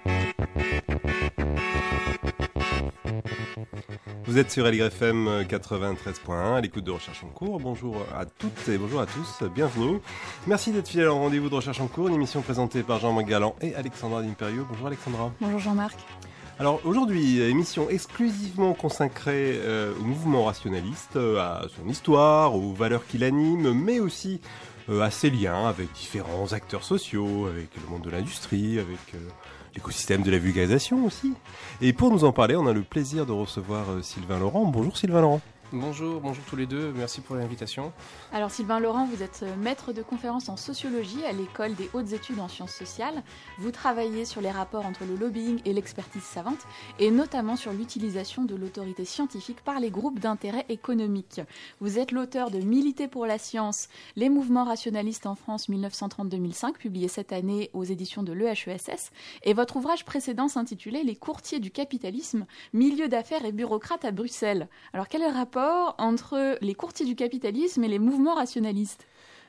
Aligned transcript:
Vous 4.31 4.37
êtes 4.37 4.49
sur 4.49 4.65
LYFM 4.65 5.41
93.1 5.41 6.55
à 6.55 6.61
l'écoute 6.61 6.85
de 6.85 6.91
Recherche 6.91 7.21
en 7.25 7.27
cours. 7.27 7.59
Bonjour 7.59 7.97
à 8.17 8.23
toutes 8.23 8.69
et 8.69 8.77
bonjour 8.77 9.01
à 9.01 9.05
tous, 9.05 9.45
bienvenue. 9.53 9.99
Merci 10.47 10.71
d'être 10.71 10.87
fidèle 10.87 11.09
au 11.09 11.15
rendez-vous 11.15 11.49
de 11.49 11.55
Recherche 11.55 11.81
en 11.81 11.87
cours, 11.87 12.07
une 12.07 12.13
émission 12.13 12.41
présentée 12.41 12.81
par 12.81 13.01
Jean-Marc 13.01 13.27
Galland 13.27 13.57
et 13.59 13.75
Alexandra 13.75 14.21
D'Imperio. 14.21 14.65
Bonjour 14.69 14.87
Alexandra. 14.87 15.33
Bonjour 15.41 15.59
Jean-Marc. 15.59 15.97
Alors 16.59 16.79
aujourd'hui, 16.85 17.41
émission 17.41 17.89
exclusivement 17.89 18.71
consacrée 18.71 19.59
euh, 19.59 19.91
au 19.99 20.03
mouvement 20.03 20.45
rationaliste, 20.45 21.17
euh, 21.17 21.37
à 21.37 21.63
son 21.75 21.89
histoire, 21.89 22.55
aux 22.55 22.71
valeurs 22.71 23.05
qui 23.05 23.17
l'animent, 23.17 23.73
mais 23.73 23.99
aussi 23.99 24.39
euh, 24.89 25.01
à 25.01 25.11
ses 25.11 25.29
liens 25.29 25.67
avec 25.67 25.91
différents 25.91 26.53
acteurs 26.53 26.85
sociaux, 26.85 27.47
avec 27.47 27.67
le 27.75 27.89
monde 27.89 28.03
de 28.03 28.09
l'industrie, 28.09 28.79
avec 28.79 29.13
l'écosystème 29.75 30.23
de 30.23 30.31
la 30.31 30.37
vulgarisation 30.37 31.05
aussi. 31.05 31.33
Et 31.81 31.93
pour 31.93 32.11
nous 32.11 32.23
en 32.23 32.31
parler, 32.31 32.55
on 32.55 32.67
a 32.67 32.73
le 32.73 32.81
plaisir 32.81 33.25
de 33.25 33.31
recevoir 33.31 33.89
euh, 33.89 34.01
Sylvain 34.01 34.39
Laurent. 34.39 34.65
Bonjour 34.65 34.97
Sylvain 34.97 35.21
Laurent. 35.21 35.41
Bonjour, 35.73 36.19
bonjour 36.19 36.43
tous 36.43 36.57
les 36.57 36.65
deux, 36.65 36.91
merci 36.91 37.21
pour 37.21 37.37
l'invitation. 37.37 37.93
Alors 38.33 38.51
Sylvain 38.51 38.81
Laurent, 38.81 39.05
vous 39.05 39.23
êtes 39.23 39.39
euh, 39.43 39.55
maître 39.55 39.93
de 39.93 40.01
conférence 40.01 40.49
en 40.49 40.57
sociologie 40.57 41.23
à 41.23 41.31
l'école 41.31 41.75
des 41.75 41.89
hautes 41.93 42.11
études 42.11 42.41
en 42.41 42.49
sciences 42.49 42.73
sociales. 42.73 43.23
Vous 43.57 43.71
travaillez 43.71 44.25
sur 44.25 44.41
les 44.41 44.51
rapports 44.51 44.85
entre 44.85 45.05
le 45.05 45.15
lobbying 45.15 45.61
et 45.63 45.71
l'expertise 45.71 46.23
savante, 46.23 46.59
et 46.99 47.09
notamment 47.09 47.55
sur 47.55 47.71
l'utilisation 47.71 48.43
de 48.43 48.53
l'autorité 48.53 49.05
scientifique 49.05 49.61
par 49.61 49.79
les 49.79 49.91
groupes 49.91 50.19
d'intérêt 50.19 50.65
économique. 50.67 51.39
Vous 51.79 51.99
êtes 51.99 52.11
l'auteur 52.11 52.51
de 52.51 52.59
Militer 52.59 53.07
pour 53.07 53.25
la 53.25 53.37
science, 53.37 53.87
les 54.17 54.27
mouvements 54.27 54.65
rationalistes 54.65 55.25
en 55.25 55.35
France 55.35 55.69
1930-2005, 55.69 56.73
publié 56.73 57.07
cette 57.07 57.31
année 57.31 57.69
aux 57.71 57.85
éditions 57.85 58.23
de 58.23 58.33
l'EHESS, 58.33 59.11
et 59.43 59.53
votre 59.53 59.77
ouvrage 59.77 60.03
précédent 60.03 60.49
s'intitulait 60.49 61.03
Les 61.03 61.15
courtiers 61.15 61.61
du 61.61 61.71
capitalisme, 61.71 62.45
milieu 62.73 63.07
d'affaires 63.07 63.45
et 63.45 63.53
bureaucrates 63.53 64.03
à 64.03 64.11
Bruxelles. 64.11 64.67
Alors 64.91 65.07
quel 65.07 65.21
est 65.21 65.29
le 65.29 65.33
rapport 65.33 65.60
entre 65.97 66.57
les 66.61 66.75
courtiers 66.75 67.05
du 67.05 67.15
capitalisme 67.15 67.83
et 67.83 67.87
les 67.87 67.99
mouvements 67.99 68.35
rationalistes 68.35 69.07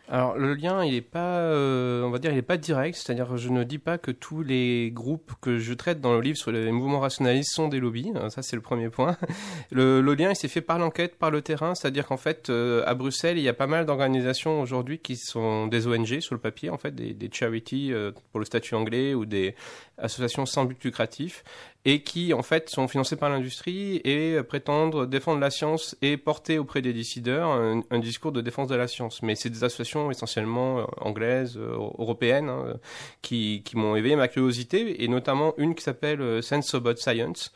alors 0.08 0.36
le 0.36 0.54
lien, 0.54 0.84
il 0.84 0.94
est 0.94 1.00
pas, 1.00 1.38
euh, 1.38 2.02
on 2.02 2.10
va 2.10 2.18
dire, 2.18 2.32
il 2.32 2.38
est 2.38 2.42
pas 2.42 2.56
direct. 2.56 2.98
C'est-à-dire, 2.98 3.36
je 3.36 3.48
ne 3.48 3.62
dis 3.62 3.78
pas 3.78 3.98
que 3.98 4.10
tous 4.10 4.42
les 4.42 4.90
groupes 4.90 5.32
que 5.40 5.58
je 5.58 5.72
traite 5.72 6.00
dans 6.00 6.12
le 6.12 6.20
livre 6.20 6.36
sur 6.36 6.50
les 6.50 6.70
mouvements 6.72 7.00
rationalistes 7.00 7.54
sont 7.54 7.68
des 7.68 7.78
lobbies. 7.78 8.12
Ça, 8.28 8.42
c'est 8.42 8.56
le 8.56 8.62
premier 8.62 8.90
point. 8.90 9.16
Le, 9.70 10.00
lien, 10.14 10.30
il 10.30 10.36
s'est 10.36 10.48
fait 10.48 10.60
par 10.60 10.78
l'enquête, 10.78 11.16
par 11.16 11.30
le 11.30 11.40
terrain. 11.40 11.74
C'est-à-dire 11.74 12.06
qu'en 12.06 12.16
fait, 12.16 12.50
euh, 12.50 12.82
à 12.86 12.94
Bruxelles, 12.94 13.38
il 13.38 13.44
y 13.44 13.48
a 13.48 13.54
pas 13.54 13.66
mal 13.66 13.86
d'organisations 13.86 14.60
aujourd'hui 14.60 14.98
qui 14.98 15.16
sont 15.16 15.66
des 15.66 15.86
ONG 15.86 16.20
sur 16.20 16.34
le 16.34 16.40
papier, 16.40 16.68
en 16.68 16.76
fait, 16.78 16.94
des, 16.94 17.14
des 17.14 17.30
charities 17.32 17.92
euh, 17.92 18.10
pour 18.32 18.40
le 18.40 18.44
statut 18.44 18.74
anglais 18.74 19.14
ou 19.14 19.24
des 19.24 19.54
associations 19.96 20.46
sans 20.46 20.64
but 20.64 20.82
lucratif 20.84 21.44
et 21.84 22.02
qui 22.02 22.32
en 22.32 22.42
fait 22.42 22.70
sont 22.70 22.86
financées 22.88 23.16
par 23.16 23.30
l'industrie 23.30 24.00
et 24.04 24.40
prétendent 24.42 25.08
défendre 25.08 25.40
la 25.40 25.50
science 25.50 25.96
et 26.00 26.16
porter 26.16 26.58
auprès 26.58 26.82
des 26.82 26.92
décideurs 26.92 27.48
un, 27.48 27.98
discours 27.98 28.32
de 28.32 28.40
défense 28.40 28.68
de 28.68 28.74
la 28.74 28.88
science. 28.88 29.22
Mais 29.22 29.34
c'est 29.34 29.50
des 29.50 29.64
associations 29.64 30.10
essentiellement 30.10 30.80
euh, 30.80 30.84
anglaises, 31.00 31.56
euh, 31.56 31.72
européennes, 31.98 32.48
hein, 32.48 32.74
qui, 33.22 33.62
qui 33.64 33.76
m'ont 33.76 33.96
éveillé 33.96 34.16
ma 34.16 34.28
curiosité, 34.28 35.02
et 35.02 35.08
notamment 35.08 35.54
une 35.56 35.74
qui 35.74 35.82
s'appelle 35.82 36.20
euh, 36.20 36.42
Sense 36.42 36.74
About 36.74 36.96
Science, 36.96 37.52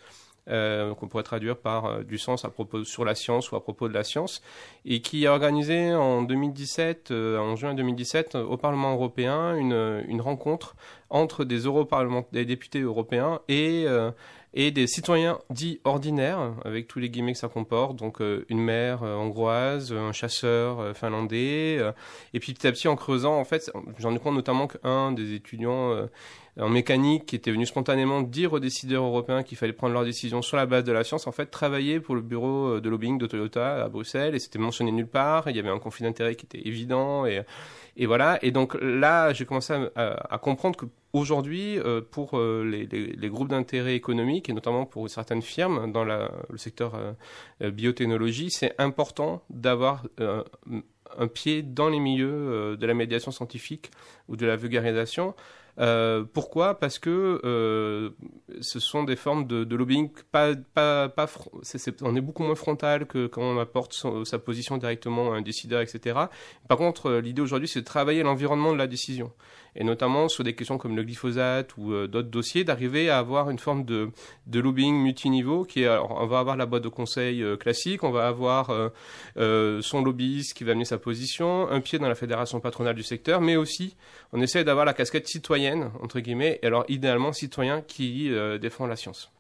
euh, 0.49 0.95
qu'on 0.95 1.09
pourrait 1.09 1.23
traduire 1.23 1.57
par 1.57 2.05
du 2.05 2.19
sens 2.19 2.45
à 2.45 2.51
propos 2.51 2.85
sur 2.85 3.05
la 3.05 3.15
science 3.15 3.51
ou 3.51 3.57
à 3.57 3.63
propos 3.63 3.89
de 3.89 3.95
la 3.95 4.05
science, 4.05 4.43
et 4.85 5.01
qui 5.01 5.27
a 5.27 5.33
organisé 5.33 5.95
en 5.95 6.23
2017, 6.23 7.11
en 7.11 7.57
juin 7.57 7.75
2017, 7.75 8.37
au 8.37 8.57
Parlement 8.57 8.93
européen, 8.93 9.57
une, 9.57 10.05
une 10.09 10.21
rencontre 10.21 10.77
entre 11.11 11.45
des, 11.45 11.63
des 12.33 12.45
députés 12.45 12.81
européens 12.81 13.41
et 13.49 13.87
et 14.57 14.71
des 14.71 14.87
citoyens 14.87 15.39
dits 15.51 15.81
ordinaires, 15.85 16.55
avec 16.65 16.89
tous 16.89 16.99
les 16.99 17.11
guillemets 17.11 17.35
que 17.35 17.39
ça 17.39 17.49
comporte, 17.49 17.95
donc 17.95 18.23
euh, 18.23 18.47
une 18.49 18.59
mère 18.59 19.03
euh, 19.03 19.15
hongroise, 19.15 19.93
un 19.93 20.13
chasseur 20.13 20.81
euh, 20.81 20.95
finlandais, 20.95 21.79
et 22.33 22.41
puis 22.41 22.55
petit 22.55 22.67
à 22.67 22.73
petit 22.73 22.89
en 22.89 22.97
creusant, 22.97 23.39
en 23.39 23.45
fait, 23.45 23.71
j'en 23.99 24.15
ai 24.15 24.19
compte 24.19 24.35
notamment 24.35 24.67
qu'un 24.67 25.13
des 25.13 25.35
étudiants 25.35 26.09
en 26.59 26.69
mécanique 26.69 27.27
qui 27.27 27.37
était 27.37 27.51
venu 27.51 27.67
spontanément 27.67 28.23
dire 28.23 28.53
aux 28.53 28.61
décideurs 28.61 29.05
européens 29.05 29.43
qu'il 29.43 29.59
fallait 29.59 29.73
prendre 29.73 29.93
leurs 29.93 30.05
décisions 30.05 30.43
sur 30.43 30.57
la 30.57 30.67
base 30.67 30.85
de 30.85 30.93
la 30.93 31.05
science, 31.05 31.27
en 31.27 31.33
fait, 31.33 31.47
travailler 31.47 32.01
pour 32.01 32.15
le 32.15 32.23
bureau 32.23 32.81
de 32.81 32.89
lobbying 32.89 33.19
de 33.19 33.27
Toyota 33.27 33.85
à 33.85 33.89
Bruxelles, 33.89 34.35
et 34.35 34.39
c'était 34.39 34.59
mentionné 34.59 34.91
nulle 34.93 35.07
part, 35.07 35.51
il 35.51 35.57
y 35.57 35.59
avait 35.59 35.69
un 35.69 35.79
conflit 35.79 36.05
d'intérêt 36.05 36.35
qui 36.35 36.47
était 36.47 36.67
évident, 36.67 37.27
et, 37.27 37.45
voilà, 38.07 38.39
et 38.43 38.51
donc 38.51 38.77
là, 38.81 39.33
j'ai 39.33 39.45
commencé 39.45 39.75
à, 39.95 40.39
comprendre 40.39 40.77
que 40.77 40.87
Aujourd'hui, 41.17 41.79
euh, 41.79 42.03
pour 42.03 42.37
euh, 42.37 42.63
les, 42.63 43.29
groupes 43.31 43.49
d'intérêt 43.49 43.95
économique 43.95 44.51
et 44.51 44.53
notamment 44.53 44.85
pour 44.85 45.09
certaines 45.09 45.41
firmes 45.41 45.91
dans 45.91 46.05
le 46.05 46.29
secteur 46.57 46.93
euh, 46.95 47.71
biotechnologie, 47.71 48.51
c'est 48.51 48.75
important 48.77 49.43
d'avoir 49.49 50.03
un 50.19 51.27
pied 51.27 51.63
dans 51.63 51.89
les 51.89 52.01
milieux 52.01 52.77
de 52.77 52.87
la 52.87 52.93
médiation 52.93 53.31
scientifique 53.31 53.93
ou 54.29 54.37
de 54.37 54.45
la 54.45 54.57
vulgarisation. 54.57 55.35
Pourquoi? 56.33 56.79
Parce 56.79 56.99
que 56.99 58.15
ce 58.61 58.81
sont 58.81 59.05
des 59.05 59.17
formes 59.17 59.47
de, 59.47 59.77
lobbying 59.77 60.11
pas, 60.33 60.55
pas, 60.75 61.09
pas 61.09 61.29
on 62.03 62.17
est 62.17 62.21
beaucoup 62.21 62.43
moins 62.43 62.55
frontal 62.55 63.07
que 63.07 63.27
quand 63.27 63.43
on 63.43 63.59
apporte 63.59 63.95
sa 64.25 64.39
position 64.39 64.79
directement 64.79 65.33
à 65.33 65.37
un 65.37 65.43
décideur, 65.43 65.81
etc. 65.81 66.19
Par 66.69 66.79
contre, 66.79 67.13
l'idée 67.13 67.43
aujourd'hui, 67.43 67.69
c'est 67.69 67.81
de 67.81 67.85
travailler 67.85 68.23
l'environnement 68.23 68.73
de 68.73 68.79
la 68.79 68.87
décision 68.87 69.33
et 69.77 69.85
notamment 69.85 70.29
sur 70.29 70.43
des 70.43 70.55
questions 70.55 70.79
comme 70.79 70.97
le 70.97 71.05
glyphosate 71.05 71.77
ou 71.77 71.93
euh, 71.93 72.09
d'autres 72.09 72.29
dossiers, 72.29 72.65
d'arriver 72.65 73.11
à 73.11 73.19
avoir 73.19 73.51
une 73.51 73.59
forme 73.59 73.85
de, 73.85 74.11
lobbying 74.53 74.97
multiniveau 74.97 75.65
qui 75.65 75.83
est, 75.83 75.87
alors, 75.87 76.17
on 76.21 76.27
va 76.27 76.39
avoir 76.39 76.57
la 76.57 76.67
boîte 76.67 76.83
de 76.83 76.89
conseil 76.89 77.43
euh, 77.43 77.57
classique, 77.57 78.03
on 78.03 78.11
va 78.11 78.27
avoir 78.27 78.71
euh, 79.37 79.83
son 79.83 80.03
lobbyiste 80.03 80.55
qui 80.55 80.65
va 80.65 80.73
amener 80.73 80.85
sa 80.85 80.99
position, 80.99 81.69
un 81.71 81.81
pied 81.81 81.99
dans 81.99 82.09
la 82.09 82.15
fédération 82.15 82.61
patronale 82.61 82.95
du 82.95 83.03
secteur, 83.03 83.41
mais 83.41 83.57
aussi 83.57 83.97
on 84.33 84.41
essaie 84.41 84.65
d'avoir 84.65 84.85
la 84.85 84.95
casquette 84.95 85.29
citoyenne, 85.29 85.91
entre 86.03 86.21
guillemets, 86.21 86.59
et 86.63 86.67
alors 86.67 86.85
idéalement 86.89 87.33
citoyen 87.33 87.83
qui 87.83 88.31
défend 88.61 88.87
la 88.87 88.97
science. 88.97 89.31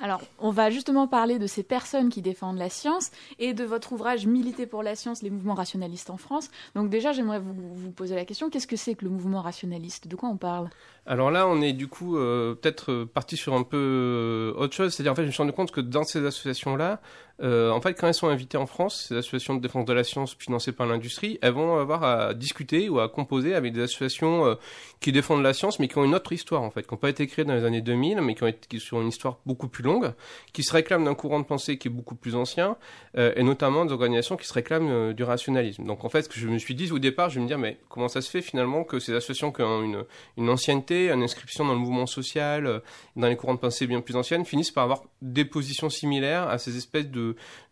Alors, 0.00 0.20
on 0.38 0.50
va 0.50 0.70
justement 0.70 1.08
parler 1.08 1.40
de 1.40 1.46
ces 1.48 1.64
personnes 1.64 2.08
qui 2.08 2.22
défendent 2.22 2.58
la 2.58 2.70
science 2.70 3.10
et 3.40 3.52
de 3.52 3.64
votre 3.64 3.92
ouvrage 3.92 4.26
Militer 4.26 4.66
pour 4.66 4.84
la 4.84 4.94
science, 4.94 5.22
les 5.22 5.30
mouvements 5.30 5.54
rationalistes 5.54 6.10
en 6.10 6.16
France. 6.16 6.50
Donc 6.76 6.88
déjà, 6.88 7.12
j'aimerais 7.12 7.40
vous, 7.40 7.52
vous, 7.52 7.90
poser 7.90 8.14
la 8.14 8.24
question, 8.24 8.48
qu'est-ce 8.48 8.68
que 8.68 8.76
c'est 8.76 8.94
que 8.94 9.04
le 9.04 9.10
mouvement 9.10 9.40
rationaliste? 9.40 10.06
De 10.06 10.14
quoi 10.14 10.28
on 10.28 10.36
parle? 10.36 10.70
Alors 11.10 11.30
là, 11.30 11.48
on 11.48 11.62
est 11.62 11.72
du 11.72 11.88
coup 11.88 12.18
euh, 12.18 12.54
peut-être 12.54 12.92
euh, 12.92 13.06
parti 13.06 13.38
sur 13.38 13.54
un 13.54 13.62
peu 13.62 13.78
euh, 13.78 14.60
autre 14.60 14.74
chose. 14.74 14.92
C'est-à-dire, 14.92 15.12
en 15.12 15.14
fait, 15.14 15.22
je 15.22 15.28
me 15.28 15.32
suis 15.32 15.42
rendu 15.42 15.54
compte 15.54 15.70
que 15.70 15.80
dans 15.80 16.04
ces 16.04 16.18
associations-là, 16.18 17.00
euh, 17.40 17.70
en 17.70 17.80
fait, 17.80 17.94
quand 17.94 18.08
elles 18.08 18.14
sont 18.14 18.28
invitées 18.28 18.56
en 18.56 18.66
France, 18.66 19.06
ces 19.08 19.16
associations 19.16 19.54
de 19.54 19.60
défense 19.60 19.84
de 19.84 19.92
la 19.92 20.02
science 20.02 20.36
financées 20.38 20.72
par 20.72 20.86
l'industrie, 20.86 21.38
elles 21.40 21.52
vont 21.52 21.78
avoir 21.78 22.02
à 22.02 22.34
discuter 22.34 22.88
ou 22.88 22.98
à 22.98 23.08
composer 23.08 23.54
avec 23.54 23.72
des 23.72 23.82
associations 23.82 24.44
euh, 24.46 24.54
qui 25.00 25.12
défendent 25.12 25.42
la 25.42 25.52
science, 25.52 25.78
mais 25.78 25.86
qui 25.86 25.98
ont 25.98 26.04
une 26.04 26.16
autre 26.16 26.32
histoire, 26.32 26.62
en 26.62 26.70
fait, 26.70 26.82
qui 26.82 26.92
n'ont 26.92 26.98
pas 26.98 27.10
été 27.10 27.26
créées 27.28 27.44
dans 27.44 27.54
les 27.54 27.64
années 27.64 27.80
2000, 27.80 28.20
mais 28.22 28.34
qui 28.34 28.42
ont 28.42 28.48
été 28.48 28.66
qui 28.68 28.80
sont 28.80 29.00
une 29.00 29.08
histoire 29.08 29.38
beaucoup 29.46 29.68
plus 29.68 29.84
longue, 29.84 30.12
qui 30.52 30.64
se 30.64 30.72
réclament 30.72 31.04
d'un 31.04 31.14
courant 31.14 31.38
de 31.38 31.44
pensée 31.44 31.78
qui 31.78 31.86
est 31.88 31.92
beaucoup 31.92 32.16
plus 32.16 32.34
ancien, 32.34 32.76
euh, 33.16 33.32
et 33.36 33.44
notamment 33.44 33.84
des 33.84 33.92
organisations 33.92 34.36
qui 34.36 34.46
se 34.46 34.52
réclament 34.52 35.12
du 35.12 35.22
rationalisme. 35.22 35.84
Donc, 35.84 36.04
en 36.04 36.08
fait, 36.08 36.22
ce 36.22 36.28
que 36.28 36.40
je 36.40 36.48
me 36.48 36.58
suis 36.58 36.74
dit 36.74 36.90
au 36.90 36.98
départ, 36.98 37.30
je 37.30 37.36
vais 37.36 37.42
me 37.42 37.46
dire, 37.46 37.58
mais 37.58 37.78
comment 37.88 38.08
ça 38.08 38.20
se 38.20 38.30
fait 38.30 38.42
finalement 38.42 38.82
que 38.82 38.98
ces 38.98 39.12
associations 39.12 39.52
qui 39.52 39.62
ont 39.62 39.82
une, 39.82 40.04
une 40.36 40.50
ancienneté, 40.50 40.97
une 41.06 41.22
inscription 41.22 41.64
dans 41.64 41.72
le 41.72 41.78
mouvement 41.78 42.06
social, 42.06 42.82
dans 43.16 43.28
les 43.28 43.36
courants 43.36 43.54
de 43.54 43.60
pensée 43.60 43.86
bien 43.86 44.00
plus 44.00 44.16
anciennes, 44.16 44.44
finissent 44.44 44.70
par 44.70 44.84
avoir 44.84 45.02
des 45.22 45.44
positions 45.44 45.90
similaires 45.90 46.48
à 46.48 46.58
ces 46.58 46.76
espèces 46.76 47.08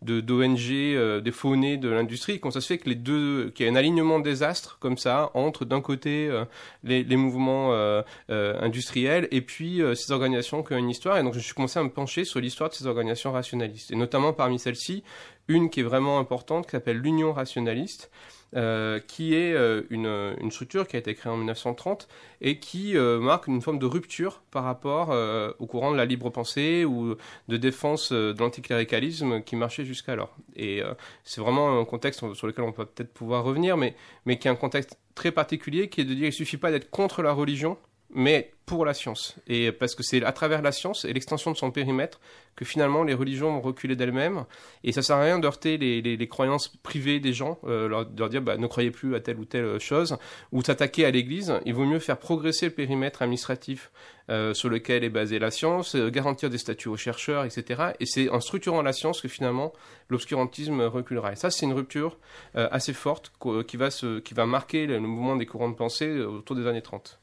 d'ONG, 0.03 0.71
euh, 0.71 1.21
des 1.21 1.33
faunés 1.33 1.77
de 1.77 1.89
l'industrie. 1.89 2.41
Comment 2.41 2.53
ça 2.53 2.61
se 2.61 2.67
fait 2.67 2.79
que 2.79 3.49
qu'il 3.51 3.67
y 3.67 3.69
a 3.69 3.73
un 3.73 3.77
alignement 3.77 4.19
des 4.19 4.43
astres 4.43 4.79
comme 4.81 4.99
ça 4.99 5.31
entre 5.35 5.65
d'un 5.65 5.81
côté 5.81 6.29
euh, 6.29 6.45
les, 6.85 7.05
mouvements 7.17 7.73
euh, 7.73 8.03
industriels 8.29 9.29
et 9.31 9.41
puis 9.41 9.81
ces 9.95 10.13
organisations 10.13 10.63
qui 10.63 10.75
ont 10.75 10.79
une 10.79 10.91
histoire? 10.91 11.19
Et 11.19 11.23
donc 11.23 11.35
je 11.35 11.41
suis 11.41 11.55
commencé 11.55 11.79
à 11.79 11.83
me 11.83 11.91
pencher 11.91 12.25
sur 12.25 12.41
l'histoire 12.41 12.71
de 12.71 12.75
ces 12.75 12.87
organisations 12.87 13.33
rationalistes. 13.33 13.91
Et 13.91 13.97
notamment 13.97 14.33
parmi 14.33 14.59
celles-ci, 14.59 15.03
une 15.49 15.71
qui 15.71 15.81
est 15.81 15.85
vraiment 15.85 16.19
importante 16.19 16.67
qui 16.67 16.73
s'appelle 16.73 16.99
l'Union 16.99 17.33
rationaliste 17.33 18.11
euh, 18.55 19.01
qui 19.01 19.35
est 19.35 19.53
euh, 19.55 19.83
une, 19.91 20.51
structure 20.53 20.87
qui 20.87 20.95
a 20.95 21.01
été 21.01 21.15
créée 21.15 21.33
en 21.33 21.37
1930 21.37 22.07
et 22.41 22.59
qui 22.61 22.97
euh, 22.97 23.19
marque 23.19 23.49
une 23.49 23.61
forme 23.61 23.81
de 23.81 23.87
rupture 23.87 24.41
par 24.53 24.63
rapport 24.63 25.15
au 25.59 25.67
courant 25.67 25.91
de 25.91 25.97
la 25.97 26.05
libre 26.05 26.31
pensée 26.31 26.85
ou 26.85 27.17
de 27.49 27.57
défense 27.57 28.13
de 28.13 28.35
l'anticléricalisme 28.39 29.43
qui 29.43 29.57
marchait 29.57 29.85
jusqu'alors. 29.85 30.35
Et 30.55 30.83
c'est 31.25 31.41
vraiment 31.41 31.81
un 31.81 31.85
contexte 31.85 32.35
sur 32.35 32.47
lequel 32.47 32.65
on 32.65 32.73
peut 32.73 32.87
peut-être 32.87 33.13
pouvoir 33.13 33.45
revenir, 33.45 33.77
mais, 33.77 33.95
mais 34.25 34.39
qui 34.39 34.49
est 34.49 34.51
un 34.51 34.57
contexte 34.57 34.99
très 35.15 35.33
particulier 35.33 35.89
qui 35.89 36.01
est 36.01 36.05
de 36.05 36.15
dire 36.15 36.21
qu'il 36.21 36.29
ne 36.29 36.47
suffit 36.47 36.57
pas 36.57 36.71
d'être 36.71 36.91
contre 36.91 37.23
la 37.23 37.33
religion, 37.33 37.77
mais 38.17 38.51
pour 38.65 38.85
la 38.87 38.95
science. 38.95 39.37
Et 39.47 39.71
parce 39.71 39.95
que 39.95 40.03
c'est 40.03 40.25
à 40.25 40.33
travers 40.33 40.63
la 40.63 40.73
science 40.73 41.05
et 41.05 41.13
l'extension 41.13 41.53
de 41.53 41.57
son 41.57 41.71
périmètre 41.71 42.19
que 42.57 42.65
finalement 42.65 43.05
les 43.05 43.13
religions 43.13 43.53
vont 43.53 43.61
reculer 43.61 43.95
d'elles-mêmes. 43.95 44.47
Et 44.85 44.93
ça 44.93 45.03
sert 45.03 45.17
à 45.17 45.23
rien 45.23 45.39
d'heurter 45.39 45.77
les, 45.77 46.01
les, 46.01 46.29
croyances 46.29 46.69
privées 46.83 47.21
des 47.21 47.35
gens, 47.35 47.59
euh, 47.65 47.87
leur, 47.89 48.07
dire 48.07 48.41
bah, 48.41 48.57
ne 48.57 48.67
croyez 48.67 48.91
plus 48.91 49.15
à 49.15 49.21
telle 49.21 49.39
ou 49.39 49.45
telle 49.45 49.79
chose, 49.79 50.17
ou 50.51 50.63
s'attaquer 50.63 51.05
à 51.05 51.11
l'Église. 51.11 51.53
Il 51.67 51.75
vaut 51.75 51.85
mieux 51.85 51.99
faire 51.99 52.19
progresser 52.19 52.67
le 52.67 52.73
périmètre 52.73 53.21
administratif 53.21 53.93
euh, 54.31 54.55
sur 54.55 54.71
lequel 54.71 55.05
est 55.05 55.11
basée 55.11 55.39
la 55.39 55.51
science, 55.51 55.95
euh, 55.95 56.09
garantir 56.09 56.49
des 56.49 56.59
statuts 56.59 56.89
aux 56.89 56.97
chercheurs, 56.97 57.45
etc. 57.45 57.91
Et 58.01 58.07
c'est 58.07 58.31
en 58.31 58.41
structurant 58.41 58.81
la 58.81 58.95
science 58.95 59.21
que 59.21 59.29
finalement 59.29 59.75
l'obscurantisme 60.09 60.81
reculera. 60.81 61.33
Et 61.33 61.37
ça, 61.37 61.51
c'est 61.51 61.67
une 61.67 61.75
rupture 61.75 62.19
assez 62.55 62.95
forte 62.95 63.33
qui 63.69 63.77
va, 63.77 63.91
qui 63.91 64.35
va 64.35 64.47
marquer 64.47 64.87
le 64.87 65.01
mouvement 65.01 65.37
des 65.37 65.45
courants 65.45 65.69
de 65.69 65.75
pensée 65.75 66.21
autour 66.21 66.57
des 66.57 66.67
années 66.67 66.83
30. 66.83 67.21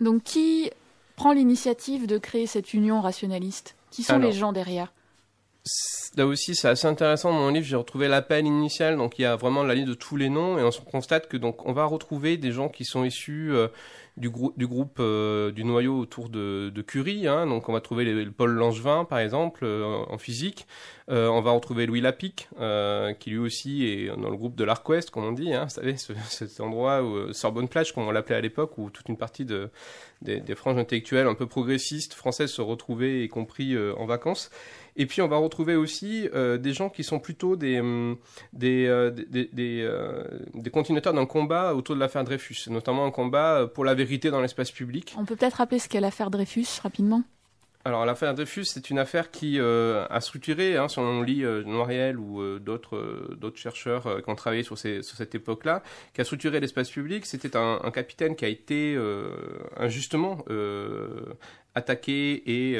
Donc 0.00 0.22
qui 0.22 0.70
prend 1.16 1.32
l'initiative 1.32 2.06
de 2.06 2.18
créer 2.18 2.46
cette 2.46 2.72
union 2.74 3.00
rationaliste? 3.00 3.74
Qui 3.90 4.02
sont 4.02 4.18
les 4.18 4.32
gens 4.32 4.52
derrière? 4.52 4.92
Là 6.16 6.26
aussi, 6.26 6.54
c'est 6.54 6.68
assez 6.68 6.86
intéressant. 6.86 7.30
Dans 7.30 7.40
mon 7.40 7.50
livre, 7.50 7.66
j'ai 7.66 7.76
retrouvé 7.76 8.08
l'appel 8.08 8.46
initial. 8.46 8.96
Donc, 8.96 9.18
il 9.18 9.22
y 9.22 9.24
a 9.24 9.36
vraiment 9.36 9.62
la 9.62 9.74
liste 9.74 9.88
de 9.88 9.94
tous 9.94 10.16
les 10.16 10.30
noms, 10.30 10.58
et 10.58 10.62
on 10.62 10.70
constate 10.90 11.28
que 11.28 11.36
donc 11.36 11.66
on 11.66 11.72
va 11.72 11.84
retrouver 11.84 12.36
des 12.36 12.52
gens 12.52 12.68
qui 12.68 12.84
sont 12.84 13.04
issus 13.04 13.50
euh, 13.52 13.68
du, 14.18 14.30
du 14.56 14.66
groupe 14.66 14.98
euh, 15.00 15.50
du 15.52 15.64
noyau 15.64 15.98
autour 15.98 16.28
de, 16.28 16.70
de 16.74 16.82
Curie. 16.82 17.26
Hein. 17.26 17.46
Donc, 17.46 17.68
on 17.68 17.72
va 17.72 17.80
trouver 17.80 18.26
Paul 18.26 18.50
Langevin, 18.50 19.04
par 19.04 19.20
exemple, 19.20 19.64
euh, 19.64 20.04
en 20.08 20.18
physique. 20.18 20.66
on 21.08 21.40
va 21.40 21.52
retrouver 21.52 21.86
Louis 21.86 22.00
Lapic, 22.00 22.48
qui 23.18 23.30
lui 23.30 23.38
aussi 23.38 23.86
est 23.86 24.08
dans 24.08 24.30
le 24.30 24.36
groupe 24.36 24.56
de 24.56 24.64
l'Arc-Ouest, 24.64 25.10
comme 25.10 25.24
on 25.24 25.32
dit. 25.32 25.54
Hein. 25.54 25.64
Vous 25.64 25.70
savez, 25.70 25.96
cet 26.28 26.60
endroit 26.60 27.02
où 27.02 27.32
Sorbonne-Plage, 27.32 27.94
comme 27.94 28.04
on 28.04 28.10
l'appelait 28.10 28.36
à 28.36 28.40
l'époque, 28.40 28.76
où 28.76 28.90
toute 28.90 29.08
une 29.08 29.16
partie 29.16 29.44
de 29.44 29.70
des, 30.22 30.54
franges 30.54 30.78
intellectuelles 30.78 31.26
un 31.26 31.34
peu 31.34 31.46
progressistes 31.46 32.14
françaises 32.14 32.50
se 32.50 32.60
retrouvaient, 32.60 33.24
y 33.24 33.28
compris 33.28 33.74
euh, 33.74 33.94
en 33.96 34.06
vacances. 34.06 34.50
Et 34.96 35.06
puis 35.06 35.22
on 35.22 35.28
va 35.28 35.36
retrouver 35.36 35.76
aussi 35.76 36.28
euh, 36.34 36.58
des 36.58 36.72
gens 36.72 36.88
qui 36.88 37.04
sont 37.04 37.20
plutôt 37.20 37.54
des, 37.54 37.78
hum, 37.78 38.16
euh, 38.62 39.10
des, 39.10 39.48
des, 39.52 39.88
des, 40.54 40.70
continuateurs 40.70 41.14
d'un 41.14 41.26
combat 41.26 41.74
autour 41.74 41.94
de 41.94 42.00
l'affaire 42.00 42.24
Dreyfus, 42.24 42.68
notamment 42.68 43.06
un 43.06 43.12
combat 43.12 43.68
pour 43.72 43.84
la 43.84 43.94
vérité 43.94 44.30
dans 44.30 44.40
l'espace 44.40 44.72
public. 44.72 45.14
On 45.16 45.24
peut 45.24 45.36
peut-être 45.36 45.54
rappeler 45.54 45.78
ce 45.78 45.88
qu'est 45.88 46.00
l'affaire 46.00 46.30
Dreyfus 46.30 46.80
rapidement? 46.82 47.22
Alors 47.88 48.04
l'affaire 48.04 48.34
Dreyfus, 48.34 48.66
c'est 48.66 48.90
une 48.90 48.98
affaire 48.98 49.30
qui 49.30 49.58
euh, 49.58 50.06
a 50.10 50.20
structuré, 50.20 50.76
hein, 50.76 50.88
si 50.88 50.98
on 50.98 51.22
lit 51.22 51.42
euh, 51.42 51.62
Noiriel 51.64 52.18
ou 52.18 52.42
euh, 52.42 52.58
d'autres 52.58 53.34
d'autres 53.34 53.56
chercheurs 53.56 54.22
qui 54.22 54.30
ont 54.30 54.34
travaillé 54.34 54.62
sur, 54.62 54.76
cette 54.76 55.34
époque-là, 55.34 55.82
qui 56.12 56.20
a 56.20 56.24
structuré 56.24 56.60
l'espace 56.60 56.90
public. 56.90 57.24
C'était 57.24 57.56
un, 57.56 57.90
capitaine 57.90 58.36
qui 58.36 58.44
a 58.44 58.48
été 58.48 58.98
injustement 59.78 60.44
attaqué 61.74 62.42
et 62.46 62.78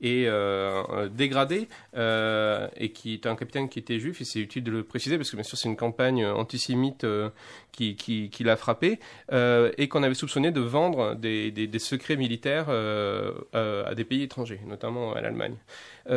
et 0.00 0.24
euh, 0.26 1.08
dégradé, 1.08 1.68
euh, 1.96 2.68
et 2.76 2.90
qui 2.90 3.14
est 3.14 3.26
un 3.26 3.34
capitaine 3.34 3.68
qui 3.68 3.78
était 3.78 3.98
juif, 3.98 4.20
et 4.20 4.24
c'est 4.24 4.40
utile 4.40 4.62
de 4.62 4.70
le 4.70 4.82
préciser, 4.82 5.16
parce 5.16 5.30
que 5.30 5.36
bien 5.36 5.42
sûr 5.42 5.56
c'est 5.56 5.68
une 5.68 5.76
campagne 5.76 6.26
antisémite 6.26 7.04
euh, 7.04 7.30
qui, 7.72 7.96
qui, 7.96 8.44
l'a 8.44 8.56
frappé, 8.56 8.98
et 9.30 9.88
qu'on 9.88 10.02
avait 10.02 10.14
soupçonné 10.14 10.50
de 10.50 10.60
vendre 10.60 11.14
des, 11.14 11.50
des, 11.50 11.78
secrets 11.78 12.16
militaires 12.16 12.70
à 12.70 13.94
des 13.94 14.04
pays 14.04 14.22
étrangers, 14.22 14.60
notamment 14.66 15.12
à 15.12 15.20
l'Allemagne. 15.20 15.56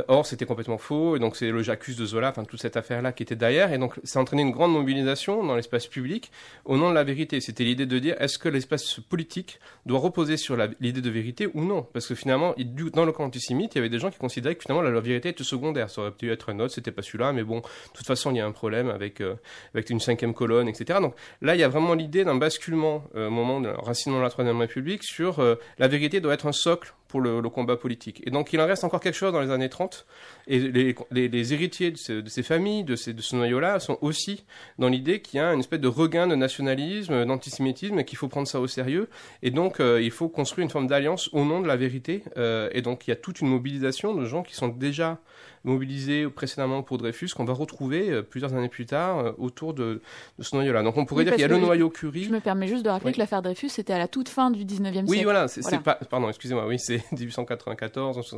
or, 0.07 0.25
c'était 0.25 0.45
complètement 0.45 0.77
faux, 0.77 1.17
et 1.17 1.19
donc 1.19 1.35
c'est 1.35 1.51
le 1.51 1.61
J'accuse 1.61 1.97
de 1.97 2.05
Zola, 2.05 2.29
enfin 2.29 2.45
toute 2.45 2.61
cette 2.61 2.77
affaire-là 2.77 3.11
qui 3.11 3.23
était 3.23 3.35
derrière, 3.35 3.73
et 3.73 3.77
donc 3.77 3.99
ça 4.05 4.19
a 4.19 4.21
entraîné 4.21 4.43
une 4.43 4.51
grande 4.51 4.71
mobilisation 4.71 5.43
dans 5.43 5.57
l'espace 5.57 5.87
public 5.87 6.31
au 6.63 6.77
nom 6.77 6.91
de 6.91 6.95
la 6.95 7.03
vérité. 7.03 7.41
C'était 7.41 7.65
l'idée 7.65 7.85
de 7.85 7.99
dire 7.99 8.15
est-ce 8.21 8.39
que 8.39 8.47
l'espace 8.47 9.01
politique 9.01 9.59
doit 9.85 9.99
reposer 9.99 10.37
sur 10.37 10.55
l'idée 10.79 11.01
de 11.01 11.09
vérité 11.09 11.49
ou 11.53 11.65
non? 11.65 11.85
Parce 11.91 12.07
que 12.07 12.15
finalement, 12.15 12.55
dans 12.93 13.03
le 13.03 13.11
camp 13.11 13.25
antisémite, 13.25 13.68
il 13.75 13.77
y 13.77 13.79
avait 13.79 13.89
des 13.89 13.99
gens 13.99 14.09
qui 14.09 14.17
considéraient 14.17 14.55
que 14.55 14.63
finalement 14.63 14.81
la, 14.81 14.99
vérité 14.99 15.29
était 15.29 15.43
secondaire. 15.43 15.89
Ça 15.89 16.01
aurait 16.01 16.11
pu 16.11 16.31
être 16.31 16.49
un 16.49 16.59
autre, 16.59 16.73
c'était 16.73 16.91
pas 16.91 17.01
celui-là, 17.01 17.33
mais 17.33 17.43
bon, 17.43 17.57
de 17.57 17.63
toute 17.93 18.05
façon, 18.05 18.31
il 18.31 18.37
y 18.37 18.39
a 18.39 18.45
un 18.45 18.51
problème 18.51 18.89
avec, 18.89 19.21
euh, 19.21 19.35
avec 19.73 19.89
une 19.89 19.99
cinquième 19.99 20.33
colonne, 20.33 20.67
etc. 20.67 20.99
Donc 21.01 21.15
là, 21.41 21.55
il 21.55 21.61
y 21.61 21.63
a 21.63 21.69
vraiment 21.69 21.93
l'idée 21.93 22.23
d'un 22.23 22.35
basculement 22.35 23.03
euh, 23.15 23.27
au 23.27 23.31
moment 23.31 23.59
de 23.61 23.69
racinement 23.69 24.19
de 24.19 24.23
la 24.23 24.29
Troisième 24.29 24.59
République 24.59 25.03
sur 25.03 25.39
euh, 25.39 25.55
la 25.77 25.87
vérité 25.87 26.19
doit 26.21 26.33
être 26.33 26.47
un 26.47 26.51
socle 26.51 26.93
pour 27.09 27.21
le, 27.21 27.41
combat 27.49 27.75
politique. 27.75 28.21
Et 28.25 28.29
donc 28.29 28.53
il 28.53 28.61
en 28.61 28.67
reste 28.67 28.83
encore 28.83 28.99
quelque 28.99 29.15
chose 29.15 29.33
dans 29.33 29.41
les 29.41 29.49
années 29.49 29.67
30, 29.67 30.05
et 30.47 30.59
les, 30.59 31.53
héritiers 31.53 31.91
de 31.91 31.97
ces, 31.97 32.43
familles, 32.43 32.83
de 32.83 32.95
ce 32.95 33.35
noyau-là, 33.35 33.79
sont 33.79 33.97
aussi 34.01 34.45
dans 34.77 34.87
l'idée 34.87 35.19
qu'il 35.19 35.39
y 35.39 35.41
a 35.41 35.51
une 35.51 35.59
espèce 35.59 35.81
de 35.81 35.87
regain 35.87 36.27
de 36.27 36.35
nationalisme, 36.35 37.25
d'antisémitisme, 37.25 37.99
et 37.99 38.05
qu'il 38.05 38.17
faut 38.17 38.27
prendre 38.27 38.47
ça 38.47 38.59
au 38.59 38.67
sérieux, 38.67 39.09
et 39.41 39.49
donc 39.49 39.79
euh, 39.79 40.01
il 40.01 40.11
faut 40.11 40.29
construire 40.29 40.63
une 40.63 40.71
forme 40.71 40.87
d'alliance 40.87 41.29
au 41.33 41.43
nom 41.43 41.61
de 41.61 41.67
la 41.67 41.75
vérité, 41.75 42.23
euh, 42.37 42.69
et 42.71 42.83
donc 42.83 43.07
il 43.07 43.09
y 43.09 43.13
a 43.13 43.17
toute 43.17 43.41
une 43.41 43.47
mobilisation 43.47 44.13
de 44.13 44.23
gens 44.25 44.43
qui 44.43 44.53
sont 44.53 44.67
déjà 44.67 45.19
mobilisés 45.63 46.27
précédemment 46.27 46.83
pour 46.83 46.97
Dreyfus, 46.97 47.29
qu'on 47.35 47.45
va 47.45 47.53
retrouver 47.53 48.09
euh, 48.09 48.21
plusieurs 48.21 48.53
années 48.53 48.69
plus 48.69 48.85
tard 48.85 49.19
euh, 49.19 49.31
autour 49.37 49.73
de, 49.73 50.01
de 50.37 50.43
ce 50.43 50.55
noyau-là. 50.55 50.83
Donc 50.83 50.97
on 50.97 51.05
pourrait 51.05 51.23
dire 51.23 51.33
qu'il 51.33 51.41
y 51.41 51.45
a 51.45 51.47
le 51.47 51.57
noyau 51.57 51.89
Curie. 51.89 52.23
Je 52.23 52.31
me 52.31 52.39
permets 52.39 52.67
juste 52.67 52.83
de 52.83 52.89
rappeler 52.89 53.11
que 53.11 53.19
l'affaire 53.19 53.41
Dreyfus, 53.41 53.69
c'était 53.69 53.93
à 53.93 53.97
la 53.97 54.07
toute 54.07 54.29
fin 54.29 54.51
du 54.51 54.63
19e 54.63 54.91
siècle. 54.91 55.05
Oui, 55.07 55.23
voilà, 55.23 55.47
c'est 55.47 55.81
pas, 55.81 55.95
pardon, 55.95 56.29
excusez-moi, 56.29 56.65
oui, 56.67 56.79
c'est 56.79 57.03
1894, 57.11 58.35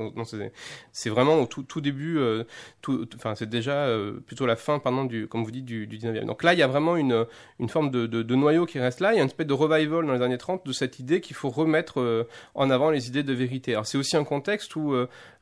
c'est 0.92 1.10
vraiment 1.10 1.36
au 1.36 1.46
tout, 1.46 1.64
tout 1.64 1.82
début, 1.82 2.18
euh, 2.18 2.44
tout, 2.82 3.08
enfin 3.16 3.36
c'est 3.36 3.50
déjà 3.50 3.88
plutôt 4.26 4.46
la 4.46 4.56
fin, 4.56 4.80
pardon, 4.80 5.06
du, 5.06 5.28
comme 5.28 5.44
vous 5.44 5.52
dites, 5.52 5.66
du, 5.66 5.88
du 5.88 5.98
19e. 5.98 6.26
Donc 6.26 6.44
là, 6.44 6.54
il 6.54 6.60
y 6.60 6.64
a 6.64 6.68
vraiment 6.68 6.96
une, 6.96 7.26
une 7.60 7.70
forme 7.70 7.92
de, 7.92 8.08
de, 8.08 8.24
de, 8.24 8.36
noyau 8.36 8.66
qui 8.66 8.80
reste 8.80 9.00
là, 9.00 9.14
il 9.14 9.18
y 9.18 9.20
a 9.20 9.22
une 9.22 9.28
espèce 9.28 9.48
de 9.48 9.54
revival 9.54 10.06
dans 10.06 10.14
les 10.14 10.22
années 10.22 10.38
30 10.38 10.66
de 10.66 10.72
cette 10.72 11.00
idée 11.00 11.22
qu'il 11.22 11.36
faut 11.36 11.50
remettre 11.50 12.28
en 12.56 12.70
avant 12.70 12.90
les 12.90 13.08
idées 13.08 13.24
de 13.24 13.34
vérité. 13.34 13.74
Alors 13.74 13.86
c'est 13.86 13.98
aussi 13.98 14.18
un 14.18 14.24
contexte 14.24 14.76
où 14.76 14.94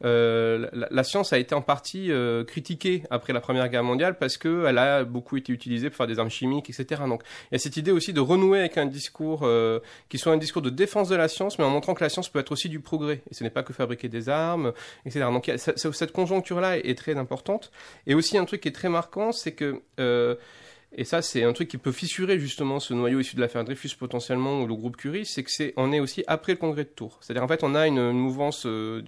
la, 0.02 0.70
la, 0.72 1.04
science 1.04 1.34
a 1.34 1.40
été 1.40 1.56
en 1.56 1.62
partie 1.70 2.12
euh, 2.12 2.44
critiquée 2.44 3.04
après 3.12 3.32
la 3.32 3.42
Première 3.42 3.70
Guerre 3.70 3.84
mondiale 3.84 4.18
parce 4.18 4.38
qu'elle 4.38 4.80
a 4.80 5.04
beaucoup 5.04 5.38
été 5.38 5.54
utilisée 5.54 5.92
pour 5.92 5.98
faire 5.98 6.08
des 6.08 6.18
armes 6.18 6.32
chimiques, 6.32 6.68
etc. 6.68 7.04
Donc 7.08 7.22
il 7.52 7.54
y 7.54 7.56
a 7.58 7.60
cette 7.60 7.78
idée 7.78 7.92
aussi 7.92 8.12
de 8.12 8.20
renouer 8.20 8.62
avec 8.62 8.80
un 8.80 8.88
discours 8.88 9.42
euh, 9.44 9.80
qui 10.10 10.18
soit 10.18 10.34
un 10.34 10.38
discours 10.38 10.64
de 10.64 10.72
défense 10.72 11.10
de 11.10 11.16
la 11.16 11.28
science, 11.28 11.60
mais 11.60 11.66
en 11.66 11.70
montrant 11.70 11.94
que 11.94 12.04
la 12.04 12.10
science 12.10 12.28
peut 12.28 12.40
être 12.40 12.52
aussi 12.52 12.70
du 12.70 12.80
progrès. 12.80 13.22
Et 13.30 13.36
ce 13.36 13.44
n'est 13.44 13.52
pas 13.52 13.62
que 13.62 13.72
fabriquer 13.72 14.10
des 14.10 14.30
armes, 14.30 14.74
etc. 15.06 15.28
Donc 15.32 15.52
cette 15.76 16.12
conjoncture-là 16.12 16.80
est, 16.80 16.98
très 16.98 17.16
importante. 17.18 17.70
Et 18.08 18.16
aussi 18.16 18.36
un 18.36 18.46
truc 18.46 18.62
qui 18.62 18.70
est 18.70 18.72
très 18.72 18.90
marquant, 18.90 19.32
c'est 19.32 19.52
que... 19.52 19.84
Euh, 20.00 20.34
et 20.92 21.04
ça, 21.04 21.22
c'est 21.22 21.44
un 21.44 21.54
truc 21.54 21.68
qui 21.68 21.78
peut 21.78 21.92
fissurer 21.92 22.40
justement 22.40 22.80
ce 22.80 22.96
noyau 22.96 23.20
issu 23.20 23.36
de 23.36 23.42
l'affaire 23.42 23.64
Dreyfus 23.64 23.96
potentiellement 23.98 24.62
ou 24.62 24.68
le 24.68 24.74
groupe 24.74 24.98
Curie, 24.98 25.26
c'est 25.26 25.44
que 25.44 25.52
c'est 25.52 25.74
on 25.78 25.92
est 25.92 26.00
aussi 26.00 26.24
après 26.26 26.54
le 26.54 26.58
congrès 26.58 26.84
de 26.84 26.90
Tours. 26.90 27.20
C'est-à-dire 27.22 27.44
en 27.44 27.48
fait, 27.48 27.64
on 27.64 27.76
a 27.76 27.86
une, 27.86 28.12
mouvance, 28.12 28.66
euh, 28.66 29.04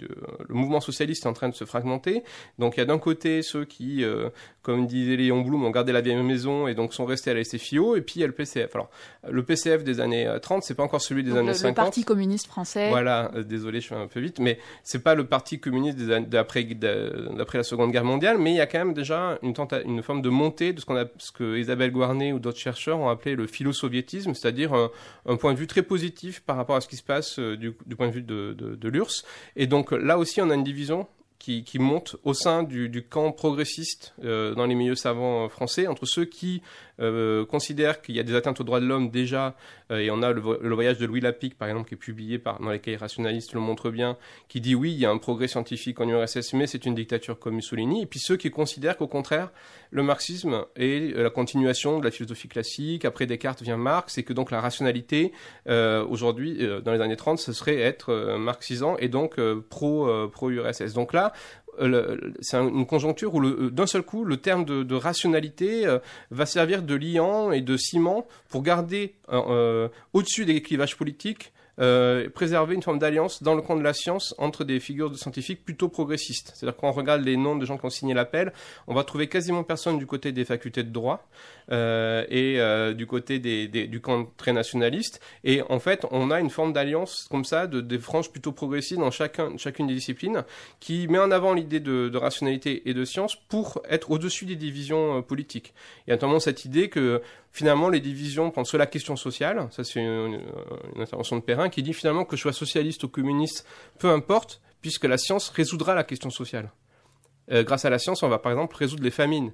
le 0.48 0.54
mouvement 0.54 0.80
socialiste 0.80 1.26
est 1.26 1.28
en 1.28 1.32
train 1.32 1.48
de 1.48 1.54
se 1.54 1.64
fragmenter. 1.64 2.22
Donc 2.58 2.76
il 2.76 2.80
y 2.80 2.82
a 2.82 2.86
d'un 2.86 2.98
côté 2.98 3.42
ceux 3.42 3.64
qui, 3.64 4.04
euh, 4.04 4.28
comme 4.62 4.86
disait 4.86 5.16
Léon 5.16 5.40
Blum, 5.40 5.64
ont 5.64 5.70
gardé 5.70 5.90
la 5.90 6.02
vieille 6.02 6.22
maison 6.22 6.68
et 6.68 6.74
donc 6.74 6.94
sont 6.94 7.04
restés 7.04 7.32
à 7.32 7.34
la 7.34 7.42
SFIO, 7.42 7.96
et 7.96 8.00
puis 8.00 8.14
il 8.16 8.20
y 8.20 8.24
a 8.24 8.28
le 8.28 8.32
PCF. 8.32 8.76
Alors 8.76 8.88
le 9.28 9.42
PCF 9.42 9.82
des 9.82 9.98
années 9.98 10.32
30, 10.40 10.62
c'est 10.62 10.74
pas 10.74 10.84
encore 10.84 11.02
celui 11.02 11.24
des 11.24 11.36
années 11.36 11.52
50. 11.52 11.70
Le 11.70 11.74
Parti 11.74 12.04
communiste 12.04 12.46
français. 12.46 12.90
Voilà, 12.90 13.32
euh, 13.34 13.42
désolé, 13.42 13.80
je 13.80 13.86
suis 13.86 13.94
un 13.96 14.06
peu 14.06 14.20
vite, 14.20 14.38
mais 14.38 14.60
c'est 14.84 15.02
pas 15.02 15.16
le 15.16 15.26
Parti 15.26 15.58
communiste 15.58 15.98
d'après 15.98 16.62
d'après 16.62 17.58
la 17.58 17.64
Seconde 17.64 17.90
Guerre 17.90 18.04
mondiale, 18.04 18.38
mais 18.38 18.52
il 18.52 18.56
y 18.56 18.60
a 18.60 18.66
quand 18.66 18.78
même 18.78 18.94
déjà 18.94 19.40
une, 19.42 19.54
une 19.84 20.02
forme 20.02 20.22
de 20.22 20.28
montée 20.28 20.72
de 20.72 20.80
ce 20.80 20.86
qu'on 20.86 20.96
a, 20.96 21.06
ce 21.18 21.32
que 21.32 21.56
Isabelle 21.72 21.90
Guarnet 21.90 22.32
ou 22.32 22.38
d'autres 22.38 22.58
chercheurs 22.58 22.98
ont 22.98 23.08
appelé 23.08 23.34
le 23.34 23.46
philo-soviétisme, 23.46 24.34
c'est-à-dire 24.34 24.74
un, 24.74 25.36
point 25.36 25.54
de 25.54 25.58
vue 25.58 25.66
très 25.66 25.82
positif 25.82 26.40
par 26.40 26.56
rapport 26.56 26.76
à 26.76 26.82
ce 26.82 26.88
qui 26.88 26.96
se 26.96 27.02
passe 27.02 27.38
euh, 27.38 27.56
du, 27.56 27.72
point 27.72 28.08
de 28.08 28.12
vue 28.12 28.22
de, 28.22 28.52
de 28.52 28.88
l'URSS. 28.88 29.24
Et 29.56 29.66
donc 29.66 29.92
là 29.92 30.18
aussi, 30.18 30.42
on 30.42 30.50
a 30.50 30.54
une 30.54 30.64
division 30.64 31.08
qui, 31.42 31.64
qui 31.64 31.80
monte 31.80 32.14
au 32.22 32.34
sein 32.34 32.62
du, 32.62 32.88
du 32.88 33.02
camp 33.02 33.32
progressiste 33.32 34.14
euh, 34.22 34.54
dans 34.54 34.64
les 34.64 34.76
milieux 34.76 34.94
savants 34.94 35.48
français, 35.48 35.88
entre 35.88 36.06
ceux 36.06 36.24
qui 36.24 36.62
euh, 37.00 37.44
considèrent 37.44 38.00
qu'il 38.00 38.14
y 38.14 38.20
a 38.20 38.22
des 38.22 38.36
atteintes 38.36 38.60
aux 38.60 38.64
droits 38.64 38.78
de 38.78 38.86
l'homme 38.86 39.10
déjà, 39.10 39.56
euh, 39.90 39.98
et 39.98 40.10
on 40.12 40.22
a 40.22 40.30
le, 40.30 40.40
voyage 40.40 40.98
de 40.98 41.06
Louis 41.06 41.20
Lapic, 41.20 41.58
par 41.58 41.68
exemple, 41.68 41.88
qui 41.88 41.94
est 41.94 41.98
publié 41.98 42.38
par, 42.38 42.60
dans 42.60 42.70
les 42.70 42.78
cahiers 42.78 42.96
rationalistes, 42.96 43.54
le 43.54 43.60
montre 43.60 43.90
bien, 43.90 44.16
qui 44.48 44.60
dit 44.60 44.76
oui, 44.76 44.92
il 44.92 44.98
y 44.98 45.04
a 45.04 45.10
un 45.10 45.18
progrès 45.18 45.48
scientifique 45.48 46.00
en 46.00 46.08
URSS, 46.08 46.52
mais 46.52 46.68
c'est 46.68 46.86
une 46.86 46.94
dictature 46.94 47.40
comme 47.40 47.54
Mussolini, 47.54 48.02
et 48.02 48.06
puis 48.06 48.20
ceux 48.20 48.36
qui 48.36 48.50
considèrent 48.50 48.96
qu'au 48.96 49.08
contraire, 49.08 49.50
le 49.90 50.04
marxisme 50.04 50.64
est 50.76 51.14
la 51.16 51.30
continuation 51.30 51.98
de 51.98 52.04
la 52.04 52.10
philosophie 52.12 52.48
classique, 52.48 53.04
après 53.04 53.26
Descartes 53.26 53.62
vient 53.62 53.76
Marx, 53.76 54.16
et 54.18 54.22
que 54.22 54.32
donc 54.32 54.52
la 54.52 54.60
rationalité, 54.60 55.32
euh, 55.68 56.04
aujourd'hui, 56.06 56.58
euh, 56.60 56.80
dans 56.80 56.92
les 56.92 57.00
années 57.00 57.16
30, 57.16 57.38
ce 57.40 57.52
serait 57.52 57.78
être 57.78 58.36
marxisant 58.38 58.96
et 58.98 59.08
donc 59.08 59.40
pro, 59.70 60.28
pro-URSS. 60.28 60.92
Donc 60.94 61.12
là, 61.12 61.31
c'est 62.40 62.58
une 62.58 62.84
conjoncture 62.84 63.34
où 63.34 63.70
d'un 63.70 63.86
seul 63.86 64.02
coup 64.02 64.24
le 64.24 64.36
terme 64.36 64.64
de, 64.64 64.94
rationalité 64.94 65.86
va 66.30 66.44
servir 66.44 66.82
de 66.82 66.94
liant 66.94 67.50
et 67.50 67.62
de 67.62 67.78
ciment 67.78 68.26
pour 68.50 68.62
garder 68.62 69.14
au-dessus 70.12 70.44
des 70.44 70.60
clivages 70.60 70.96
politiques 70.96 71.52
euh, 71.80 72.28
préserver 72.28 72.74
une 72.74 72.82
forme 72.82 72.98
d'alliance 72.98 73.42
dans 73.42 73.54
le 73.54 73.62
camp 73.62 73.76
de 73.76 73.82
la 73.82 73.94
science 73.94 74.34
entre 74.36 74.62
des 74.62 74.78
figures 74.78 75.16
scientifiques 75.16 75.64
plutôt 75.64 75.88
progressistes. 75.88 76.52
C'est-à-dire 76.54 76.76
quand 76.76 76.88
on 76.88 76.92
regarde 76.92 77.24
les 77.24 77.38
noms 77.38 77.56
de 77.56 77.64
gens 77.64 77.78
qui 77.78 77.86
ont 77.86 77.90
signé 77.90 78.12
l'appel, 78.12 78.52
on 78.86 78.94
va 78.94 79.04
trouver 79.04 79.26
quasiment 79.26 79.64
personne 79.64 79.98
du 79.98 80.06
côté 80.06 80.32
des 80.32 80.44
facultés 80.44 80.82
de 80.82 80.90
droit 80.90 81.26
euh, 81.61 81.61
et 81.70 82.60
euh, 82.60 82.92
du 82.92 83.06
côté 83.06 83.38
des, 83.38 83.66
du 83.68 84.00
camp 84.00 84.26
très 84.36 84.52
nationaliste. 84.52 85.20
Et 85.44 85.62
en 85.68 85.78
fait, 85.78 86.06
on 86.10 86.30
a 86.30 86.40
une 86.40 86.50
forme 86.50 86.72
d'alliance 86.72 87.26
comme 87.30 87.44
ça, 87.44 87.66
de, 87.66 87.80
des 87.80 87.98
franges 87.98 88.30
plutôt 88.30 88.52
progressistes 88.52 89.00
dans 89.00 89.10
chacun, 89.10 89.56
chacune 89.56 89.86
des 89.86 89.94
disciplines, 89.94 90.44
qui 90.80 91.08
met 91.08 91.18
en 91.18 91.30
avant 91.30 91.54
l'idée 91.54 91.80
de, 91.80 92.10
rationalité 92.16 92.88
et 92.88 92.94
de 92.94 93.04
science 93.04 93.36
pour 93.36 93.82
être 93.88 94.10
au-dessus 94.10 94.44
des 94.44 94.56
divisions 94.56 95.18
euh, 95.18 95.20
politiques. 95.22 95.74
Il 96.06 96.10
y 96.10 96.12
a 96.12 96.16
notamment 96.16 96.40
cette 96.40 96.64
idée 96.64 96.88
que 96.88 97.22
finalement 97.52 97.88
les 97.88 98.00
divisions 98.00 98.50
prennent 98.50 98.64
sur 98.64 98.78
la 98.78 98.86
question 98.86 99.16
sociale, 99.16 99.68
ça 99.70 99.84
c'est 99.84 100.00
une, 100.00 100.40
intervention 100.96 101.36
de 101.36 101.42
Perrin 101.42 101.68
qui 101.68 101.82
dit 101.82 101.92
finalement 101.92 102.24
que 102.24 102.36
je 102.36 102.42
sois 102.42 102.52
socialiste 102.52 103.04
ou 103.04 103.08
communiste, 103.08 103.66
peu 103.98 104.10
importe, 104.10 104.60
puisque 104.80 105.04
la 105.04 105.18
science 105.18 105.48
résoudra 105.48 105.94
la 105.94 106.04
question 106.04 106.30
sociale. 106.30 106.70
Euh, 107.50 107.64
grâce 107.64 107.84
à 107.84 107.90
la 107.90 107.98
science, 107.98 108.22
on 108.22 108.28
va 108.28 108.38
par 108.38 108.52
exemple 108.52 108.76
résoudre 108.76 109.02
les 109.02 109.10
famines. 109.10 109.52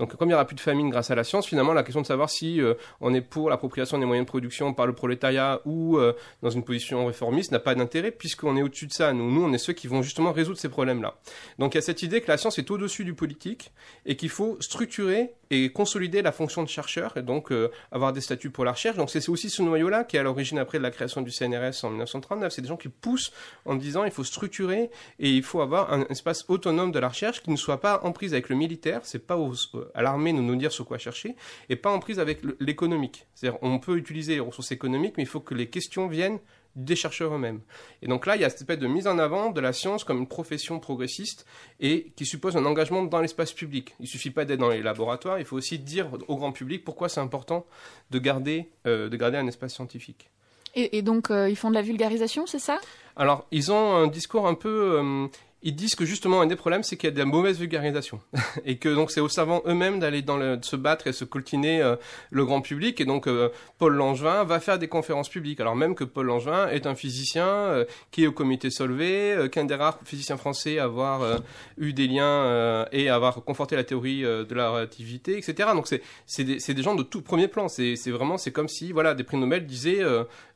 Donc, 0.00 0.16
comme 0.16 0.28
il 0.28 0.30
n'y 0.30 0.34
aura 0.34 0.46
plus 0.46 0.56
de 0.56 0.60
famine 0.60 0.88
grâce 0.88 1.10
à 1.10 1.14
la 1.14 1.24
science, 1.24 1.46
finalement, 1.46 1.74
la 1.74 1.82
question 1.82 2.00
de 2.00 2.06
savoir 2.06 2.30
si 2.30 2.58
euh, 2.58 2.72
on 3.02 3.12
est 3.12 3.20
pour 3.20 3.50
l'appropriation 3.50 3.98
des 3.98 4.06
moyens 4.06 4.24
de 4.24 4.30
production 4.30 4.72
par 4.72 4.86
le 4.86 4.94
prolétariat 4.94 5.60
ou 5.66 5.98
euh, 5.98 6.14
dans 6.40 6.48
une 6.48 6.64
position 6.64 7.04
réformiste 7.04 7.52
n'a 7.52 7.58
pas 7.58 7.74
d'intérêt 7.74 8.10
puisqu'on 8.10 8.56
est 8.56 8.62
au-dessus 8.62 8.86
de 8.86 8.94
ça. 8.94 9.12
Nous, 9.12 9.30
nous, 9.30 9.44
on 9.44 9.52
est 9.52 9.58
ceux 9.58 9.74
qui 9.74 9.88
vont 9.88 10.00
justement 10.00 10.32
résoudre 10.32 10.58
ces 10.58 10.70
problèmes-là. 10.70 11.18
Donc, 11.58 11.74
il 11.74 11.76
y 11.76 11.78
a 11.78 11.82
cette 11.82 12.02
idée 12.02 12.22
que 12.22 12.28
la 12.28 12.38
science 12.38 12.58
est 12.58 12.70
au-dessus 12.70 13.04
du 13.04 13.12
politique 13.12 13.72
et 14.06 14.16
qu'il 14.16 14.30
faut 14.30 14.56
structurer 14.60 15.34
et 15.50 15.70
consolider 15.70 16.22
la 16.22 16.32
fonction 16.32 16.62
de 16.62 16.68
chercheur 16.68 17.16
et 17.16 17.22
donc 17.22 17.50
euh, 17.50 17.70
avoir 17.90 18.12
des 18.12 18.20
statuts 18.20 18.50
pour 18.50 18.64
la 18.64 18.72
recherche. 18.72 18.96
Donc, 18.96 19.10
c'est 19.10 19.28
aussi 19.28 19.50
ce 19.50 19.62
noyau-là 19.62 20.04
qui 20.04 20.16
est 20.16 20.20
à 20.20 20.22
l'origine 20.22 20.58
après 20.58 20.78
de 20.78 20.82
la 20.82 20.90
création 20.90 21.20
du 21.20 21.30
CNRS 21.30 21.84
en 21.84 21.90
1939. 21.90 22.52
C'est 22.52 22.62
des 22.62 22.68
gens 22.68 22.76
qui 22.76 22.88
poussent 22.88 23.32
en 23.66 23.74
disant 23.74 24.04
il 24.04 24.12
faut 24.12 24.24
structurer 24.24 24.90
et 25.18 25.30
il 25.30 25.42
faut 25.42 25.60
avoir 25.60 25.92
un 25.92 26.04
espace 26.08 26.44
autonome 26.48 26.92
de 26.92 26.98
la 26.98 27.08
recherche 27.08 27.42
qui 27.42 27.50
ne 27.50 27.56
soit 27.56 27.80
pas 27.80 28.00
en 28.04 28.12
prise 28.12 28.32
avec 28.32 28.48
le 28.48 28.56
militaire. 28.56 29.00
C'est 29.02 29.26
pas 29.26 29.36
au, 29.36 29.52
à 29.94 30.02
l'armée 30.02 30.32
de 30.32 30.40
nous 30.40 30.56
dire 30.56 30.72
sur 30.72 30.86
quoi 30.86 30.98
chercher, 30.98 31.36
et 31.68 31.76
pas 31.76 31.90
en 31.90 31.98
prise 31.98 32.18
avec 32.18 32.40
l'économique. 32.58 33.26
C'est-à-dire, 33.34 33.58
on 33.62 33.78
peut 33.78 33.96
utiliser 33.96 34.34
les 34.34 34.40
ressources 34.40 34.72
économiques, 34.72 35.14
mais 35.16 35.22
il 35.22 35.28
faut 35.28 35.40
que 35.40 35.54
les 35.54 35.68
questions 35.68 36.08
viennent 36.08 36.38
des 36.76 36.96
chercheurs 36.96 37.34
eux-mêmes. 37.34 37.60
Et 38.02 38.08
donc 38.08 38.26
là, 38.26 38.36
il 38.36 38.42
y 38.42 38.44
a 38.44 38.50
cette 38.50 38.60
espèce 38.60 38.78
de 38.78 38.86
mise 38.86 39.06
en 39.06 39.18
avant 39.18 39.50
de 39.50 39.60
la 39.60 39.72
science 39.72 40.04
comme 40.04 40.18
une 40.18 40.28
profession 40.28 40.78
progressiste 40.78 41.44
et 41.80 42.12
qui 42.16 42.24
suppose 42.24 42.56
un 42.56 42.64
engagement 42.64 43.02
dans 43.02 43.20
l'espace 43.20 43.52
public. 43.52 43.94
Il 43.98 44.04
ne 44.04 44.08
suffit 44.08 44.30
pas 44.30 44.44
d'être 44.44 44.60
dans 44.60 44.68
les 44.68 44.82
laboratoires, 44.82 45.38
il 45.38 45.44
faut 45.44 45.56
aussi 45.56 45.78
dire 45.78 46.08
au 46.28 46.36
grand 46.36 46.52
public 46.52 46.84
pourquoi 46.84 47.08
c'est 47.08 47.20
important 47.20 47.66
de 48.10 48.18
garder, 48.18 48.68
euh, 48.86 49.08
de 49.08 49.16
garder 49.16 49.38
un 49.38 49.46
espace 49.46 49.74
scientifique. 49.74 50.30
Et, 50.76 51.02
donc, 51.02 51.32
euh, 51.32 51.50
ils 51.50 51.56
font 51.56 51.68
de 51.68 51.74
la 51.74 51.82
vulgarisation, 51.82 52.46
c'est 52.46 52.60
ça? 52.60 52.78
Alors, 53.16 53.44
ils 53.50 53.72
ont 53.72 53.96
un 53.96 54.06
discours 54.06 54.46
un 54.46 54.54
peu... 54.54 55.00
Euh, 55.00 55.26
ils 55.62 55.76
disent 55.76 55.94
que 55.94 56.06
justement 56.06 56.40
un 56.40 56.46
des 56.46 56.56
problèmes 56.56 56.82
c'est 56.82 56.96
qu'il 56.96 57.08
y 57.08 57.12
a 57.12 57.14
de 57.14 57.18
la 57.18 57.26
mauvaise 57.26 57.58
vulgarisation. 57.58 58.20
Et 58.64 58.78
que 58.78 58.88
donc 58.88 59.10
c'est 59.10 59.20
aux 59.20 59.28
savants 59.28 59.62
eux-mêmes 59.66 59.98
d'aller 60.00 60.22
dans 60.22 60.36
le, 60.36 60.56
de 60.56 60.64
se 60.64 60.76
battre 60.76 61.06
et 61.06 61.12
se 61.12 61.24
coltiner 61.24 61.82
euh, 61.82 61.96
le 62.30 62.44
grand 62.44 62.60
public. 62.60 63.00
Et 63.00 63.04
donc 63.04 63.26
euh, 63.26 63.50
Paul 63.78 63.94
Langevin 63.94 64.44
va 64.44 64.60
faire 64.60 64.78
des 64.78 64.88
conférences 64.88 65.28
publiques. 65.28 65.60
Alors 65.60 65.76
même 65.76 65.94
que 65.94 66.04
Paul 66.04 66.26
Langevin 66.26 66.68
est 66.68 66.86
un 66.86 66.94
physicien 66.94 67.46
euh, 67.46 67.84
qui 68.10 68.24
est 68.24 68.26
au 68.26 68.32
comité 68.32 68.70
Solvay 68.70 69.48
qu'un 69.52 69.64
des 69.64 69.74
rares 69.74 69.98
physiciens 70.04 70.36
français 70.36 70.78
à 70.78 70.84
avoir 70.84 71.40
eu 71.78 71.92
des 71.92 72.06
liens 72.06 72.86
et 72.92 73.08
avoir 73.08 73.44
conforté 73.44 73.76
la 73.76 73.84
théorie 73.84 74.22
de 74.22 74.54
la 74.54 74.70
relativité 74.70 75.36
etc 75.36 75.70
donc 75.74 75.86
c'est 75.86 76.02
c'est 76.26 76.44
des, 76.44 76.58
des, 76.58 76.82
gens 76.82 76.94
de 76.94 77.02
tout 77.02 77.22
premier 77.22 77.48
plan. 77.48 77.68
C'est 77.68 77.94
vraiment 78.10 78.38
c'est 78.38 78.52
comme 78.52 78.68
si 78.68 78.92
voilà 78.92 79.14
des 79.14 79.24
prix 79.24 79.36
Nobel 79.36 79.66
disaient 79.66 80.00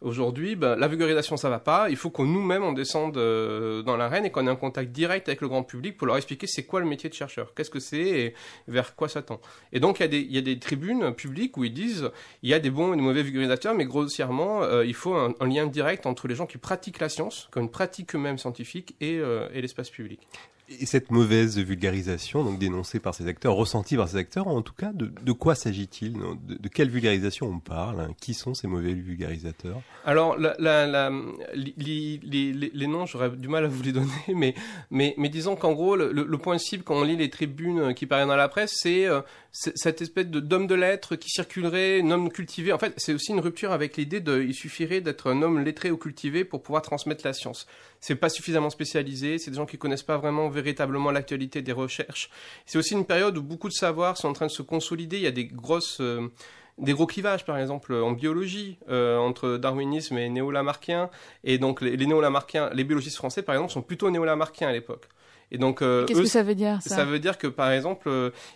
aujourd'hui 0.00 0.56
ben, 0.56 0.76
la 0.76 0.88
vulgarisation 0.88 1.37
ça 1.37 1.50
va 1.50 1.58
pas. 1.58 1.90
Il 1.90 1.96
faut 1.96 2.11
qu'on 2.11 2.25
nous-mêmes 2.25 2.64
on 2.64 2.73
descende 2.73 3.14
dans 3.14 3.96
l'arène 3.96 4.25
et 4.25 4.30
qu'on 4.30 4.46
ait 4.46 4.50
un 4.50 4.56
contact 4.56 4.93
direct 4.94 5.28
avec 5.28 5.42
le 5.42 5.48
grand 5.48 5.62
public 5.62 5.98
pour 5.98 6.06
leur 6.06 6.16
expliquer 6.16 6.46
c'est 6.46 6.64
quoi 6.64 6.80
le 6.80 6.86
métier 6.86 7.10
de 7.10 7.14
chercheur, 7.14 7.52
qu'est-ce 7.54 7.70
que 7.70 7.80
c'est 7.80 7.98
et 7.98 8.34
vers 8.68 8.94
quoi 8.94 9.08
ça 9.08 9.20
tend. 9.20 9.40
Et 9.72 9.80
donc 9.80 9.98
il 9.98 10.02
y, 10.02 10.06
a 10.06 10.08
des, 10.08 10.20
il 10.20 10.34
y, 10.34 10.38
a 10.38 10.40
des, 10.40 10.58
tribunes 10.58 11.12
publiques 11.14 11.56
où 11.58 11.64
ils 11.64 11.74
disent 11.74 12.10
il 12.42 12.48
y 12.48 12.54
a 12.54 12.60
des 12.60 12.70
bons 12.70 12.94
et 12.94 12.96
des 12.96 13.02
mauvais 13.02 13.22
vulgarisateurs, 13.22 13.74
mais 13.74 13.84
grossièrement 13.84 14.62
euh, 14.62 14.86
il 14.86 14.94
faut 14.94 15.14
un, 15.14 15.34
lien 15.46 15.66
direct 15.66 16.06
entre 16.06 16.28
les 16.28 16.34
gens 16.34 16.46
qui 16.46 16.56
pratiquent 16.56 17.00
la 17.00 17.10
science, 17.10 17.48
comme 17.50 17.64
une 17.64 17.70
pratique 17.70 18.14
eux-mêmes 18.14 18.38
scientifique, 18.38 18.94
et, 19.00 19.18
euh, 19.18 19.48
et 19.52 19.60
l'espace 19.60 19.90
public. 19.90 20.20
Et 20.68 20.87
cette 20.87 21.11
mauvaise 21.11 21.59
vulgarisation, 21.59 22.42
donc 22.42 22.59
dénoncée 22.59 22.99
par 22.99 23.14
ces 23.14 23.26
acteurs, 23.26 23.54
ressentie 23.54 23.97
par 23.97 24.09
ces 24.09 24.16
acteurs, 24.16 24.49
en 24.49 24.62
tout 24.62 24.73
cas, 24.73 24.92
de, 24.94 25.33
quoi 25.33 25.54
s'agit-il? 25.54 26.14
De, 26.14 26.68
quelle 26.68 26.88
vulgarisation 26.88 27.49
on 27.49 27.59
parle 27.59 28.00
hein? 28.00 28.14
Qui 28.18 28.33
sont 28.33 28.54
ces 28.54 28.66
mauvais 28.66 28.94
vulgarisateurs? 28.94 29.83
Alors, 30.06 30.38
la, 30.38 30.54
la, 30.59 31.11
les, 31.54 32.87
noms, 32.87 33.04
j'aurais 33.04 33.30
du 33.30 33.49
mal 33.49 33.64
à 33.64 33.68
vous 33.68 33.83
les 33.83 33.92
donner, 33.92 34.11
mais, 34.35 34.54
mais, 34.90 35.14
mais 35.18 35.28
disons 35.28 35.54
qu'en 35.54 35.73
gros, 35.73 35.97
le, 35.97 36.12
le, 36.12 36.38
point 36.38 36.56
cible, 36.56 36.83
quand 36.83 36.97
on 36.97 37.04
lit 37.04 37.16
les 37.16 37.28
tribunes 37.28 37.92
qui 37.92 38.06
paraissent 38.06 38.26
dans 38.26 38.35
la 38.35 38.49
presse, 38.49 38.73
c'est 38.75 39.06
euh, 39.06 39.21
cette 39.56 40.02
espèce 40.02 40.26
de 40.26 40.40
d'homme 40.40 40.66
de 40.66 40.75
lettres 40.75 41.14
qui 41.14 41.30
circulerait, 41.30 42.00
un 42.00 42.11
homme 42.11 42.28
cultivé. 42.30 42.73
En 42.73 42.78
fait, 42.78 42.92
c'est 42.96 43.14
aussi 43.14 43.30
une 43.30 43.40
rupture 43.40 43.70
avec 43.70 43.96
l'idée 43.96 44.20
de, 44.20 44.42
il 44.42 44.52
suffirait 44.52 45.00
d'être 45.00 45.30
un 45.30 45.42
homme 45.42 45.61
lettré 45.61 45.92
ou 45.92 45.96
cultivé 45.96 46.44
pour 46.44 46.62
pouvoir 46.62 46.82
transmettre 46.82 47.25
la 47.25 47.32
science 47.32 47.66
c'est 48.04 48.16
pas 48.16 48.28
suffisamment 48.28 48.68
spécialisé, 48.68 49.38
c'est 49.38 49.50
des 49.50 49.56
gens 49.56 49.64
qui 49.64 49.78
connaissent 49.78 50.02
pas 50.02 50.18
vraiment 50.18 50.50
véritablement 50.50 51.11
l'actualité 51.11 51.62
des 51.62 51.73
recherches. 51.73 52.28
C'est 52.66 52.76
aussi 52.76 52.92
une 52.92 53.06
période 53.06 53.38
où 53.38 53.42
beaucoup 53.42 53.68
de 53.68 53.73
savoirs 53.73 54.18
sont 54.18 54.28
en 54.28 54.34
train 54.34 54.46
de 54.46 54.50
se 54.50 54.61
consolider. 54.61 55.16
Il 55.16 55.23
y 55.23 55.26
a 55.26 55.30
des 55.30 55.46
grosses 55.46 56.02
euh, 56.02 56.28
des 56.76 56.92
gros 56.92 57.06
clivages, 57.06 57.46
par 57.46 57.56
exemple, 57.56 57.94
en 57.94 58.12
biologie, 58.12 58.76
euh, 58.90 59.16
entre 59.16 59.56
darwinisme 59.56 60.18
et 60.18 60.28
néo-lamarckien. 60.28 61.08
Et 61.44 61.56
donc, 61.56 61.80
les, 61.80 61.96
néo-lamarckiens, 61.96 62.68
les 62.75 62.84
biologistes 62.84 63.16
français, 63.16 63.42
par 63.42 63.54
exemple, 63.54 63.73
sont 63.73 63.80
plutôt 63.82 64.11
néo-lamarckiens 64.11 64.68
à 64.68 64.73
l'époque. 64.73 65.08
Et 65.50 65.58
donc, 65.58 65.82
euh, 65.82 66.04
qu'est-ce 66.06 66.22
que 66.22 66.26
ça 66.26 66.42
veut 66.42 66.54
dire 66.54 66.78
ça, 66.82 66.96
ça 66.96 67.04
veut 67.04 67.18
dire 67.18 67.38
que, 67.38 67.46
par 67.46 67.70
exemple, 67.70 68.10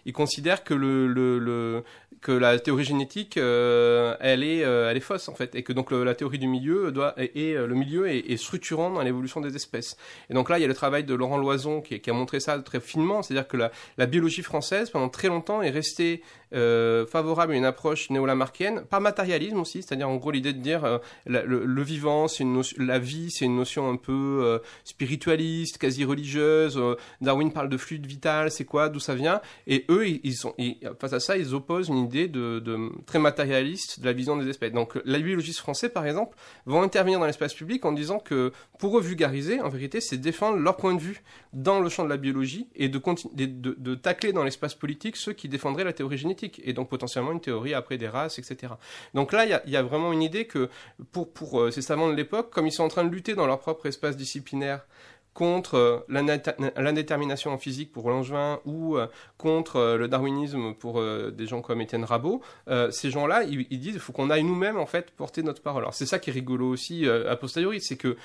ils 0.05 0.13
considèrent 0.13 0.65
que 0.65 0.75
le, 0.75 1.07
le, 1.07 1.39
le, 1.39 1.85
que 2.21 2.33
la 2.33 2.59
théorie 2.59 2.85
génétique, 2.85 3.37
euh, 3.37 4.17
elle 4.21 4.43
est, 4.43 4.65
euh, 4.65 4.91
elle 4.91 4.97
est 4.97 5.01
fausse 5.01 5.29
en 5.29 5.35
fait, 5.35 5.55
et 5.55 5.63
que 5.63 5.73
donc 5.73 5.91
la 5.91 6.15
théorie 6.15 6.39
du 6.39 6.49
milieu 6.49 6.91
doit 6.91 7.15
et, 7.17 7.55
le 7.55 7.75
milieu 7.75 8.09
est, 8.09 8.19
est 8.19 8.37
structurant 8.37 8.91
dans 8.91 9.03
l'évolution 9.03 9.41
des 9.41 9.55
espèces. 9.55 9.97
Et 10.31 10.35
donc 10.35 10.49
là, 10.51 10.59
il 10.59 10.63
y 10.63 10.65
a 10.65 10.69
le 10.69 10.75
travail 10.75 11.05
de 11.05 11.15
Laurent 11.15 11.39
Loison 11.39 11.81
qui, 11.81 12.01
qui 12.01 12.11
a 12.11 12.13
montré 12.13 12.41
ça 12.41 12.59
très 12.59 12.81
finement, 12.81 13.23
c'est-à-dire 13.23 13.47
que 13.47 13.57
la, 13.57 13.71
la, 13.97 14.07
biologie 14.07 14.43
française 14.43 14.91
pendant 14.91 15.09
très 15.09 15.29
longtemps 15.29 15.63
est 15.63 15.71
restée 15.71 16.23
euh, 16.55 17.07
favorable 17.07 17.53
à 17.53 17.57
une 17.57 17.65
approche 17.65 18.11
néo-lamarckienne, 18.11 18.83
par 18.83 19.01
matérialisme 19.01 19.59
aussi, 19.61 19.83
c'est-à-dire 19.83 20.09
en 20.09 20.17
gros 20.17 20.31
l'idée 20.31 20.53
de 20.53 20.61
dire 20.61 20.85
euh, 20.85 20.99
le, 21.27 21.83
vivant, 21.83 22.27
c'est 22.29 22.43
une 22.43 22.55
notion, 22.55 22.77
la 22.83 22.99
vie, 22.99 23.31
c'est 23.31 23.45
une 23.45 23.57
notion 23.57 23.89
un 23.89 23.97
peu 23.97 24.41
euh, 24.43 24.59
spiritualiste, 24.85 25.79
quasi 25.79 26.05
religieuse. 26.05 26.81
Darwin 27.21 27.53
parle 27.53 27.69
de 27.69 27.77
fluide 27.77 28.07
vital, 28.07 28.51
c'est 28.51 28.65
quoi, 28.65 28.89
d'où 28.89 29.01
ça 29.01 29.15
vient 29.15 29.41
Et 29.67 29.85
eux, 29.89 30.09
ils, 30.09 30.35
sont, 30.35 30.55
face 30.99 31.13
à 31.13 31.21
ça, 31.21 31.37
ils 31.37 31.55
opposent 31.55 31.89
une 31.89 31.99
idée 31.99 32.29
de, 32.29 32.63
très 33.07 33.19
matérialiste 33.19 34.01
de 34.01 34.07
la 34.07 34.13
vision 34.13 34.37
des 34.37 34.49
espèces. 34.49 34.73
Donc 34.73 34.99
la 35.05 35.19
biologistes 35.29 35.61
français, 35.61 35.89
par 35.89 36.07
exemple, 36.07 36.37
vont 36.67 36.83
intervenir 36.83 37.21
dans 37.21 37.27
l'espace 37.27 37.55
public 37.55 37.85
en 37.85 37.93
disant 37.93 38.19
que 38.19 38.53
pour 38.79 38.99
eux 38.99 39.03
vulgariser, 39.03 39.61
en 39.61 39.69
vérité, 39.69 40.01
c'est 40.01 40.17
défendre 40.17 40.59
leur 40.59 40.77
point 40.77 40.95
de 40.95 41.01
vue 41.01 41.23
dans 41.53 41.81
le 41.81 41.89
champ 41.89 42.05
de 42.05 42.09
la 42.09 42.17
biologie 42.17 42.69
et 42.75 42.89
de, 42.89 43.01
de, 43.35 43.95
tacler 43.95 44.33
dans 44.33 44.45
l'espace 44.45 44.75
politique 44.75 45.17
ceux 45.17 45.33
qui 45.33 45.49
défendraient 45.49 45.85
la 45.85 45.93
théorie 45.93 46.19
et 46.43 46.73
donc 46.73 46.89
potentiellement 46.89 47.33
une 47.33 47.41
théorie 47.41 47.75
après 47.75 47.99
des 47.99 48.09
races, 48.09 48.39
etc. 48.39 48.75
Donc 49.15 49.33
là, 49.33 49.45
il 49.45 49.71
y 49.71 49.77
a, 49.77 49.83
vraiment 49.83 50.13
une 50.13 50.23
idée 50.23 50.47
que 50.47 50.69
pour, 51.13 51.33
pour 51.33 51.61
euh, 51.61 51.71
ces 51.71 51.83
savants 51.83 52.09
de 52.09 52.15
l'époque, 52.15 52.51
comme 52.51 52.67
ils 52.67 52.73
sont 52.73 52.85
en 52.85 52.89
train 52.89 53.05
de 53.05 53.11
lutter 53.11 53.35
dans 53.35 53.47
leur 53.47 53.61
propre 53.61 53.87
espace 53.87 54.17
disciplinaire 54.17 54.87
contre 55.35 55.75
euh, 55.77 55.99
l'indétermination 56.09 57.53
en 57.53 57.59
physique 57.59 57.93
pour 57.93 58.11
Langevin 58.11 58.61
ou 58.65 58.97
euh, 58.97 59.07
contre 59.37 59.97
le 59.99 60.09
darwinisme 60.09 60.75
pour 60.75 61.03
des 61.03 61.47
gens 61.47 61.63
comme 61.63 61.81
Étienne 61.81 62.05
Rabot, 62.05 62.43
ces 62.91 63.11
gens-là, 63.11 63.45
ils, 63.45 63.67
disent 63.79 63.93
qu'il 63.93 64.01
faut 64.01 64.13
qu'on 64.13 64.31
aille 64.31 64.45
nous-mêmes 64.45 64.79
en 64.79 64.87
fait 64.87 65.11
porter 65.13 65.43
notre 65.43 65.63
parole. 65.63 65.83
Alors 65.83 65.95
c'est 65.95 66.07
ça 66.07 66.19
qui 66.19 66.31
est 66.31 66.33
rigolo 66.33 66.69
aussi 66.69 67.09
a 67.09 67.37
posteriori, 67.37 67.81
c'est 67.81 67.97
que 67.97 68.17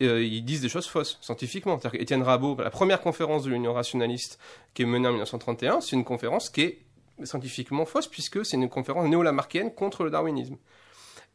ils 0.00 0.44
disent 0.44 0.60
des 0.60 0.68
choses 0.68 0.86
fausses 0.86 1.18
scientifiquement. 1.20 1.80
Étienne 1.94 2.22
Rabot, 2.22 2.56
la 2.60 2.70
première 2.70 3.00
conférence 3.00 3.44
de 3.44 3.50
l'Union 3.50 3.72
rationaliste 3.72 4.38
qui 4.74 4.82
est 4.82 4.86
menée 4.86 5.08
en 5.08 5.12
1931, 5.12 5.80
c'est 5.80 5.96
une 5.96 6.04
conférence 6.04 6.50
qui 6.50 6.60
est 6.62 6.78
scientifiquement 7.24 7.84
fausse 7.84 8.06
puisque 8.06 8.44
c'est 8.44 8.56
une 8.56 8.68
conférence 8.68 9.08
néo-lamarckienne 9.08 9.74
contre 9.74 10.04
le 10.04 10.10
darwinisme. 10.10 10.56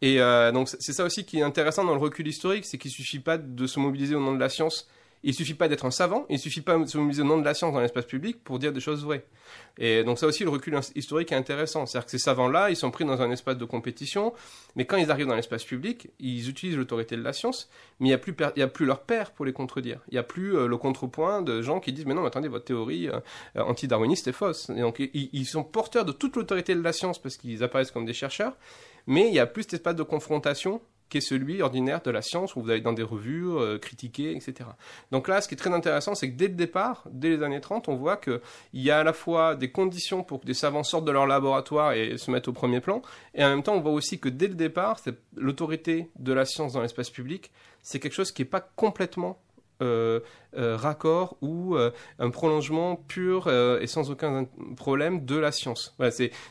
Et 0.01 0.19
euh, 0.19 0.51
donc 0.51 0.67
c'est 0.67 0.93
ça 0.93 1.03
aussi 1.05 1.25
qui 1.25 1.39
est 1.39 1.43
intéressant 1.43 1.85
dans 1.85 1.93
le 1.93 1.99
recul 1.99 2.27
historique, 2.27 2.65
c'est 2.65 2.77
qu'il 2.77 2.91
suffit 2.91 3.19
pas 3.19 3.37
de 3.37 3.67
se 3.67 3.79
mobiliser 3.79 4.15
au 4.15 4.19
nom 4.19 4.33
de 4.33 4.39
la 4.39 4.49
science 4.49 4.89
Il 5.23 5.33
suffit 5.33 5.53
pas 5.53 5.67
d'être 5.67 5.85
un 5.85 5.91
savant, 5.91 6.25
il 6.29 6.39
suffit 6.39 6.61
pas 6.61 6.77
de 6.77 6.85
se 6.85 6.97
mobiliser 6.97 7.21
au 7.21 7.25
nom 7.25 7.37
de 7.37 7.45
la 7.45 7.53
science 7.53 7.73
dans 7.73 7.79
l'espace 7.79 8.05
public 8.05 8.43
pour 8.43 8.59
dire 8.59 8.73
des 8.73 8.79
choses 8.79 9.03
vraies. 9.03 9.25
Et 9.77 10.03
donc 10.03 10.19
ça 10.19 10.27
aussi, 10.27 10.43
le 10.43 10.49
recul 10.49 10.77
historique 10.95 11.31
est 11.31 11.35
intéressant. 11.35 11.85
C'est-à-dire 11.85 12.05
que 12.05 12.11
ces 12.11 12.17
savants-là, 12.17 12.69
ils 12.69 12.75
sont 12.75 12.91
pris 12.91 13.05
dans 13.05 13.21
un 13.21 13.31
espace 13.31 13.57
de 13.57 13.65
compétition, 13.65 14.33
mais 14.75 14.85
quand 14.85 14.97
ils 14.97 15.09
arrivent 15.11 15.27
dans 15.27 15.35
l'espace 15.35 15.63
public, 15.63 16.09
ils 16.19 16.49
utilisent 16.49 16.77
l'autorité 16.77 17.15
de 17.15 17.23
la 17.23 17.33
science, 17.33 17.69
mais 17.99 18.09
il 18.09 18.11
n'y 18.57 18.61
a, 18.63 18.67
plus 18.67 18.85
leur 18.85 19.01
père 19.01 19.31
pour 19.31 19.45
les 19.45 19.53
contredire. 19.53 20.01
Il 20.09 20.15
n'y 20.15 20.19
a 20.19 20.23
plus 20.23 20.57
euh, 20.57 20.67
le 20.67 20.77
contrepoint 20.77 21.41
de 21.41 21.61
gens 21.61 21.79
qui 21.79 21.93
disent, 21.93 22.05
mais 22.05 22.13
non, 22.13 22.21
mais 22.21 22.27
attendez, 22.27 22.47
votre 22.47 22.65
théorie 22.65 23.09
euh, 23.09 23.19
anti-darwiniste 23.55 24.27
est 24.27 24.33
fausse. 24.33 24.69
Et 24.69 24.81
donc 24.81 24.99
ils, 24.99 25.29
ils 25.31 25.45
sont 25.45 25.63
porteurs 25.63 26.05
de 26.05 26.11
toute 26.11 26.35
l'autorité 26.35 26.75
de 26.75 26.81
la 26.81 26.93
science 26.93 27.21
parce 27.21 27.37
qu'ils 27.37 27.63
apparaissent 27.63 27.91
comme 27.91 28.05
des 28.05 28.13
chercheurs, 28.13 28.57
mais 29.07 29.27
il 29.27 29.31
n'y 29.31 29.39
a 29.39 29.45
plus 29.45 29.63
cet 29.63 29.73
espace 29.73 29.95
de 29.95 30.03
confrontation 30.03 30.81
qui 31.09 31.19
est 31.19 31.21
celui 31.21 31.61
ordinaire 31.61 32.01
de 32.01 32.11
la 32.11 32.21
science, 32.21 32.55
où 32.55 32.61
vous 32.61 32.69
allez 32.69 32.81
dans 32.81 32.93
des 32.93 33.03
revues, 33.03 33.47
euh, 33.49 33.77
critiquer, 33.77 34.35
etc. 34.35 34.69
Donc 35.11 35.27
là, 35.27 35.41
ce 35.41 35.47
qui 35.47 35.53
est 35.53 35.57
très 35.57 35.73
intéressant, 35.73 36.15
c'est 36.15 36.31
que 36.31 36.35
dès 36.35 36.47
le 36.47 36.55
départ, 36.55 37.03
dès 37.11 37.29
les 37.29 37.43
années 37.43 37.61
30, 37.61 37.87
on 37.89 37.95
voit 37.95 38.17
qu'il 38.17 38.39
y 38.73 38.89
a 38.89 38.99
à 38.99 39.03
la 39.03 39.13
fois 39.13 39.55
des 39.55 39.71
conditions 39.71 40.23
pour 40.23 40.41
que 40.41 40.45
des 40.45 40.53
savants 40.53 40.83
sortent 40.83 41.05
de 41.05 41.11
leur 41.11 41.27
laboratoire 41.27 41.93
et 41.93 42.17
se 42.17 42.31
mettent 42.31 42.47
au 42.47 42.53
premier 42.53 42.79
plan, 42.79 43.01
et 43.35 43.43
en 43.43 43.49
même 43.49 43.63
temps, 43.63 43.75
on 43.75 43.81
voit 43.81 43.91
aussi 43.91 44.19
que 44.19 44.29
dès 44.29 44.47
le 44.47 44.55
départ, 44.55 44.99
l'autorité 45.35 46.09
de 46.17 46.33
la 46.33 46.45
science 46.45 46.73
dans 46.73 46.81
l'espace 46.81 47.09
public, 47.09 47.51
c'est 47.81 47.99
quelque 47.99 48.13
chose 48.13 48.31
qui 48.31 48.41
n'est 48.41 48.49
pas 48.49 48.61
complètement 48.61 49.42
euh, 49.83 50.19
euh, 50.55 50.77
raccord 50.77 51.35
ou 51.41 51.75
euh, 51.75 51.89
un 52.19 52.29
prolongement 52.29 52.95
pur 52.95 53.51
et 53.51 53.87
sans 53.87 54.11
aucun 54.11 54.45
problème 54.77 55.25
de 55.25 55.35
la 55.35 55.51
science. 55.51 55.95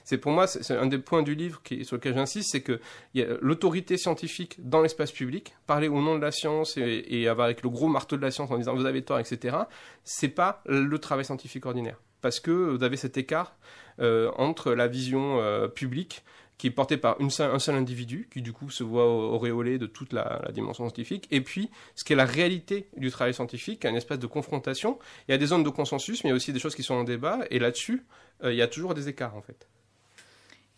C'est 0.04 0.18
pour 0.18 0.32
moi 0.32 0.48
c'est 0.48 0.76
un 0.76 0.86
des 0.86 0.98
points 0.98 1.22
du 1.22 1.36
livre 1.36 1.62
sur 1.82 1.96
lequel 1.96 2.14
j'insiste, 2.14 2.50
c'est 2.50 2.62
que 2.62 2.80
l'autorité 3.14 3.96
scientifique 3.96 4.56
dans 4.58 4.82
l'espace 4.82 5.12
public, 5.12 5.54
parler 5.68 5.86
au 5.86 6.00
nom 6.00 6.16
de 6.16 6.20
la 6.20 6.32
science 6.32 6.76
et, 6.76 7.04
et, 7.10 7.28
avec 7.28 7.62
le 7.62 7.70
gros 7.70 7.86
marteau 7.86 8.16
de 8.16 8.22
la 8.22 8.32
science 8.32 8.50
en 8.50 8.58
disant 8.58 8.74
vous 8.74 8.86
avez 8.86 9.02
tort, 9.02 9.20
etc. 9.20 9.56
C'est 10.02 10.28
pas 10.28 10.62
le 10.66 10.98
travail 10.98 11.24
scientifique 11.24 11.64
ordinaire 11.64 12.00
parce 12.22 12.40
que 12.40 12.50
vous 12.50 12.82
avez 12.82 12.96
cet 12.96 13.16
écart 13.16 13.54
entre 14.00 14.72
la 14.72 14.88
vision 14.88 15.38
publique 15.74 16.24
qui 16.62 16.68
est 16.68 16.70
porté 16.70 16.96
par 16.96 17.16
un 17.20 17.28
seul 17.28 17.74
individu, 17.74 18.28
qui 18.32 18.40
du 18.40 18.52
coup 18.52 18.70
se 18.70 18.84
voit 18.84 19.04
auréolé 19.04 19.78
de 19.78 19.86
toute 19.86 20.12
la, 20.12 20.42
dimension 20.54 20.84
scientifique, 20.84 21.26
et 21.32 21.40
puis 21.40 21.70
ce 21.96 22.04
qui 22.04 22.12
est 22.12 22.16
la 22.16 22.24
réalité 22.24 22.88
du 22.96 23.10
travail 23.10 23.34
scientifique, 23.34 23.84
un 23.84 23.96
espèce 23.96 24.20
de 24.20 24.28
confrontation. 24.28 25.00
Il 25.26 25.32
y 25.32 25.34
a 25.34 25.38
des 25.38 25.46
zones 25.46 25.64
de 25.64 25.70
consensus, 25.70 26.22
mais 26.22 26.28
il 26.28 26.30
y 26.30 26.34
a 26.34 26.36
aussi 26.36 26.52
des 26.52 26.60
choses 26.60 26.76
qui 26.76 26.84
sont 26.84 26.94
en 26.94 27.02
débat, 27.02 27.40
et 27.50 27.58
là-dessus, 27.58 28.06
euh, 28.44 28.52
il 28.52 28.56
y 28.58 28.62
a 28.62 28.68
toujours 28.68 28.94
des 28.94 29.08
écarts 29.08 29.36
en 29.36 29.42
fait. 29.42 29.66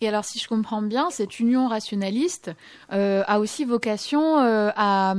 Et 0.01 0.09
alors, 0.09 0.25
si 0.25 0.39
je 0.39 0.49
comprends 0.49 0.81
bien, 0.81 1.11
cette 1.11 1.39
union 1.39 1.69
rationaliste 1.69 2.51
euh, 2.91 3.23
a 3.27 3.39
aussi 3.39 3.67
vocation 3.67 4.39
euh, 4.39 4.71
à 4.77 5.17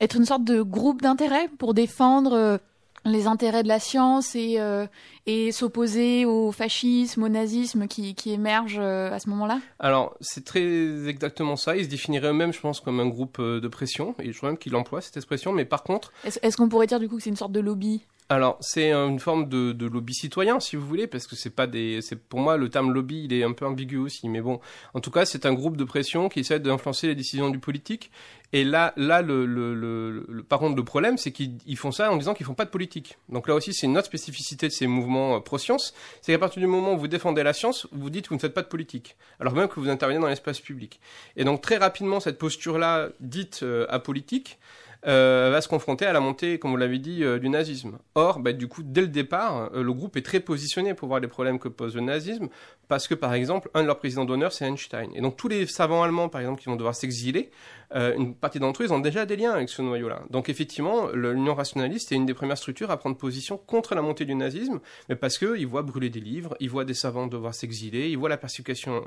être 0.00 0.14
une 0.14 0.24
sorte 0.24 0.44
de 0.44 0.62
groupe 0.62 1.02
d'intérêt 1.02 1.48
pour 1.58 1.74
défendre 1.74 2.60
les 3.06 3.26
intérêts 3.26 3.62
de 3.62 3.68
la 3.68 3.78
science 3.78 4.34
et, 4.34 4.56
euh, 4.58 4.86
et 5.26 5.52
s'opposer 5.52 6.24
au 6.24 6.52
fascisme, 6.52 7.22
au 7.22 7.28
nazisme 7.28 7.86
qui, 7.86 8.14
qui 8.14 8.32
émerge 8.32 8.76
euh, 8.78 9.12
à 9.12 9.18
ce 9.18 9.28
moment-là? 9.30 9.60
Alors, 9.78 10.16
c'est 10.20 10.44
très 10.44 11.08
exactement 11.08 11.56
ça. 11.56 11.76
Ils 11.76 11.84
se 11.84 11.88
définiraient 11.88 12.28
eux-mêmes, 12.28 12.52
je 12.52 12.60
pense, 12.60 12.80
comme 12.80 13.00
un 13.00 13.08
groupe 13.08 13.38
euh, 13.38 13.60
de 13.60 13.68
pression, 13.68 14.14
et 14.18 14.32
je 14.32 14.36
crois 14.36 14.50
même 14.50 14.58
qu'ils 14.58 14.76
emploient 14.76 15.00
cette 15.00 15.16
expression, 15.16 15.52
mais 15.52 15.64
par 15.64 15.82
contre... 15.82 16.12
Est-ce 16.24 16.56
qu'on 16.56 16.68
pourrait 16.68 16.86
dire 16.86 17.00
du 17.00 17.08
coup 17.08 17.16
que 17.16 17.22
c'est 17.22 17.30
une 17.30 17.36
sorte 17.36 17.52
de 17.52 17.60
lobby? 17.60 18.04
Alors, 18.28 18.58
c'est 18.60 18.92
une 18.92 19.20
forme 19.20 19.48
de, 19.48 19.86
lobby 19.86 20.12
citoyen, 20.12 20.58
si 20.58 20.74
vous 20.74 20.84
voulez, 20.84 21.06
parce 21.06 21.28
que 21.28 21.36
c'est 21.36 21.50
pas 21.50 21.68
des, 21.68 22.02
c'est 22.02 22.16
pour 22.16 22.40
moi 22.40 22.56
le 22.56 22.68
terme 22.68 22.92
lobby, 22.92 23.24
il 23.24 23.32
est 23.32 23.44
un 23.44 23.52
peu 23.52 23.64
ambigu 23.64 23.98
aussi, 23.98 24.28
mais 24.28 24.40
bon, 24.40 24.60
en 24.94 25.00
tout 25.00 25.12
cas, 25.12 25.24
c'est 25.24 25.46
un 25.46 25.52
groupe 25.52 25.76
de 25.76 25.84
pression 25.84 26.28
qui 26.28 26.40
essaie 26.40 26.58
d'influencer 26.58 27.06
les 27.06 27.14
décisions 27.14 27.50
du 27.50 27.60
politique. 27.60 28.10
Et 28.52 28.64
là, 28.64 28.92
là, 28.96 29.22
le, 29.22 29.46
le, 29.46 29.74
le, 29.74 30.42
par 30.42 30.58
contre, 30.58 30.76
le 30.76 30.84
problème, 30.84 31.18
c'est 31.18 31.30
qu'ils 31.30 31.76
font 31.76 31.92
ça 31.92 32.10
en 32.10 32.16
disant 32.16 32.34
qu'ils 32.34 32.46
font 32.46 32.54
pas 32.54 32.64
de 32.64 32.70
politique. 32.70 33.16
Donc 33.28 33.46
là 33.46 33.54
aussi, 33.54 33.72
c'est 33.72 33.86
une 33.86 33.96
autre 33.96 34.06
spécificité 34.06 34.66
de 34.66 34.72
ces 34.72 34.88
mouvements 34.88 35.36
euh, 35.36 35.40
pro-science, 35.40 35.94
c'est 36.20 36.32
qu'à 36.32 36.38
partir 36.38 36.60
du 36.60 36.66
moment 36.66 36.94
où 36.94 36.98
vous 36.98 37.08
défendez 37.08 37.44
la 37.44 37.52
science, 37.52 37.86
vous 37.92 38.10
dites 38.10 38.24
que 38.24 38.30
vous 38.30 38.36
ne 38.36 38.40
faites 38.40 38.54
pas 38.54 38.62
de 38.62 38.68
politique, 38.68 39.16
alors 39.38 39.52
même 39.52 39.68
que 39.68 39.78
vous 39.78 39.88
intervenez 39.88 40.18
dans 40.18 40.28
l'espace 40.28 40.60
public. 40.60 41.00
Et 41.36 41.44
donc 41.44 41.60
très 41.60 41.76
rapidement, 41.76 42.18
cette 42.18 42.38
posture-là, 42.38 43.10
dite 43.20 43.60
euh, 43.62 43.86
apolitique, 43.88 44.58
euh, 45.06 45.50
va 45.52 45.60
se 45.60 45.68
confronter 45.68 46.04
à 46.04 46.12
la 46.12 46.18
montée, 46.18 46.58
comme 46.58 46.72
vous 46.72 46.76
l'avez 46.76 46.98
dit, 46.98 47.22
euh, 47.22 47.38
du 47.38 47.48
nazisme. 47.48 47.98
Or, 48.16 48.40
bah, 48.40 48.52
du 48.52 48.66
coup, 48.66 48.82
dès 48.82 49.02
le 49.02 49.08
départ, 49.08 49.70
euh, 49.72 49.82
le 49.82 49.92
groupe 49.92 50.16
est 50.16 50.22
très 50.22 50.40
positionné 50.40 50.94
pour 50.94 51.06
voir 51.06 51.20
les 51.20 51.28
problèmes 51.28 51.60
que 51.60 51.68
pose 51.68 51.94
le 51.94 52.00
nazisme, 52.00 52.48
parce 52.88 53.06
que, 53.06 53.14
par 53.14 53.32
exemple, 53.34 53.70
un 53.74 53.82
de 53.82 53.86
leurs 53.86 53.98
présidents 53.98 54.24
d'honneur, 54.24 54.52
c'est 54.52 54.64
Einstein. 54.64 55.10
Et 55.14 55.20
donc, 55.20 55.36
tous 55.36 55.46
les 55.48 55.66
savants 55.66 56.02
allemands, 56.02 56.28
par 56.28 56.40
exemple, 56.40 56.60
qui 56.60 56.66
vont 56.66 56.76
devoir 56.76 56.94
s'exiler, 56.94 57.50
une 57.94 58.34
partie 58.34 58.58
d'entre 58.58 58.82
eux, 58.82 58.86
ils 58.86 58.92
ont 58.92 58.98
déjà 58.98 59.26
des 59.26 59.36
liens 59.36 59.52
avec 59.52 59.68
ce 59.68 59.80
noyau-là. 59.80 60.22
Donc, 60.30 60.48
effectivement, 60.48 61.08
l'Union 61.12 61.54
rationaliste 61.54 62.10
est 62.10 62.16
une 62.16 62.26
des 62.26 62.34
premières 62.34 62.58
structures 62.58 62.90
à 62.90 62.96
prendre 62.96 63.16
position 63.16 63.58
contre 63.58 63.94
la 63.94 64.02
montée 64.02 64.24
du 64.24 64.34
nazisme, 64.34 64.80
mais 65.08 65.14
parce 65.14 65.38
qu'ils 65.38 65.68
voient 65.68 65.82
brûler 65.82 66.10
des 66.10 66.18
livres, 66.18 66.56
ils 66.58 66.68
voient 66.68 66.84
des 66.84 66.94
savants 66.94 67.28
devoir 67.28 67.54
s'exiler, 67.54 68.10
ils 68.10 68.18
voient 68.18 68.28
la 68.28 68.38
persécution, 68.38 69.04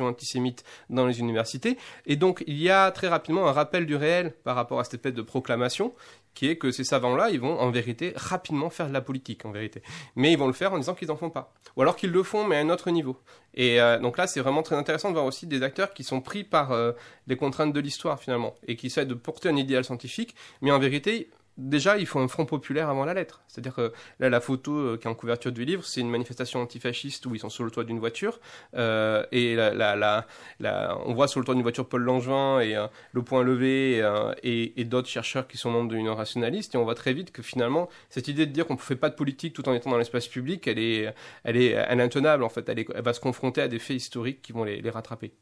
antisémite 0.00 0.62
dans 0.90 1.06
les 1.06 1.20
universités, 1.20 1.78
et 2.04 2.16
donc, 2.16 2.44
il 2.46 2.60
y 2.60 2.68
a 2.68 2.90
très 2.90 3.08
rapidement 3.08 3.48
un 3.48 3.52
rappel 3.52 3.86
du 3.86 3.96
réel 3.96 4.34
par 4.44 4.56
rapport 4.56 4.78
à 4.78 4.84
cette 4.84 4.94
espèce 4.94 5.14
de 5.14 5.21
proclamation 5.22 5.94
qui 6.34 6.48
est 6.48 6.56
que 6.56 6.70
ces 6.70 6.84
savants-là, 6.84 7.30
ils 7.30 7.40
vont 7.40 7.58
en 7.58 7.70
vérité 7.70 8.12
rapidement 8.16 8.70
faire 8.70 8.88
de 8.88 8.92
la 8.92 9.00
politique, 9.00 9.44
en 9.44 9.52
vérité. 9.52 9.82
Mais 10.16 10.32
ils 10.32 10.38
vont 10.38 10.46
le 10.46 10.52
faire 10.52 10.72
en 10.72 10.78
disant 10.78 10.94
qu'ils 10.94 11.08
n'en 11.08 11.16
font 11.16 11.30
pas. 11.30 11.52
Ou 11.76 11.82
alors 11.82 11.96
qu'ils 11.96 12.10
le 12.10 12.22
font, 12.22 12.46
mais 12.46 12.56
à 12.56 12.60
un 12.60 12.70
autre 12.70 12.90
niveau. 12.90 13.16
Et 13.54 13.80
euh, 13.80 13.98
donc 13.98 14.16
là, 14.16 14.26
c'est 14.26 14.40
vraiment 14.40 14.62
très 14.62 14.76
intéressant 14.76 15.10
de 15.10 15.14
voir 15.14 15.26
aussi 15.26 15.46
des 15.46 15.62
acteurs 15.62 15.92
qui 15.92 16.04
sont 16.04 16.20
pris 16.20 16.44
par 16.44 16.72
euh, 16.72 16.92
les 17.26 17.36
contraintes 17.36 17.72
de 17.72 17.80
l'histoire, 17.80 18.18
finalement, 18.18 18.54
et 18.66 18.76
qui 18.76 18.86
essaient 18.86 19.06
de 19.06 19.14
porter 19.14 19.48
un 19.50 19.56
idéal 19.56 19.84
scientifique, 19.84 20.34
mais 20.62 20.70
en 20.70 20.78
vérité, 20.78 21.30
déjà, 21.56 21.98
il 21.98 22.06
faut 22.06 22.18
un 22.18 22.28
front 22.28 22.46
populaire 22.46 22.88
avant 22.88 23.04
la 23.04 23.14
lettre. 23.14 23.42
C'est-à-dire 23.48 23.74
que 23.74 23.92
là, 24.20 24.28
la 24.28 24.40
photo 24.40 24.72
euh, 24.76 24.96
qui 24.96 25.06
est 25.06 25.10
en 25.10 25.14
couverture 25.14 25.52
du 25.52 25.64
livre, 25.64 25.84
c'est 25.84 26.00
une 26.00 26.10
manifestation 26.10 26.60
antifasciste 26.60 27.26
où 27.26 27.34
ils 27.34 27.38
sont 27.38 27.50
sur 27.50 27.64
le 27.64 27.70
toit 27.70 27.84
d'une 27.84 27.98
voiture. 27.98 28.40
Euh, 28.74 29.24
et 29.32 29.56
on 29.58 31.14
voit 31.14 31.28
sur 31.28 31.40
le 31.40 31.44
toit 31.44 31.54
d'une 31.54 31.62
voiture 31.62 31.88
Paul 31.88 32.02
Langevin 32.02 32.60
et 32.60 32.76
euh, 32.76 32.86
le 33.12 33.22
point 33.22 33.42
levé 33.42 34.02
et, 34.42 34.84
d'autres 34.84 35.08
chercheurs 35.08 35.46
qui 35.46 35.56
sont 35.56 35.70
membres 35.70 35.88
de 35.90 35.94
l'Union 35.94 36.14
rationaliste. 36.14 36.74
Et 36.74 36.78
on 36.78 36.84
voit 36.84 36.94
très 36.94 37.12
vite 37.12 37.32
que 37.32 37.42
finalement, 37.42 37.88
cette 38.10 38.28
idée 38.28 38.46
de 38.46 38.52
dire 38.52 38.66
qu'on 38.66 38.74
ne 38.74 38.78
fait 38.78 38.96
pas 38.96 39.08
de 39.08 39.14
politique 39.14 39.54
tout 39.54 39.68
en 39.68 39.74
étant 39.74 39.90
dans 39.90 39.98
l'espace 39.98 40.28
public, 40.28 40.66
elle 40.66 40.78
est, 40.78 41.14
elle 41.44 41.56
est, 41.56 41.76
intenable 41.76 42.42
en 42.44 42.48
fait. 42.48 42.68
Elle, 42.68 43.02
va 43.02 43.12
se 43.12 43.20
confronter 43.20 43.62
à 43.62 43.68
des 43.68 43.78
faits 43.78 43.96
historiques 43.96 44.42
qui 44.42 44.52
vont 44.52 44.64
les 44.64 44.90
rattraper. 44.90 45.32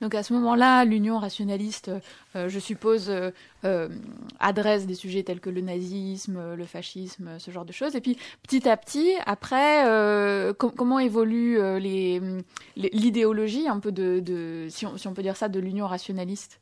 Donc 0.00 0.14
à 0.14 0.22
ce 0.22 0.32
moment-là, 0.34 0.84
l'Union 0.84 1.18
rationaliste, 1.18 1.90
euh, 2.36 2.48
je 2.48 2.58
suppose, 2.58 3.08
euh, 3.08 3.30
euh, 3.64 3.88
adresse 4.40 4.86
des 4.86 4.94
sujets 4.94 5.22
tels 5.22 5.40
que 5.40 5.50
le 5.50 5.60
nazisme, 5.60 6.54
le 6.54 6.64
fascisme, 6.64 7.38
ce 7.38 7.50
genre 7.50 7.64
de 7.64 7.72
choses. 7.72 7.94
Et 7.94 8.00
puis 8.00 8.18
petit 8.42 8.68
à 8.68 8.76
petit, 8.76 9.12
après, 9.24 9.84
comment 10.58 10.98
évolue 10.98 11.58
l'idéologie 12.76 13.68
un 13.68 13.78
peu 13.78 13.92
de, 13.92 14.66
si 14.68 14.86
on, 14.86 15.14
peut 15.14 15.22
dire 15.22 15.36
ça, 15.36 15.48
de 15.48 15.60
l'Union 15.60 15.86
rationaliste? 15.86 16.60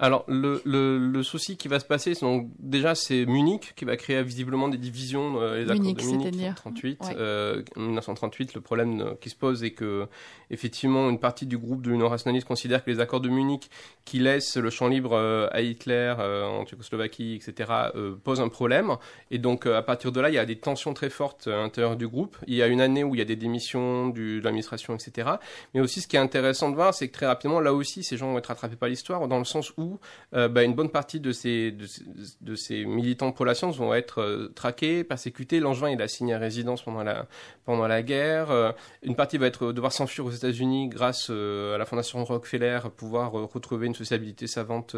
Alors, 0.00 0.24
le, 0.28 0.62
le, 0.64 1.22
souci 1.24 1.56
qui 1.56 1.66
va 1.66 1.80
se 1.80 1.84
passer, 1.84 2.12
donc, 2.20 2.48
déjà, 2.60 2.94
c'est 2.94 3.26
Munich 3.26 3.72
qui 3.74 3.84
va 3.84 3.96
créer 3.96 4.22
visiblement 4.22 4.68
des 4.68 4.78
divisions, 4.78 5.40
euh, 5.40 5.56
les 5.56 5.64
accords 5.64 5.92
de 5.92 6.02
Munich 6.04 6.34
1938. 6.34 7.00
Euh, 7.16 7.62
1938, 7.76 8.54
le 8.54 8.60
problème 8.60 9.00
euh, 9.00 9.14
qui 9.20 9.28
se 9.28 9.34
pose 9.34 9.64
est 9.64 9.72
que, 9.72 10.06
effectivement, 10.50 11.10
une 11.10 11.18
partie 11.18 11.46
du 11.46 11.58
groupe 11.58 11.82
de 11.82 11.90
l'Union 11.90 12.08
rationaliste 12.08 12.46
considère 12.46 12.84
que 12.84 12.90
les 12.92 13.00
accords 13.00 13.20
de 13.20 13.28
Munich, 13.28 13.70
qui 14.04 14.20
laissent 14.20 14.56
le 14.56 14.70
champ 14.70 14.86
libre 14.86 15.14
euh, 15.14 15.48
à 15.50 15.62
Hitler 15.62 16.14
en 16.16 16.64
Tchécoslovaquie, 16.64 17.34
etc., 17.34 17.68
posent 18.22 18.40
un 18.40 18.48
problème. 18.48 18.96
Et 19.32 19.38
donc, 19.38 19.66
à 19.66 19.82
partir 19.82 20.12
de 20.12 20.20
là, 20.20 20.28
il 20.30 20.36
y 20.36 20.38
a 20.38 20.46
des 20.46 20.58
tensions 20.58 20.94
très 20.94 21.10
fortes 21.10 21.48
à 21.48 21.56
l'intérieur 21.56 21.96
du 21.96 22.06
groupe. 22.06 22.36
Il 22.46 22.54
y 22.54 22.62
a 22.62 22.68
une 22.68 22.80
année 22.80 23.02
où 23.02 23.16
il 23.16 23.18
y 23.18 23.22
a 23.22 23.24
des 23.24 23.36
démissions 23.36 24.08
du, 24.10 24.38
de 24.38 24.44
l'administration, 24.44 24.94
etc. 24.94 25.28
Mais 25.74 25.80
aussi, 25.80 26.00
ce 26.00 26.06
qui 26.06 26.14
est 26.14 26.20
intéressant 26.20 26.70
de 26.70 26.76
voir, 26.76 26.94
c'est 26.94 27.08
que 27.08 27.12
très 27.12 27.26
rapidement, 27.26 27.58
là 27.58 27.74
aussi, 27.74 28.04
ces 28.04 28.16
gens 28.16 28.30
vont 28.30 28.38
être 28.38 28.46
rattrapés 28.46 28.76
par 28.76 28.88
l'histoire, 28.88 29.26
dans 29.26 29.38
le 29.38 29.44
sens 29.44 29.72
où 29.76 29.87
euh, 30.34 30.48
bah, 30.48 30.62
une 30.62 30.74
bonne 30.74 30.90
partie 30.90 31.20
de 31.20 31.32
ces, 31.32 31.74
militants 32.84 33.32
pour 33.32 33.44
la 33.46 33.54
science 33.54 33.76
vont 33.76 33.94
être 33.94 34.20
euh, 34.20 34.52
traqués, 34.54 35.04
persécutés. 35.04 35.60
Langevin, 35.60 35.90
il 35.90 36.02
a 36.02 36.08
signé 36.08 36.34
à 36.34 36.38
résidence 36.38 36.82
pendant 36.82 37.02
la, 37.02 37.26
pendant 37.64 37.86
la 37.86 38.02
guerre. 38.02 38.50
Euh, 38.50 38.72
une 39.02 39.16
partie 39.16 39.38
va 39.38 39.46
être, 39.46 39.72
devoir 39.72 39.92
s'enfuir 39.92 40.26
aux 40.26 40.30
États-Unis 40.30 40.88
grâce 40.88 41.30
à 41.30 41.78
la 41.78 41.84
fondation 41.84 42.24
Rockefeller, 42.24 42.80
pouvoir 42.96 43.32
retrouver 43.32 43.86
une 43.86 43.94
sociabilité 43.94 44.46
savante 44.46 44.96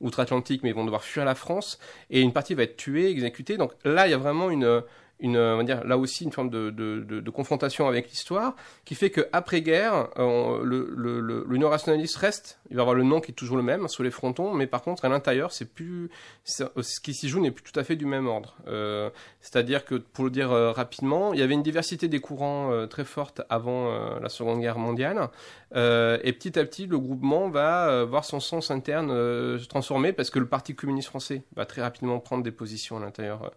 outre-Atlantique, 0.00 0.62
mais 0.62 0.70
ils 0.70 0.74
vont 0.74 0.84
devoir 0.84 1.04
fuir 1.04 1.24
la 1.24 1.34
France. 1.34 1.78
Et 2.10 2.20
une 2.20 2.32
partie 2.32 2.54
va 2.54 2.64
être 2.64 2.76
tuée, 2.76 3.10
exécutée. 3.10 3.56
Donc 3.56 3.72
là, 3.84 4.06
il 4.06 4.10
y 4.10 4.14
a 4.14 4.18
vraiment 4.18 4.50
une 4.50 4.82
une, 5.20 5.36
on 5.36 5.56
va 5.56 5.62
dire, 5.64 5.84
là 5.84 5.96
aussi 5.96 6.24
une 6.24 6.32
forme 6.32 6.50
de, 6.50 6.70
de, 6.70 7.00
de, 7.00 7.30
confrontation 7.30 7.88
avec 7.88 8.10
l'histoire, 8.10 8.54
qui 8.84 8.94
fait 8.94 9.10
qu'après-guerre, 9.10 10.08
euh, 10.18 10.60
le, 10.62 10.92
le, 10.94 11.20
le, 11.46 11.66
rationaliste 11.66 12.16
reste, 12.16 12.58
il 12.70 12.76
va 12.76 12.82
avoir 12.82 12.94
le 12.94 13.02
nom 13.02 13.20
qui 13.20 13.32
est 13.32 13.34
toujours 13.34 13.56
le 13.56 13.62
même 13.62 13.88
sur 13.88 14.02
les 14.02 14.10
frontons, 14.10 14.52
mais 14.52 14.66
par 14.66 14.82
contre 14.82 15.04
à 15.04 15.08
l'intérieur, 15.08 15.52
c'est 15.52 15.64
plus, 15.64 16.10
ce 16.44 17.00
qui 17.00 17.14
s'y 17.14 17.28
joue 17.28 17.40
n'est 17.40 17.50
plus 17.50 17.64
tout 17.64 17.78
à 17.78 17.84
fait 17.84 17.96
du 17.96 18.06
même 18.06 18.26
ordre. 18.26 18.56
Euh, 18.68 19.10
C'est-à-dire 19.40 19.84
que, 19.84 19.94
pour 19.94 20.24
le 20.24 20.30
dire 20.30 20.52
euh, 20.52 20.72
rapidement, 20.72 21.32
il 21.32 21.40
y 21.40 21.42
avait 21.42 21.54
une 21.54 21.62
diversité 21.62 22.08
des 22.08 22.20
courants 22.20 22.70
euh, 22.72 22.86
très 22.86 23.04
forte 23.04 23.42
avant 23.48 23.76
la 24.20 24.28
Seconde 24.28 24.60
Guerre 24.60 24.78
mondiale, 24.78 25.30
Euh, 25.74 26.18
et 26.22 26.32
petit 26.32 26.58
à 26.58 26.64
petit, 26.64 26.86
le 26.86 26.98
groupement 26.98 27.48
va 27.48 27.88
euh, 27.88 28.04
voir 28.04 28.24
son 28.24 28.38
sens 28.38 28.70
interne 28.70 29.10
euh, 29.10 29.58
se 29.58 29.66
transformer 29.66 30.12
parce 30.12 30.30
que 30.30 30.38
le 30.38 30.46
Parti 30.46 30.74
communiste 30.76 31.08
français 31.08 31.42
va 31.56 31.66
très 31.66 31.82
rapidement 31.82 32.20
prendre 32.20 32.44
des 32.44 32.52
positions 32.52 32.96
à 32.96 33.00
l'intérieur 33.00 33.42
euh, 33.44 33.48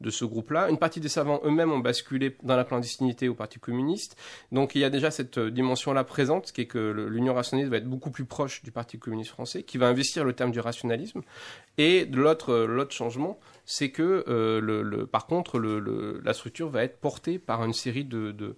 de 0.00 0.10
ce 0.10 0.24
groupe-là. 0.24 0.68
Une 0.68 0.78
partie 0.78 1.00
des 1.00 1.08
savants 1.08 1.40
eux-mêmes 1.44 1.72
ont 1.72 1.78
basculé 1.78 2.36
dans 2.42 2.56
la 2.56 2.64
clandestinité 2.64 3.28
au 3.28 3.34
Parti 3.34 3.58
communiste. 3.58 4.16
Donc 4.52 4.74
il 4.74 4.80
y 4.80 4.84
a 4.84 4.90
déjà 4.90 5.10
cette 5.10 5.38
euh, 5.38 5.50
dimension-là 5.50 6.04
présente, 6.04 6.52
qui 6.52 6.62
est 6.62 6.66
que 6.66 6.90
l'Union 7.08 7.34
rationaliste 7.34 7.70
va 7.70 7.78
être 7.78 7.88
beaucoup 7.88 8.10
plus 8.10 8.24
proche 8.26 8.62
du 8.62 8.70
Parti 8.70 8.98
communiste 8.98 9.30
français, 9.30 9.62
qui 9.62 9.78
va 9.78 9.88
investir 9.88 10.24
le 10.24 10.32
terme 10.34 10.50
du 10.50 10.60
rationalisme. 10.60 11.22
Et 11.78 12.04
l'autre, 12.06 12.50
euh, 12.52 12.66
l'autre 12.66 12.92
changement, 12.92 13.38
c'est 13.64 13.90
que, 13.90 14.24
euh, 14.28 14.60
le, 14.60 14.82
le- 14.82 15.06
par 15.06 15.26
contre, 15.26 15.58
le- 15.58 16.20
la 16.24 16.34
structure 16.34 16.68
va 16.68 16.84
être 16.84 16.98
portée 16.98 17.38
par 17.38 17.64
une 17.64 17.72
série 17.72 18.04
de, 18.04 18.32
de, 18.32 18.56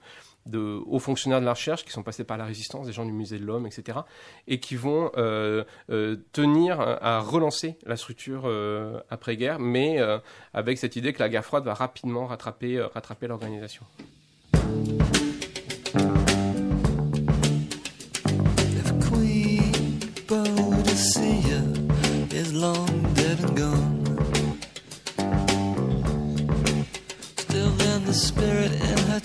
de 0.49 0.81
hauts 0.87 0.99
fonctionnaires 0.99 1.41
de 1.41 1.47
la 1.47 1.53
recherche 1.53 1.85
qui 1.85 1.93
sont 1.93 2.03
passés 2.03 2.25
par 2.25 2.37
la 2.37 2.45
résistance, 2.45 2.87
des 2.87 2.93
gens 2.93 3.05
du 3.05 3.13
musée 3.13 3.39
de 3.39 3.45
l'homme, 3.45 3.67
etc., 3.67 3.99
et 4.47 4.61
qui 4.61 4.77
vont 4.77 5.11
euh, 5.17 5.65
euh, 5.91 6.17
tenir 6.33 6.81
à 6.81 7.21
relancer 7.21 7.79
la 7.87 7.97
structure 7.97 8.43
euh, 8.47 9.01
après-guerre, 9.11 9.59
mais 9.59 10.01
euh, 10.01 10.19
avec 10.55 10.79
cette 10.79 10.97
idée 10.97 11.13
que 11.13 11.21
la 11.21 11.29
guerre 11.29 11.45
froide 11.45 11.65
va 11.65 11.75
rapidement 11.75 12.27
rattraper, 12.27 12.79
euh, 12.79 12.87
rattraper 12.89 13.27
l'organisation. 13.27 13.85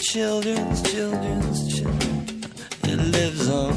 Children's 0.04 0.82
children's 0.92 1.80
children 1.80 2.44
it 2.84 3.00
lives 3.16 3.50
on. 3.50 3.74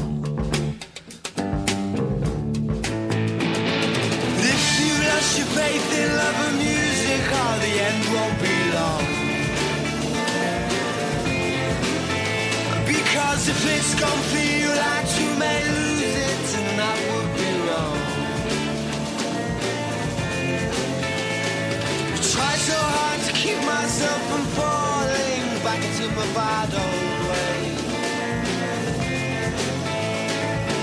If 4.51 4.63
you 4.81 4.93
lost 5.07 5.37
your 5.37 5.47
faith 5.55 5.87
in 6.01 6.09
love 6.21 6.37
and 6.47 6.57
music, 6.57 7.21
oh, 7.31 7.53
the 7.63 7.73
end 7.89 8.03
won't 8.13 8.37
be 8.43 8.55
long. 8.77 9.05
Because 12.85 13.47
if 13.47 13.61
it's 13.75 13.95
gonna 13.95 14.31
feel 14.35 14.71
like 14.85 15.07
you 15.21 15.29
may 15.39 15.59
lose 15.77 16.01
it, 16.27 16.47
and 16.59 16.69
that 16.81 16.97
would 17.07 17.31
be 17.39 17.51
wrong. 17.65 17.99
I 22.13 22.17
try 22.33 22.53
so 22.69 22.77
hard 22.95 23.19
to 23.27 23.31
keep 23.31 23.59
myself 23.65 24.21
from 24.29 24.43
falling 24.57 25.16
back 25.67 25.83
into 25.83 26.07
my 26.15 26.25
bad 26.33 26.73
old 26.81 27.19
ways. 27.29 27.81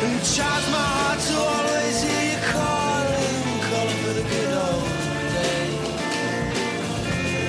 And 0.05 0.17
charge 0.35 0.67
my 0.77 0.87
heart 0.97 1.21
to 1.29 1.35
always 1.55 1.97
hear 2.05 2.25
you 2.33 2.41
calling, 2.53 3.45
calling 3.69 3.99
for 4.05 4.15
the 4.21 4.25
good 4.33 4.53
old 4.67 4.89
days. 5.37 5.95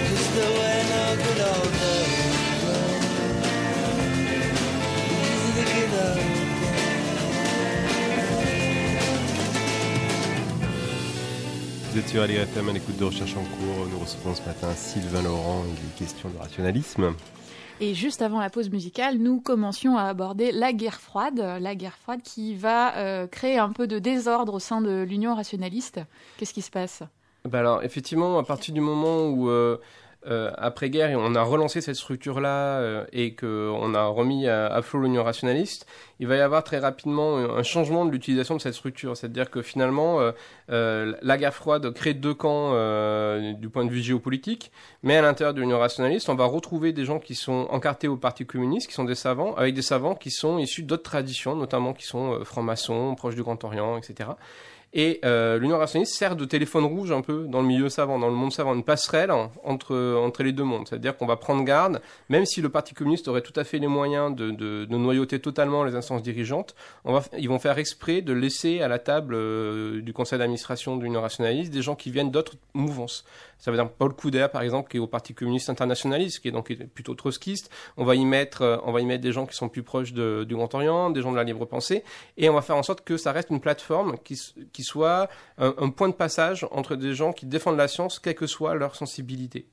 Cause 0.08 0.28
there 0.36 0.54
were 0.60 0.84
no 0.94 1.04
good 1.26 1.42
old 1.52 1.75
sur 12.08 12.26
LRFM 12.26 12.70
à 12.70 12.74
l'écoute 12.74 12.98
de 12.98 13.04
Recherche 13.04 13.36
en 13.36 13.44
cours. 13.44 13.88
Nous 13.92 14.00
recevons 14.00 14.36
ce 14.36 14.42
matin 14.44 14.72
Sylvain 14.76 15.22
Laurent. 15.22 15.64
Il 15.68 15.74
est 15.74 16.06
question 16.06 16.30
de 16.30 16.38
rationalisme. 16.38 17.14
Et 17.80 17.94
juste 17.94 18.22
avant 18.22 18.40
la 18.40 18.50
pause 18.50 18.70
musicale, 18.70 19.18
nous 19.18 19.42
commencions 19.42 19.98
à 19.98 20.04
aborder 20.04 20.52
la 20.52 20.72
guerre 20.72 21.00
froide, 21.00 21.40
la 21.60 21.76
guerre 21.76 21.98
froide 21.98 22.22
qui 22.22 22.56
va 22.56 22.96
euh, 22.98 23.28
créer 23.28 23.58
un 23.58 23.72
peu 23.72 23.88
de 23.88 24.00
désordre 24.00 24.54
au 24.54 24.60
sein 24.60 24.82
de 24.82 25.04
l'Union 25.04 25.36
rationaliste. 25.36 26.00
Qu'est-ce 26.38 26.54
qui 26.54 26.62
se 26.62 26.72
passe? 26.72 27.04
Bah 27.44 27.60
alors, 27.60 27.84
effectivement, 27.84 28.38
à 28.40 28.44
partir 28.44 28.74
du 28.74 28.82
moment 28.82 29.28
où, 29.28 29.50
euh, 29.50 29.78
euh, 30.28 30.52
après-guerre, 30.58 31.18
on 31.20 31.36
a 31.36 31.44
relancé 31.44 31.82
cette 31.82 31.96
structure-là 31.96 32.80
euh, 32.80 33.06
et 33.12 33.36
qu'on 33.36 33.94
a 33.94 34.06
remis 34.06 34.48
à, 34.48 34.68
à 34.68 34.82
flot 34.82 35.02
l'Union 35.02 35.24
rationaliste, 35.24 35.86
il 36.20 36.28
va 36.28 36.38
y 36.38 36.40
avoir 36.40 36.64
très 36.64 36.80
rapidement 36.80 37.36
un 37.38 37.64
changement 37.64 38.06
de 38.06 38.12
l'utilisation 38.12 38.56
de 38.56 38.62
cette 38.62 38.74
structure. 38.74 39.18
C'est-à-dire 39.18 39.50
que 39.50 39.62
finalement, 39.62 40.22
euh, 40.22 40.32
euh, 40.70 41.14
la 41.22 41.38
guerre 41.38 41.54
froide 41.54 41.94
crée 41.94 42.14
deux 42.14 42.34
camps 42.34 42.72
euh, 42.74 43.54
du 43.54 43.70
point 43.70 43.86
de 43.86 43.90
vue 43.90 44.02
géopolitique, 44.02 44.72
mais 45.04 45.18
à 45.18 45.22
l'intérieur 45.22 45.54
de 45.54 45.60
l'Union 45.60 45.78
rationaliste, 45.78 46.30
on 46.30 46.36
va 46.36 46.46
retrouver 46.46 46.94
des 46.94 47.06
gens 47.06 47.20
qui 47.20 47.36
sont 47.36 47.68
encartés 47.70 48.08
au 48.08 48.16
Parti 48.16 48.46
communiste, 48.46 48.88
qui 48.88 48.94
sont 48.94 49.04
des 49.04 49.16
savants, 49.16 49.56
avec 49.56 49.74
des 49.74 49.82
savants 49.82 50.16
qui 50.16 50.32
sont 50.32 50.58
issus 50.58 50.84
d'autres 50.84 51.04
traditions, 51.04 51.56
notamment 51.56 51.94
qui 51.94 52.06
sont 52.06 52.34
euh, 52.34 52.44
francs-maçons, 52.46 53.16
proches 53.16 53.36
du 53.36 53.44
Grand 53.44 53.62
Orient, 53.64 53.98
etc. 53.98 54.30
Et 54.98 55.20
euh, 55.26 55.60
l'Union 55.60 55.78
rationaliste 55.78 56.16
sert 56.16 56.38
de 56.38 56.46
téléphone 56.46 56.86
rouge 56.86 57.12
un 57.12 57.20
peu 57.22 57.46
dans 57.50 57.60
le 57.62 57.68
milieu 57.68 57.90
savant, 57.90 58.18
dans 58.18 58.30
le 58.30 58.34
monde 58.34 58.54
savant, 58.54 58.74
une 58.74 58.84
passerelle 58.86 59.30
en- 59.30 59.52
entre, 59.66 59.94
entre 60.24 60.42
les 60.42 60.54
deux 60.54 60.64
mondes. 60.64 60.88
C'est-à-dire 60.88 61.18
qu'on 61.18 61.26
va 61.26 61.36
prendre 61.36 61.66
garde, 61.66 62.02
même 62.30 62.46
si 62.46 62.62
le 62.62 62.70
Parti 62.70 62.94
communiste 62.94 63.28
aurait 63.28 63.42
tout 63.42 63.52
à 63.58 63.66
fait 63.66 63.78
les 63.78 63.88
moyens 63.88 64.34
de, 64.34 64.52
de, 64.52 64.86
de 64.86 64.96
noyauter 64.98 65.40
totalement 65.42 65.84
les 65.84 65.96
instances 65.96 66.24
dirigeantes, 66.24 66.76
on 67.04 67.12
va, 67.12 67.24
ils 67.38 67.50
vont 67.50 67.60
faire 67.60 67.78
exprès 67.78 68.22
de 68.22 68.32
laisser 68.32 68.82
à 68.82 68.88
la 68.88 68.98
table 68.98 69.36
euh, 69.36 70.02
du 70.02 70.14
conseil 70.14 70.40
d'administration 70.40 70.96
de 70.96 71.04
l'Union 71.04 71.20
rationaliste 71.20 71.74
des 71.74 71.82
gens 71.82 71.96
qui 71.96 72.10
viennent 72.10 72.32
d'autres 72.32 72.54
mouvances. 72.74 73.26
Ça 73.58 73.72
veut 73.72 73.78
dire 73.78 73.90
Paul 73.90 74.14
Couder, 74.14 74.48
par 74.52 74.62
exemple, 74.62 74.90
qui 74.90 74.98
est 74.98 75.00
au 75.00 75.08
Parti 75.08 75.34
communiste 75.34 75.70
internationaliste, 75.70 76.40
qui 76.40 76.50
est 76.50 76.52
donc 76.52 76.74
plutôt 76.94 77.16
trotskiste. 77.16 77.70
On 77.98 78.06
va 78.06 78.16
y 78.16 78.24
mettre, 78.24 78.62
euh, 78.62 78.78
on 78.86 78.94
va 78.94 79.02
y 79.02 79.06
mettre 79.06 79.24
des 79.24 79.32
gens 79.34 79.46
qui 79.46 79.56
sont 79.58 79.68
plus 79.70 79.84
proches 79.84 80.14
du 80.14 80.56
Grand 80.56 80.74
Orient, 80.74 81.10
des 81.10 81.22
gens 81.22 81.32
de 81.32 81.38
la 81.38 81.44
libre 81.44 81.66
pensée, 81.66 82.04
et 82.38 82.50
on 82.50 82.54
va 82.54 82.62
faire 82.62 82.78
en 82.78 82.84
sorte 82.84 83.02
que 83.02 83.18
ça 83.18 83.34
reste 83.34 83.50
une 83.50 83.60
plateforme 83.60 84.18
qui, 84.24 84.40
qui 84.72 84.85
soit 84.86 85.30
un, 85.58 85.90
point 85.90 86.10
de 86.10 86.14
passage 86.14 86.66
entre 86.72 86.96
des 86.96 87.14
gens 87.14 87.34
qui 87.34 87.46
défendent 87.46 87.78
la 87.78 87.88
science, 87.88 88.20
quelle 88.20 88.36
que 88.36 88.48
soit 88.48 88.76
leur 88.76 88.96
sensibilité. 88.96 89.68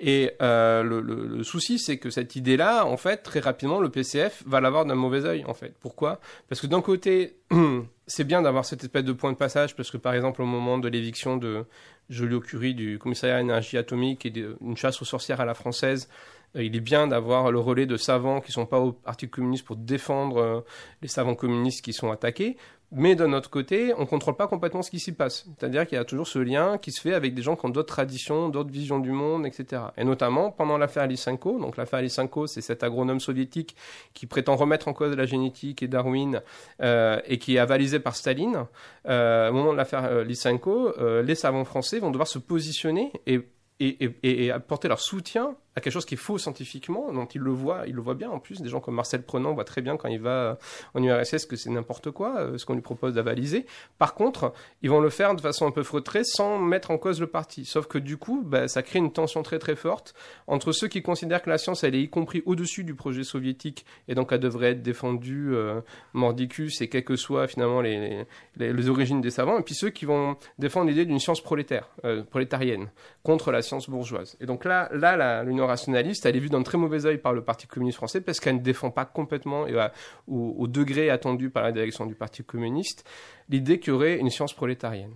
Et 0.00 0.32
euh, 0.42 0.82
le, 0.82 1.42
souci, 1.44 1.78
c'est 1.78 1.98
que 1.98 2.10
cette 2.10 2.34
idée-là, 2.36 2.84
en 2.84 2.96
fait, 2.96 3.18
très 3.18 3.40
rapidement, 3.40 3.80
le 3.80 3.90
PCF 3.90 4.42
va 4.46 4.60
l'avoir 4.60 4.84
d'un 4.84 4.96
mauvais 4.96 5.24
œil, 5.24 5.44
en 5.46 5.54
fait. 5.54 5.74
Pourquoi? 5.80 6.20
Parce 6.48 6.60
que 6.60 6.66
d'un 6.66 6.80
côté, 6.80 7.36
c'est 8.06 8.24
bien 8.24 8.42
d'avoir 8.42 8.64
cette 8.64 8.82
espèce 8.82 9.04
de 9.04 9.12
point 9.12 9.32
de 9.32 9.36
passage, 9.36 9.76
parce 9.76 9.90
que 9.90 9.96
par 9.96 10.14
exemple, 10.14 10.42
au 10.42 10.46
moment 10.46 10.78
de 10.78 10.88
l'éviction 10.88 11.36
de 11.36 11.64
Joliot-Curie 12.10 12.74
du 12.74 12.98
commissariat 12.98 13.36
à 13.36 13.38
l'énergie 13.38 13.78
atomique 13.78 14.26
et 14.26 14.30
d'une 14.30 14.76
chasse 14.76 15.00
aux 15.00 15.06
sorcières 15.06 15.40
à 15.40 15.44
la 15.44 15.54
française, 15.54 16.08
il 16.54 16.76
est 16.76 16.80
bien 16.80 17.06
d'avoir 17.06 17.50
le 17.50 17.58
relais 17.58 17.86
de 17.86 17.96
savants 17.96 18.40
qui 18.40 18.52
sont 18.52 18.66
pas 18.66 18.80
au 18.80 18.92
Parti 18.92 19.28
communiste 19.28 19.64
pour 19.64 19.76
défendre 19.76 20.36
euh, 20.38 20.60
les 21.02 21.08
savants 21.08 21.34
communistes 21.34 21.84
qui 21.84 21.92
sont 21.92 22.10
attaqués. 22.10 22.56
Mais 22.96 23.16
d'un 23.16 23.32
autre 23.32 23.50
côté, 23.50 23.92
on 23.98 24.06
contrôle 24.06 24.36
pas 24.36 24.46
complètement 24.46 24.82
ce 24.82 24.90
qui 24.90 25.00
s'y 25.00 25.10
passe. 25.10 25.46
C'est-à-dire 25.58 25.84
qu'il 25.84 25.96
y 25.96 26.00
a 26.00 26.04
toujours 26.04 26.28
ce 26.28 26.38
lien 26.38 26.78
qui 26.78 26.92
se 26.92 27.00
fait 27.00 27.12
avec 27.12 27.34
des 27.34 27.42
gens 27.42 27.56
qui 27.56 27.66
ont 27.66 27.70
d'autres 27.70 27.92
traditions, 27.92 28.48
d'autres 28.48 28.70
visions 28.70 29.00
du 29.00 29.10
monde, 29.10 29.46
etc. 29.46 29.82
Et 29.96 30.04
notamment 30.04 30.52
pendant 30.52 30.78
l'affaire 30.78 31.08
Lysenko. 31.08 31.58
Donc 31.58 31.76
l'affaire 31.76 32.02
Lysenko, 32.02 32.46
c'est 32.46 32.60
cet 32.60 32.84
agronome 32.84 33.18
soviétique 33.18 33.74
qui 34.12 34.26
prétend 34.26 34.54
remettre 34.54 34.86
en 34.86 34.92
cause 34.92 35.16
la 35.16 35.26
génétique 35.26 35.82
et 35.82 35.88
Darwin 35.88 36.40
euh, 36.82 37.20
et 37.26 37.38
qui 37.38 37.56
est 37.56 37.58
avalisé 37.58 37.98
par 37.98 38.14
Staline. 38.14 38.66
Euh, 39.08 39.50
au 39.50 39.54
moment 39.54 39.72
de 39.72 39.76
l'affaire 39.76 40.04
euh, 40.04 40.22
Lysenko, 40.22 40.94
euh, 40.98 41.20
les 41.22 41.34
savants 41.34 41.64
français 41.64 41.98
vont 41.98 42.12
devoir 42.12 42.28
se 42.28 42.38
positionner 42.38 43.10
et 43.26 43.40
et, 43.80 44.50
apporter 44.50 44.88
leur 44.88 45.00
soutien 45.00 45.56
à 45.76 45.80
quelque 45.80 45.92
chose 45.92 46.04
qui 46.04 46.14
est 46.14 46.18
faux 46.18 46.38
scientifiquement, 46.38 47.12
dont 47.12 47.24
ils 47.26 47.40
le 47.40 47.50
voient, 47.50 47.82
ils 47.88 47.94
le 47.94 48.00
voient 48.00 48.14
bien 48.14 48.30
en 48.30 48.38
plus. 48.38 48.60
Des 48.62 48.68
gens 48.68 48.78
comme 48.78 48.94
Marcel 48.94 49.22
Prenant 49.24 49.54
voient 49.54 49.64
très 49.64 49.82
bien 49.82 49.96
quand 49.96 50.06
il 50.06 50.20
va 50.20 50.56
en 50.94 51.02
URSS 51.02 51.46
que 51.46 51.56
c'est 51.56 51.70
n'importe 51.70 52.12
quoi, 52.12 52.38
euh, 52.38 52.58
ce 52.58 52.64
qu'on 52.64 52.74
lui 52.74 52.80
propose 52.80 53.14
d'avaliser. 53.14 53.66
Par 53.98 54.14
contre, 54.14 54.52
ils 54.82 54.90
vont 54.90 55.00
le 55.00 55.10
faire 55.10 55.34
de 55.34 55.40
façon 55.40 55.66
un 55.66 55.72
peu 55.72 55.82
feutrée 55.82 56.22
sans 56.22 56.60
mettre 56.60 56.92
en 56.92 56.98
cause 56.98 57.20
le 57.20 57.26
parti. 57.26 57.64
Sauf 57.64 57.88
que 57.88 57.98
du 57.98 58.18
coup, 58.18 58.42
bah, 58.44 58.68
ça 58.68 58.84
crée 58.84 59.00
une 59.00 59.12
tension 59.12 59.42
très 59.42 59.58
très 59.58 59.74
forte 59.74 60.14
entre 60.46 60.70
ceux 60.70 60.86
qui 60.86 61.02
considèrent 61.02 61.42
que 61.42 61.50
la 61.50 61.58
science, 61.58 61.82
elle 61.82 61.96
est 61.96 62.02
y 62.02 62.08
compris 62.08 62.44
au-dessus 62.46 62.84
du 62.84 62.94
projet 62.94 63.24
soviétique 63.24 63.84
et 64.06 64.14
donc 64.14 64.30
elle 64.30 64.38
devrait 64.38 64.72
être 64.72 64.82
défendue 64.82 65.54
euh, 65.54 65.80
mordicus 66.12 66.80
et 66.82 66.88
quelles 66.88 67.04
que 67.04 67.16
soient 67.16 67.48
finalement 67.48 67.80
les, 67.80 68.24
les, 68.56 68.72
les 68.72 68.88
origines 68.88 69.20
des 69.20 69.30
savants, 69.30 69.58
et 69.58 69.62
puis 69.62 69.74
ceux 69.74 69.90
qui 69.90 70.04
vont 70.04 70.36
défendre 70.58 70.88
l'idée 70.88 71.04
d'une 71.04 71.18
science 71.18 71.40
prolétaire, 71.40 71.88
euh, 72.04 72.22
prolétarienne, 72.22 72.90
contre 73.22 73.50
la 73.50 73.62
science 73.64 73.90
bourgeoise. 73.90 74.36
Et 74.40 74.46
donc 74.46 74.64
là, 74.64 74.88
là 74.92 75.42
l'Union 75.42 75.66
rationaliste, 75.66 76.24
elle 76.26 76.36
est 76.36 76.40
vue 76.40 76.50
d'un 76.50 76.62
très 76.62 76.78
mauvais 76.78 77.06
œil 77.06 77.18
par 77.18 77.32
le 77.32 77.42
Parti 77.42 77.66
communiste 77.66 77.96
français 77.96 78.20
parce 78.20 78.38
qu'elle 78.38 78.56
ne 78.56 78.60
défend 78.60 78.90
pas 78.90 79.04
complètement 79.04 79.66
et 79.66 79.76
à- 79.76 79.92
au, 80.28 80.66
degré 80.68 81.10
attendu 81.10 81.50
par 81.50 81.62
la 81.62 81.72
direction 81.72 82.06
du 82.06 82.14
Parti 82.14 82.44
communiste 82.44 83.04
l'idée 83.48 83.78
qu'il 83.80 83.92
y 83.92 83.96
aurait 83.96 84.18
une 84.18 84.30
science 84.30 84.54
prolétarienne. 84.54 85.12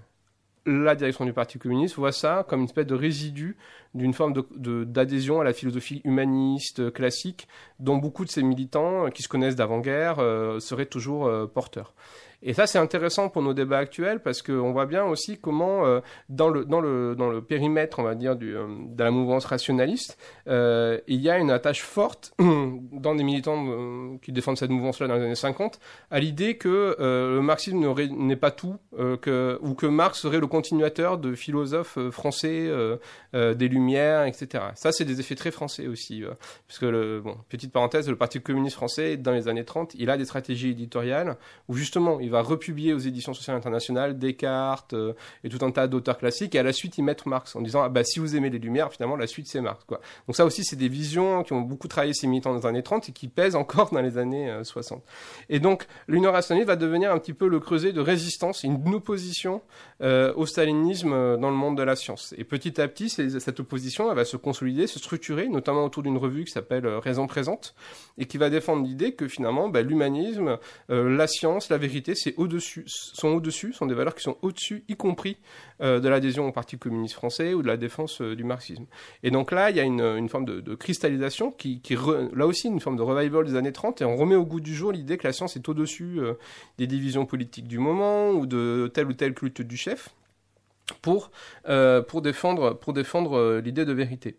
La 0.66 0.94
direction 0.94 1.24
du 1.24 1.32
Parti 1.32 1.58
communiste 1.58 1.94
voit 1.96 2.12
ça 2.12 2.44
comme 2.46 2.60
une 2.60 2.66
espèce 2.66 2.86
de 2.86 2.94
résidu 2.94 3.56
d'une 3.94 4.12
forme 4.12 4.34
d'adhésion 4.50 5.40
à 5.40 5.44
la 5.44 5.54
philosophie 5.54 6.02
humaniste 6.04 6.80
euh, 6.80 6.90
classique 6.90 7.48
dont 7.78 7.96
beaucoup 7.96 8.24
de 8.26 8.30
ces 8.30 8.42
militants 8.42 9.06
euh, 9.06 9.08
qui 9.08 9.22
se 9.22 9.28
connaissent 9.28 9.56
d'avant-guerre 9.56 10.18
euh, 10.18 10.60
seraient 10.60 10.86
toujours 10.86 11.26
euh, 11.26 11.46
porteurs. 11.46 11.94
Et 12.42 12.54
ça, 12.54 12.66
c'est 12.66 12.78
intéressant 12.78 13.28
pour 13.28 13.42
nos 13.42 13.54
débats 13.54 13.78
actuels 13.78 14.20
parce 14.20 14.42
qu'on 14.42 14.72
voit 14.72 14.86
bien 14.86 15.04
aussi 15.04 15.38
comment, 15.38 15.86
euh, 15.86 16.00
dans, 16.28 16.48
le, 16.48 16.64
dans, 16.64 16.80
le, 16.80 17.14
dans 17.16 17.30
le 17.30 17.42
périmètre, 17.42 17.98
on 17.98 18.02
va 18.02 18.14
dire, 18.14 18.36
du, 18.36 18.56
euh, 18.56 18.66
de 18.88 19.02
la 19.02 19.10
mouvance 19.10 19.44
rationaliste, 19.44 20.18
euh, 20.46 20.98
il 21.08 21.20
y 21.20 21.30
a 21.30 21.38
une 21.38 21.50
attache 21.50 21.82
forte 21.82 22.32
dans 22.38 23.14
des 23.14 23.24
militants 23.24 24.18
qui 24.22 24.32
défendent 24.32 24.58
cette 24.58 24.70
mouvance-là 24.70 25.08
dans 25.08 25.16
les 25.16 25.24
années 25.24 25.34
50 25.34 25.80
à 26.10 26.20
l'idée 26.20 26.56
que 26.56 26.96
le 26.98 27.40
marxisme 27.40 27.78
n'est 28.16 28.36
pas 28.36 28.50
tout, 28.50 28.76
que, 28.96 29.58
ou 29.62 29.74
que 29.74 29.86
Marx 29.86 30.20
serait 30.20 30.40
le 30.40 30.46
continuateur 30.46 31.18
de 31.18 31.34
philosophes 31.34 31.98
français 32.10 32.70
des 33.32 33.68
Lumières, 33.68 34.24
etc. 34.24 34.64
Ça, 34.74 34.92
c'est 34.92 35.04
des 35.04 35.20
effets 35.20 35.34
très 35.34 35.50
français 35.50 35.86
aussi. 35.86 36.22
euh, 36.22 36.34
puisque, 36.66 36.82
le, 36.82 37.20
bon, 37.20 37.36
petite 37.48 37.72
parenthèse, 37.72 38.08
le 38.08 38.16
Parti 38.16 38.40
communiste 38.40 38.76
français, 38.76 39.16
dans 39.16 39.32
les 39.32 39.48
années 39.48 39.64
30, 39.64 39.94
il 39.94 40.10
a 40.10 40.16
des 40.16 40.24
stratégies 40.24 40.70
éditoriales 40.70 41.36
où 41.68 41.74
justement, 41.74 42.20
va 42.30 42.42
republier 42.42 42.92
aux 42.92 42.98
éditions 42.98 43.34
sociales 43.34 43.56
internationales 43.56 44.18
Descartes 44.18 44.94
euh, 44.94 45.14
et 45.44 45.48
tout 45.48 45.64
un 45.64 45.70
tas 45.70 45.86
d'auteurs 45.86 46.18
classiques, 46.18 46.54
et 46.54 46.58
à 46.58 46.62
la 46.62 46.72
suite, 46.72 46.98
ils 46.98 47.02
mettent 47.02 47.26
Marx 47.26 47.56
en 47.56 47.60
disant, 47.60 47.82
ah 47.82 47.88
bah, 47.88 48.04
si 48.04 48.18
vous 48.18 48.36
aimez 48.36 48.50
les 48.50 48.58
Lumières, 48.58 48.92
finalement, 48.92 49.16
la 49.16 49.26
suite, 49.26 49.46
c'est 49.48 49.60
Marx. 49.60 49.84
Quoi. 49.84 50.00
Donc 50.26 50.36
ça 50.36 50.44
aussi, 50.44 50.64
c'est 50.64 50.76
des 50.76 50.88
visions 50.88 51.42
qui 51.42 51.52
ont 51.52 51.60
beaucoup 51.60 51.88
travaillé 51.88 52.14
ces 52.14 52.26
militants 52.26 52.52
dans 52.52 52.60
les 52.60 52.66
années 52.66 52.82
30 52.82 53.08
et 53.08 53.12
qui 53.12 53.28
pèsent 53.28 53.56
encore 53.56 53.90
dans 53.92 54.00
les 54.00 54.18
années 54.18 54.50
euh, 54.50 54.64
60. 54.64 55.02
Et 55.48 55.60
donc, 55.60 55.86
l'Union 56.06 56.32
rationaliste 56.32 56.68
va 56.68 56.76
devenir 56.76 57.12
un 57.12 57.18
petit 57.18 57.34
peu 57.34 57.48
le 57.48 57.60
creuset 57.60 57.92
de 57.92 58.00
résistance, 58.00 58.62
une 58.62 58.94
opposition 58.94 59.62
euh, 60.00 60.32
au 60.36 60.46
stalinisme 60.46 61.12
euh, 61.12 61.36
dans 61.36 61.50
le 61.50 61.56
monde 61.56 61.76
de 61.76 61.82
la 61.82 61.96
science. 61.96 62.34
Et 62.38 62.44
petit 62.44 62.80
à 62.80 62.88
petit, 62.88 63.08
cette 63.08 63.60
opposition 63.60 64.12
va 64.14 64.24
se 64.24 64.36
consolider, 64.36 64.86
se 64.86 64.98
structurer, 64.98 65.48
notamment 65.48 65.84
autour 65.84 66.02
d'une 66.02 66.16
revue 66.16 66.44
qui 66.44 66.52
s'appelle 66.52 66.86
euh, 66.86 66.98
Raison 66.98 67.26
présente, 67.26 67.74
et 68.16 68.26
qui 68.26 68.38
va 68.38 68.50
défendre 68.50 68.84
l'idée 68.84 69.12
que 69.12 69.28
finalement, 69.28 69.68
bah, 69.68 69.82
l'humanisme, 69.82 70.58
euh, 70.90 71.16
la 71.16 71.26
science, 71.26 71.68
la 71.68 71.78
vérité, 71.78 72.14
c'est 72.18 72.34
au-dessus, 72.36 72.84
sont 72.86 73.28
au-dessus, 73.28 73.72
sont 73.72 73.86
des 73.86 73.94
valeurs 73.94 74.14
qui 74.14 74.22
sont 74.22 74.36
au-dessus, 74.42 74.84
y 74.88 74.96
compris 74.96 75.38
euh, 75.80 76.00
de 76.00 76.08
l'adhésion 76.08 76.48
au 76.48 76.52
Parti 76.52 76.78
communiste 76.78 77.14
français 77.14 77.54
ou 77.54 77.62
de 77.62 77.66
la 77.66 77.76
défense 77.76 78.20
euh, 78.20 78.36
du 78.36 78.44
marxisme. 78.44 78.86
Et 79.22 79.30
donc 79.30 79.52
là, 79.52 79.70
il 79.70 79.76
y 79.76 79.80
a 79.80 79.84
une, 79.84 80.28
forme 80.28 80.44
de, 80.44 80.74
cristallisation 80.74 81.50
qui, 81.50 81.80
là 82.34 82.46
aussi, 82.46 82.68
une 82.68 82.80
forme 82.80 82.96
de 82.96 83.02
revival 83.02 83.46
des 83.46 83.56
années 83.56 83.72
30, 83.72 84.02
et 84.02 84.04
on 84.04 84.16
remet 84.16 84.34
au 84.34 84.44
goût 84.44 84.60
du 84.60 84.74
jour 84.74 84.92
l'idée 84.92 85.16
que 85.16 85.26
la 85.26 85.32
science 85.32 85.56
est 85.56 85.68
au-dessus 85.68 86.20
euh, 86.20 86.34
des 86.76 86.86
divisions 86.86 87.26
politiques 87.26 87.68
du 87.68 87.78
moment 87.78 88.30
ou 88.30 88.46
de 88.46 88.90
tel 88.92 89.06
ou 89.06 89.12
tel 89.12 89.34
culte 89.34 89.62
du 89.62 89.76
chef 89.76 90.10
pour, 91.02 91.30
pour 92.08 92.22
défendre, 92.22 92.72
pour 92.72 92.94
défendre 92.94 93.60
l'idée 93.62 93.84
de 93.84 93.92
vérité. 93.92 94.36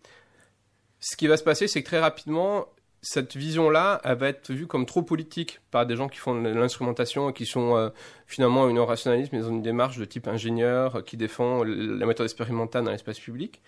Ce 0.99 1.15
qui 1.15 1.27
va 1.27 1.37
se 1.37 1.43
passer, 1.43 1.67
c'est 1.67 1.83
que 1.83 1.87
très 1.87 1.99
rapidement, 1.99 2.65
cette 3.01 3.37
vision-là, 3.37 4.01
elle 4.03 4.17
va 4.17 4.27
être 4.27 4.51
vue 4.51 4.67
comme 4.67 4.85
trop 4.85 5.01
politique 5.01 5.61
par 5.71 5.85
des 5.85 5.95
gens 5.95 6.09
qui 6.09 6.17
font 6.17 6.39
de 6.39 6.49
l'instrumentation 6.49 7.29
et 7.29 7.33
qui 7.33 7.45
sont 7.45 7.77
euh, 7.77 7.89
finalement 8.27 8.67
une 8.67 8.79
rationalisme, 8.79 9.35
mais 9.35 9.41
dans 9.41 9.49
une 9.49 9.61
démarche 9.61 9.97
de 9.97 10.05
type 10.05 10.27
ingénieur 10.27 10.97
euh, 10.97 11.01
qui 11.01 11.15
défend 11.15 11.63
la 11.63 12.05
méthode 12.05 12.25
expérimentale 12.25 12.83
dans 12.83 12.91
l'espace 12.91 13.19
public. 13.19 13.61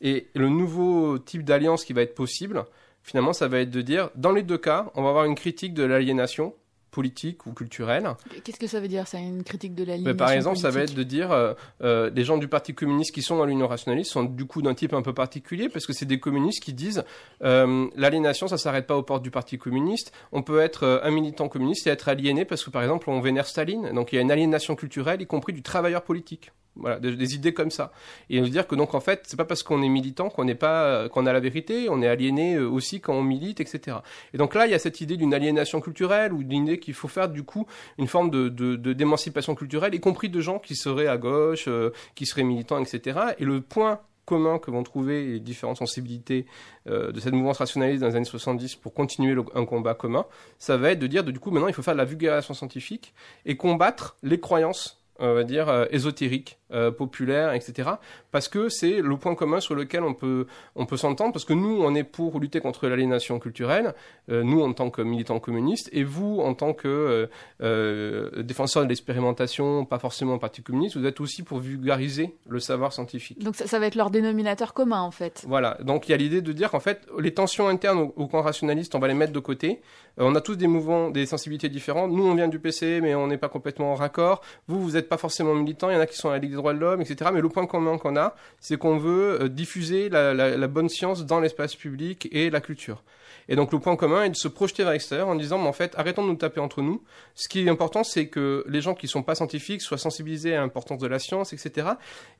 Et 0.00 0.28
le 0.34 0.48
nouveau 0.48 1.18
type 1.18 1.44
d'alliance 1.44 1.84
qui 1.84 1.92
va 1.92 2.02
être 2.02 2.14
possible, 2.14 2.64
finalement, 3.02 3.32
ça 3.32 3.48
va 3.48 3.60
être 3.60 3.70
de 3.70 3.80
dire, 3.80 4.10
dans 4.16 4.32
les 4.32 4.42
deux 4.42 4.58
cas, 4.58 4.90
on 4.94 5.02
va 5.02 5.08
avoir 5.10 5.24
une 5.24 5.34
critique 5.34 5.72
de 5.72 5.84
l'aliénation 5.84 6.54
politique 6.94 7.44
ou 7.46 7.52
culturelle. 7.52 8.08
Qu'est-ce 8.44 8.60
que 8.60 8.68
ça 8.68 8.80
veut 8.80 8.88
dire, 8.88 9.08
ça, 9.08 9.18
une 9.18 9.42
critique 9.42 9.74
de 9.74 9.84
la 9.84 9.96
ligne 9.96 10.14
par 10.14 10.30
exemple, 10.30 10.58
ça 10.58 10.70
va 10.70 10.80
être 10.80 10.94
de 10.94 11.02
dire 11.02 11.32
euh, 11.32 11.54
euh, 11.82 12.10
les 12.14 12.24
gens 12.24 12.38
du 12.38 12.48
Parti 12.48 12.72
communiste 12.72 13.12
qui 13.12 13.20
sont 13.20 13.36
dans 13.36 13.44
l'Union 13.44 13.66
rationaliste 13.66 14.12
sont 14.12 14.22
du 14.22 14.44
coup 14.44 14.62
d'un 14.62 14.74
type 14.74 14.94
un 14.94 15.02
peu 15.02 15.12
particulier 15.12 15.68
parce 15.68 15.86
que 15.86 15.92
c'est 15.92 16.06
des 16.06 16.20
communistes 16.20 16.62
qui 16.62 16.72
disent 16.72 17.04
euh, 17.42 17.88
l'aliénation, 17.96 18.46
ça 18.46 18.56
s'arrête 18.56 18.86
pas 18.86 18.96
aux 18.96 19.02
portes 19.02 19.22
du 19.22 19.30
Parti 19.30 19.58
communiste. 19.58 20.12
On 20.32 20.42
peut 20.42 20.60
être 20.60 20.84
euh, 20.84 21.00
un 21.02 21.10
militant 21.10 21.48
communiste 21.48 21.86
et 21.86 21.90
être 21.90 22.08
aliéné 22.08 22.44
parce 22.44 22.62
que 22.62 22.70
par 22.70 22.82
exemple 22.82 23.10
on 23.10 23.20
vénère 23.20 23.46
Staline, 23.46 23.92
donc 23.92 24.12
il 24.12 24.16
y 24.16 24.18
a 24.18 24.22
une 24.22 24.30
aliénation 24.30 24.76
culturelle, 24.76 25.20
y 25.20 25.26
compris 25.26 25.52
du 25.52 25.62
travailleur 25.62 26.02
politique. 26.02 26.52
Voilà, 26.76 26.98
des, 26.98 27.34
idées 27.36 27.54
comme 27.54 27.70
ça. 27.70 27.92
Et 28.30 28.40
de 28.40 28.48
dire 28.48 28.66
que 28.66 28.74
donc 28.74 28.94
en 28.94 29.00
fait, 29.00 29.22
c'est 29.26 29.36
pas 29.36 29.44
parce 29.44 29.62
qu'on 29.62 29.82
est 29.82 29.88
militant 29.88 30.28
qu'on 30.28 30.44
n'est 30.44 30.56
pas 30.56 31.08
qu'on 31.08 31.24
a 31.26 31.32
la 31.32 31.38
vérité, 31.38 31.88
on 31.88 32.02
est 32.02 32.08
aliéné 32.08 32.56
euh, 32.56 32.68
aussi 32.68 33.00
quand 33.00 33.14
on 33.14 33.22
milite, 33.22 33.60
etc. 33.60 33.98
Et 34.32 34.38
donc 34.38 34.54
là, 34.54 34.66
il 34.66 34.72
y 34.72 34.74
a 34.74 34.78
cette 34.80 35.00
idée 35.00 35.16
d'une 35.16 35.34
aliénation 35.34 35.80
culturelle 35.80 36.32
ou 36.32 36.42
d'une 36.42 36.64
idée 36.64 36.80
qu'il 36.80 36.94
faut 36.94 37.06
faire 37.06 37.28
du 37.28 37.44
coup 37.44 37.66
une 37.98 38.08
forme 38.08 38.30
de, 38.30 38.48
d'émancipation 38.92 39.54
culturelle, 39.54 39.94
y 39.94 40.00
compris 40.00 40.28
de 40.28 40.40
gens 40.40 40.58
qui 40.58 40.74
seraient 40.74 41.06
à 41.06 41.16
gauche, 41.16 41.66
euh, 41.68 41.90
qui 42.16 42.26
seraient 42.26 42.42
militants, 42.42 42.82
etc. 42.82 43.20
Et 43.38 43.44
le 43.44 43.60
point 43.60 44.00
commun 44.24 44.58
que 44.58 44.70
vont 44.70 44.82
trouver 44.82 45.24
les 45.26 45.40
différentes 45.40 45.76
sensibilités 45.76 46.46
euh, 46.88 47.12
de 47.12 47.20
cette 47.20 47.34
mouvance 47.34 47.58
rationaliste 47.58 48.00
dans 48.00 48.08
les 48.08 48.16
années 48.16 48.24
70 48.24 48.76
pour 48.76 48.94
continuer 48.94 49.40
un 49.54 49.64
combat 49.64 49.94
commun, 49.94 50.24
ça 50.58 50.76
va 50.76 50.90
être 50.90 50.98
de 50.98 51.06
dire 51.06 51.22
de, 51.22 51.30
du 51.30 51.38
coup 51.38 51.50
maintenant 51.50 51.68
il 51.68 51.74
faut 51.74 51.82
faire 51.82 51.94
de 51.94 51.98
la 51.98 52.06
vulgarisation 52.06 52.54
scientifique 52.54 53.14
et 53.44 53.56
combattre 53.56 54.16
les 54.22 54.40
croyances 54.40 55.04
on 55.18 55.34
va 55.34 55.44
dire 55.44 55.68
euh, 55.68 55.86
ésotériques, 55.90 56.58
euh, 56.74 56.90
populaires, 56.90 57.54
etc. 57.54 57.90
Parce 58.30 58.48
que 58.48 58.68
c'est 58.68 59.00
le 59.00 59.16
point 59.16 59.34
commun 59.34 59.60
sur 59.60 59.74
lequel 59.74 60.02
on 60.02 60.14
peut 60.14 60.46
on 60.74 60.86
peut 60.86 60.96
s'entendre. 60.96 61.32
Parce 61.32 61.44
que 61.44 61.52
nous, 61.52 61.82
on 61.82 61.94
est 61.94 62.04
pour 62.04 62.40
lutter 62.40 62.60
contre 62.60 62.88
l'aliénation 62.88 63.38
culturelle, 63.38 63.94
euh, 64.30 64.42
nous 64.42 64.62
en 64.62 64.72
tant 64.72 64.90
que 64.90 65.02
militants 65.02 65.40
communistes, 65.40 65.88
et 65.92 66.04
vous 66.04 66.40
en 66.40 66.54
tant 66.54 66.72
que 66.72 66.88
euh, 66.88 67.26
euh, 67.62 68.42
défenseurs 68.42 68.84
de 68.84 68.88
l'expérimentation, 68.88 69.84
pas 69.84 69.98
forcément 69.98 70.38
parti 70.38 70.62
communiste, 70.62 70.96
vous 70.96 71.06
êtes 71.06 71.20
aussi 71.20 71.42
pour 71.42 71.58
vulgariser 71.58 72.34
le 72.48 72.60
savoir 72.60 72.92
scientifique. 72.92 73.42
Donc 73.42 73.56
ça, 73.56 73.66
ça 73.66 73.78
va 73.78 73.86
être 73.86 73.94
leur 73.94 74.10
dénominateur 74.10 74.74
commun, 74.74 75.00
en 75.00 75.10
fait. 75.10 75.44
Voilà, 75.46 75.78
donc 75.82 76.08
il 76.08 76.12
y 76.12 76.14
a 76.14 76.16
l'idée 76.16 76.42
de 76.42 76.52
dire 76.52 76.70
qu'en 76.70 76.80
fait, 76.80 77.06
les 77.18 77.34
tensions 77.34 77.68
internes 77.68 77.98
au, 77.98 78.14
au 78.16 78.26
camp 78.26 78.42
rationaliste, 78.42 78.94
on 78.94 78.98
va 78.98 79.08
les 79.08 79.14
mettre 79.14 79.32
de 79.32 79.38
côté. 79.38 79.80
On 80.16 80.34
a 80.36 80.40
tous 80.40 80.54
des 80.54 80.68
mouvements, 80.68 81.10
des 81.10 81.26
sensibilités 81.26 81.68
différentes. 81.68 82.12
Nous, 82.12 82.24
on 82.24 82.34
vient 82.34 82.46
du 82.46 82.60
PC, 82.60 83.00
mais 83.02 83.16
on 83.16 83.26
n'est 83.26 83.38
pas 83.38 83.48
complètement 83.48 83.92
en 83.92 83.94
raccord. 83.96 84.42
Vous, 84.68 84.80
vous 84.80 84.92
n'êtes 84.92 85.08
pas 85.08 85.16
forcément 85.16 85.54
militant. 85.54 85.90
Il 85.90 85.94
y 85.94 85.96
en 85.96 86.00
a 86.00 86.06
qui 86.06 86.16
sont 86.16 86.30
à 86.30 86.38
des 86.38 86.46
de 86.72 86.78
l'homme, 86.78 87.00
etc. 87.00 87.30
Mais 87.34 87.40
le 87.40 87.48
point 87.48 87.66
commun 87.66 87.98
qu'on 87.98 88.16
a, 88.16 88.34
c'est 88.60 88.78
qu'on 88.78 88.96
veut 88.96 89.42
euh, 89.42 89.48
diffuser 89.48 90.08
la 90.08 90.68
bonne 90.68 90.88
science 90.88 91.26
dans 91.26 91.40
l'espace 91.40 91.74
public 91.74 92.28
et 92.32 92.48
la 92.48 92.60
culture. 92.60 93.02
Et 93.48 93.56
donc 93.56 93.72
le 93.72 93.78
point 93.78 93.96
commun 93.96 94.24
est 94.24 94.30
de 94.30 94.36
se 94.36 94.48
projeter 94.48 94.82
vers 94.82 94.92
l'extérieur 94.92 95.28
en 95.28 95.34
disant, 95.34 95.58
mais 95.58 95.68
en 95.68 95.72
fait, 95.72 95.92
arrêtons 95.96 96.22
de 96.22 96.28
nous 96.28 96.36
taper 96.36 96.60
entre 96.60 96.82
nous. 96.82 97.02
Ce 97.34 97.48
qui 97.48 97.60
est 97.60 97.68
important, 97.68 98.04
c'est 98.04 98.28
que 98.28 98.64
les 98.68 98.80
gens 98.80 98.94
qui 98.94 99.08
sont 99.08 99.22
pas 99.22 99.34
scientifiques 99.34 99.82
soient 99.82 99.98
sensibilisés 99.98 100.54
à 100.54 100.60
l'importance 100.60 100.98
de 100.98 101.06
la 101.06 101.18
science, 101.18 101.52
etc. 101.52 101.88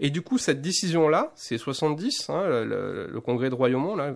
Et 0.01 0.11
du 0.11 0.23
coup, 0.23 0.39
cette 0.39 0.61
décision-là, 0.61 1.33
c'est 1.35 1.59
70, 1.59 2.31
hein, 2.31 2.43
le, 2.47 3.21
congrès 3.25 3.51
de 3.51 3.55
Royaumont, 3.55 3.97
là, 3.97 4.15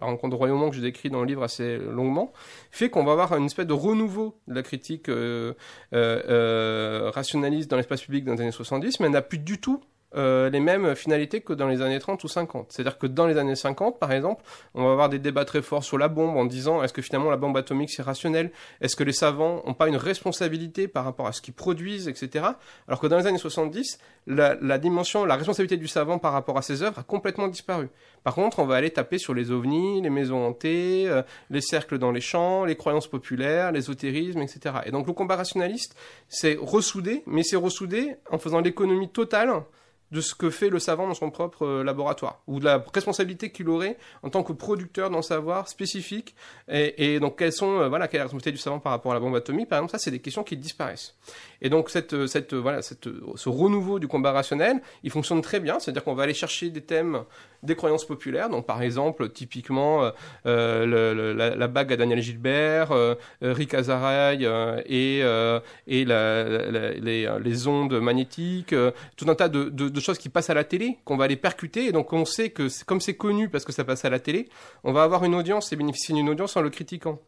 la 0.00 0.06
rencontre 0.06 0.30
de 0.30 0.36
Royaumont 0.36 0.70
que 0.70 0.76
je 0.76 0.80
décris 0.80 1.10
dans 1.10 1.20
le 1.20 1.26
livre 1.26 1.42
assez 1.42 1.78
longuement, 1.78 2.32
fait 2.70 2.90
qu'on 2.90 3.04
va 3.04 3.12
avoir 3.12 3.36
une 3.36 3.46
espèce 3.46 3.66
de 3.66 3.72
renouveau 3.72 4.38
de 4.48 4.54
la 4.54 4.62
critique 4.62 5.08
euh, 5.08 5.54
euh, 5.94 6.22
euh, 6.28 7.10
rationaliste 7.10 7.70
dans 7.70 7.76
l'espace 7.76 8.02
public 8.02 8.24
dans 8.24 8.34
les 8.34 8.42
années 8.42 8.52
70, 8.52 9.00
mais 9.00 9.06
elle 9.06 9.12
n'a 9.12 9.22
plus 9.22 9.38
du 9.38 9.60
tout 9.60 9.80
euh, 10.16 10.50
les 10.50 10.58
mêmes 10.58 10.96
finalités 10.96 11.40
que 11.40 11.52
dans 11.52 11.68
les 11.68 11.82
années 11.82 11.98
30 12.00 12.22
ou 12.24 12.28
50. 12.28 12.72
C'est-à-dire 12.72 12.98
que 12.98 13.06
dans 13.06 13.26
les 13.26 13.38
années 13.38 13.54
50, 13.54 13.98
par 14.00 14.10
exemple, 14.10 14.42
on 14.74 14.84
va 14.84 14.92
avoir 14.92 15.08
des 15.08 15.20
débats 15.20 15.44
très 15.44 15.62
forts 15.62 15.84
sur 15.84 15.98
la 15.98 16.08
bombe 16.08 16.36
en 16.36 16.44
disant 16.44 16.82
est-ce 16.82 16.92
que 16.92 17.02
finalement 17.02 17.30
la 17.30 17.36
bombe 17.36 17.56
atomique 17.56 17.90
c'est 17.90 18.02
rationnel? 18.02 18.50
Est-ce 18.80 18.96
que 18.96 19.04
les 19.04 19.12
savants 19.12 19.62
n'ont 19.66 19.74
pas 19.74 19.88
une 19.88 19.96
responsabilité 19.96 20.88
par 20.88 21.04
rapport 21.04 21.28
à 21.28 21.32
ce 21.32 21.40
qu'ils 21.40 21.54
produisent, 21.54 22.08
etc. 22.08 22.44
Alors 22.88 23.00
que 23.00 23.06
dans 23.06 23.18
les 23.18 23.26
années 23.26 23.38
70, 23.38 23.98
la, 24.26 24.56
la 24.60 24.78
dimension, 24.78 25.24
la 25.24 25.36
responsabilité 25.36 25.76
du 25.76 25.86
savant 25.86 26.18
par 26.18 26.32
rapport 26.32 26.58
à 26.58 26.62
ses 26.62 26.82
œuvres 26.82 26.98
a 26.98 27.02
complètement 27.04 27.46
disparu. 27.46 27.88
Par 28.24 28.34
contre, 28.34 28.58
on 28.58 28.66
va 28.66 28.76
aller 28.76 28.90
taper 28.90 29.18
sur 29.18 29.32
les 29.32 29.50
ovnis, 29.50 30.02
les 30.02 30.10
maisons 30.10 30.44
hantées, 30.44 31.08
euh, 31.08 31.22
les 31.50 31.60
cercles 31.60 31.98
dans 31.98 32.10
les 32.10 32.20
champs, 32.20 32.64
les 32.64 32.76
croyances 32.76 33.06
populaires, 33.06 33.72
l'ésotérisme, 33.72 34.42
etc. 34.42 34.74
Et 34.86 34.90
donc 34.90 35.06
le 35.06 35.12
combat 35.12 35.36
rationaliste, 35.36 35.94
c'est 36.28 36.56
ressoudé, 36.60 37.22
mais 37.26 37.42
c'est 37.42 37.56
ressoudé 37.56 38.16
en 38.30 38.38
faisant 38.38 38.60
l'économie 38.60 39.08
totale 39.08 39.50
de 40.12 40.20
ce 40.20 40.34
que 40.34 40.50
fait 40.50 40.70
le 40.70 40.78
savant 40.78 41.06
dans 41.06 41.14
son 41.14 41.30
propre 41.30 41.64
euh, 41.64 41.84
laboratoire, 41.84 42.40
ou 42.46 42.58
de 42.58 42.64
la 42.64 42.84
responsabilité 42.92 43.50
qu'il 43.50 43.68
aurait 43.68 43.96
en 44.22 44.30
tant 44.30 44.42
que 44.42 44.52
producteur 44.52 45.08
d'un 45.10 45.22
savoir 45.22 45.68
spécifique, 45.68 46.34
et, 46.68 47.20
donc 47.20 47.38
quelles 47.38 47.52
sont, 47.52 47.80
euh, 47.80 47.88
voilà, 47.88 48.08
quelle 48.08 48.18
est 48.18 48.20
la 48.20 48.24
responsabilité 48.24 48.52
du 48.52 48.58
savant 48.62 48.80
par 48.80 48.92
rapport 48.92 49.12
à 49.12 49.14
la 49.14 49.20
bombe 49.20 49.36
atomique, 49.36 49.68
par 49.68 49.78
exemple, 49.78 49.92
ça 49.92 49.98
c'est 49.98 50.10
des 50.10 50.18
questions 50.18 50.42
qui 50.42 50.56
disparaissent. 50.56 51.14
Et 51.62 51.68
donc 51.68 51.90
cette, 51.90 52.12
euh, 52.14 52.26
cette, 52.26 52.54
voilà, 52.54 52.82
cette, 52.82 53.08
ce 53.36 53.48
renouveau 53.48 53.98
du 53.98 54.08
combat 54.08 54.32
rationnel, 54.32 54.80
il 55.04 55.10
fonctionne 55.10 55.42
très 55.42 55.60
bien, 55.60 55.78
c'est-à-dire 55.78 56.02
qu'on 56.04 56.14
va 56.14 56.24
aller 56.24 56.34
chercher 56.34 56.70
des 56.70 56.80
thèmes 56.82 57.24
des 57.62 57.76
croyances 57.76 58.06
populaires, 58.06 58.48
donc 58.48 58.64
par 58.66 58.80
exemple, 58.82 59.28
typiquement, 59.28 60.10
euh, 60.46 61.54
la, 61.56 61.68
bague 61.68 61.92
à 61.92 61.96
Daniel 61.96 62.20
Gilbert, 62.22 62.90
Rick 63.42 63.74
Azaray 63.74 64.44
et, 64.86 65.18
et 65.86 66.04
la- 66.06 66.44
la- 66.48 67.38
les, 67.38 67.66
ondes 67.66 68.00
magnétiques, 68.00 68.74
tout 69.16 69.26
un 69.28 69.34
tas 69.34 69.48
de, 69.48 69.64
de- 69.64 69.90
de 69.90 69.99
choses 70.00 70.18
qui 70.18 70.28
passent 70.28 70.50
à 70.50 70.54
la 70.54 70.64
télé, 70.64 70.98
qu'on 71.04 71.16
va 71.16 71.24
aller 71.24 71.36
percuter, 71.36 71.86
et 71.86 71.92
donc 71.92 72.12
on 72.12 72.24
sait 72.24 72.50
que 72.50 72.68
comme 72.84 73.00
c'est 73.00 73.16
connu 73.16 73.48
parce 73.48 73.64
que 73.64 73.72
ça 73.72 73.84
passe 73.84 74.04
à 74.04 74.10
la 74.10 74.18
télé, 74.18 74.48
on 74.84 74.92
va 74.92 75.02
avoir 75.02 75.24
une 75.24 75.34
audience 75.34 75.72
et 75.72 75.76
bénéficier 75.76 76.14
d'une 76.14 76.28
audience 76.28 76.56
en 76.56 76.62
le 76.62 76.70
critiquant. 76.70 77.20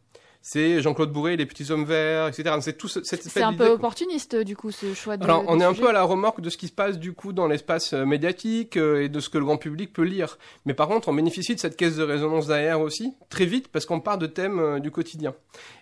C'est 0.43 0.83
Jean-Claude 0.83 1.13
Bourré, 1.13 1.37
les 1.37 1.47
petits 1.47 1.71
hommes 1.71 1.85
verts, 1.85 2.27
etc. 2.29 2.57
C'est 2.61 2.77
tout 2.77 2.89
ce- 2.89 3.03
cette 3.05 3.23
C'est 3.23 3.43
un 3.43 3.55
peu 3.55 3.69
opportuniste, 3.69 4.35
du 4.37 4.57
coup, 4.57 4.71
ce 4.73 4.93
choix 4.93 5.17
de. 5.17 5.23
alors, 5.25 5.45
on 5.47 5.57
de 5.57 5.63
est 5.63 5.65
un 5.65 5.73
peu 5.73 5.89
à 5.89 5.93
la 5.93 6.03
remorque 6.03 6.41
de 6.41 6.51
ce 6.51 6.57
qui 6.57 6.67
se 6.67 6.73
passe 6.73 6.99
du 6.99 7.13
coup 7.13 7.33
dans 7.33 7.47
l'espace 7.47 7.93
euh, 7.93 8.05
médiatique 8.05 8.77
euh, 8.77 9.03
et 9.05 9.09
de 9.09 9.21
ce 9.21 9.29
que 9.29 9.39
le 9.39 9.45
grand 9.45 9.57
public 9.57 9.93
peut 9.93 10.03
lire. 10.03 10.39
Mais 10.67 10.75
par 10.75 10.89
contre, 10.89 11.09
on 11.09 11.15
bénéficie 11.15 11.55
de 11.55 11.61
cette 11.61 11.77
caisse 11.77 11.97
de 11.97 12.03
résonance 12.03 12.49
derrière 12.49 12.81
aussi, 12.81 13.15
très 13.31 13.47
vite, 13.47 13.69
parce 13.69 13.87
qu'on 13.87 14.01
part 14.01 14.19
de 14.19 14.27
thèmes 14.27 14.59
euh, 14.59 14.79
du 14.81 14.91
quotidien. 14.91 15.35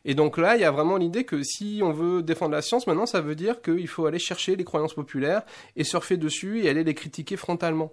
Et 0.04 0.14
donc 0.14 0.36
là, 0.38 0.56
il 0.56 0.60
y 0.60 0.64
a 0.64 0.70
vraiment 0.70 0.96
l'idée 0.98 1.24
que 1.24 1.42
si 1.42 1.80
on 1.82 1.92
veut 1.92 2.22
défendre 2.22 2.52
la 2.52 2.62
science, 2.62 2.86
maintenant, 2.86 3.06
ça 3.06 3.20
veut 3.22 3.34
dire 3.34 3.62
qu'il 3.62 3.88
faut 3.88 4.04
aller 4.06 4.18
chercher 4.18 4.56
les 4.56 4.64
croyances 4.64 4.94
populaires 4.94 5.42
et 5.76 5.84
surfer 5.84 6.18
dessus 6.18 6.62
et 6.62 6.68
aller 6.68 6.84
les 6.84 6.94
critiquer 6.94 7.36
frontalement. 7.36 7.92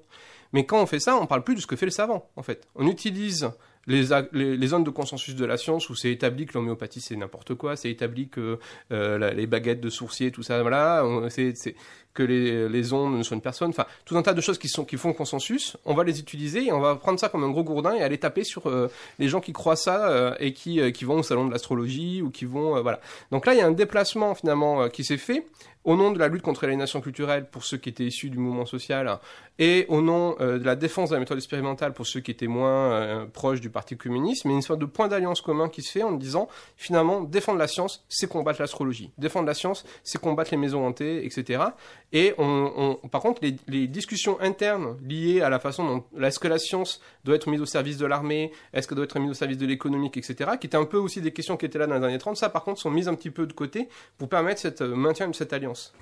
Mais 0.53 0.65
quand 0.65 0.81
on 0.81 0.85
fait 0.85 0.99
ça, 0.99 1.17
on 1.17 1.25
parle 1.27 1.43
plus 1.43 1.55
de 1.55 1.61
ce 1.61 1.67
que 1.67 1.75
fait 1.75 1.85
le 1.85 1.91
savant, 1.91 2.29
en 2.37 2.43
fait. 2.43 2.67
On 2.75 2.87
utilise 2.87 3.49
les, 3.87 4.07
les, 4.33 4.57
les 4.57 4.67
zones 4.67 4.83
de 4.83 4.89
consensus 4.89 5.35
de 5.35 5.45
la 5.45 5.57
science 5.57 5.89
où 5.89 5.95
c'est 5.95 6.11
établi 6.11 6.45
que 6.45 6.53
l'homéopathie 6.53 7.01
c'est 7.01 7.15
n'importe 7.15 7.55
quoi, 7.55 7.75
c'est 7.75 7.89
établi 7.89 8.27
que 8.29 8.59
euh, 8.91 9.33
les 9.33 9.47
baguettes 9.47 9.81
de 9.81 9.89
sourcier, 9.89 10.31
tout 10.31 10.43
ça, 10.43 10.61
voilà, 10.61 11.03
c'est- 11.29 11.75
que 12.17 12.23
les, 12.23 12.93
ondes 12.93 13.15
ne 13.15 13.21
soignent 13.21 13.41
personne, 13.41 13.69
enfin 13.69 13.85
tout 14.03 14.17
un 14.17 14.23
tas 14.23 14.33
de 14.33 14.41
choses 14.41 14.57
qui, 14.57 14.69
sont, 14.69 14.85
qui 14.85 14.97
font 14.97 15.13
consensus, 15.13 15.77
on 15.85 15.93
va 15.93 16.03
les 16.03 16.19
utiliser 16.19 16.65
et 16.65 16.71
on 16.71 16.79
va 16.79 16.95
prendre 16.95 17.19
ça 17.19 17.29
comme 17.29 17.43
un 17.43 17.49
gros 17.49 17.63
gourdin 17.63 17.93
et 17.93 18.01
aller 18.01 18.17
taper 18.17 18.43
sur 18.43 18.67
euh, 18.67 18.89
les 19.19 19.27
gens 19.27 19.39
qui 19.39 19.53
croient 19.53 19.75
ça 19.75 20.09
euh, 20.09 20.33
et 20.39 20.51
qui, 20.51 20.81
euh, 20.81 20.89
qui 20.89 21.05
vont 21.05 21.19
au 21.19 21.23
salon 21.23 21.45
de 21.45 21.51
l'astrologie 21.51 22.23
ou 22.23 22.31
qui 22.31 22.45
vont... 22.45 22.81
voilà. 22.81 22.99
Donc 23.31 23.45
là, 23.45 23.53
il 23.53 23.59
y 23.59 23.61
a 23.61 23.67
un 23.67 23.71
déplacement 23.71 24.33
finalement 24.33 24.89
qui 24.89 25.03
s'est 25.03 25.17
fait 25.17 25.45
au 25.83 25.95
nom 25.95 26.11
de 26.11 26.19
la 26.19 26.27
lutte 26.27 26.41
contre 26.41 26.65
l'aliénation 26.65 26.99
culturelle 26.99 27.47
pour 27.49 27.63
ceux 27.63 27.77
qui 27.77 27.87
étaient 27.87 28.03
issus 28.03 28.29
du 28.29 28.39
mouvement 28.39 28.65
social 28.65 29.19
et 29.57 29.85
au 29.87 30.01
nom 30.01 30.35
de 30.37 30.63
la 30.63 30.75
défense 30.75 31.09
de 31.09 31.15
la 31.15 31.19
méthode 31.21 31.37
expérimentale 31.37 31.93
pour 31.93 32.05
ceux 32.05 32.19
qui 32.19 32.31
étaient 32.31 32.47
moins 32.47 33.25
proches 33.31 33.61
du 33.61 33.69
Parti 33.69 33.95
communiste, 33.95 34.43
mais 34.43 34.53
une 34.53 34.61
sorte 34.61 34.79
de 34.79 34.85
point 34.85 35.07
d'alliance 35.07 35.39
commun 35.39 35.69
qui 35.69 35.81
se 35.81 35.91
fait 35.91 36.03
en 36.03 36.11
disant 36.11 36.49
finalement 36.75 37.21
défendre 37.21 37.59
la 37.59 37.67
science, 37.67 38.03
c'est 38.09 38.27
combattre 38.27 38.59
l'astrologie. 38.59 39.11
Défendre 39.17 39.47
la 39.47 39.53
science, 39.53 39.85
c'est 40.03 40.19
combattre 40.19 40.51
les 40.51 40.57
maisons 40.57 40.85
hantées, 40.85 41.25
etc. 41.25 41.63
Et 42.13 42.33
on, 42.37 42.97
on- 43.03 43.07
par 43.09 43.21
contre, 43.21 43.41
les, 43.67 43.87
discussions 43.87 44.39
internes 44.39 44.97
liées 45.07 45.41
à 45.41 45.49
la 45.49 45.59
façon 45.59 45.85
dont 45.85 46.25
est-ce 46.25 46.39
que 46.39 46.47
la 46.47 46.57
science 46.57 47.01
doit 47.25 47.35
être 47.35 47.49
mise 47.49 47.61
au 47.61 47.65
service 47.65 47.97
de 47.97 48.05
l'armée, 48.05 48.51
est-ce 48.73 48.87
qu'elle 48.87 48.95
doit 48.95 49.05
être 49.05 49.19
mise 49.19 49.31
au 49.31 49.33
service 49.33 49.57
de 49.57 49.65
l'économique, 49.65 50.15
etc., 50.17 50.51
qui 50.59 50.67
étaient 50.67 50.77
un 50.77 50.85
peu 50.85 50.97
aussi 50.97 51.21
des 51.21 51.31
questions 51.33 51.57
qui 51.57 51.65
étaient 51.65 51.79
là 51.79 51.87
dans 51.87 51.97
les 51.97 52.05
années 52.05 52.17
30, 52.17 52.37
ça 52.37 52.49
par 52.49 52.63
contre 52.63 52.79
sont 52.79 52.89
mises 52.91 53.07
un 53.09 53.15
petit 53.15 53.29
peu 53.29 53.45
de 53.45 53.53
côté 53.53 53.89
pour 54.17 54.29
permettre 54.29 54.61
cette 54.61 54.81
euh, 54.81 54.95
maintien 54.95 55.27
de 55.27 55.35
cette 55.35 55.51
alliance. 55.51 55.93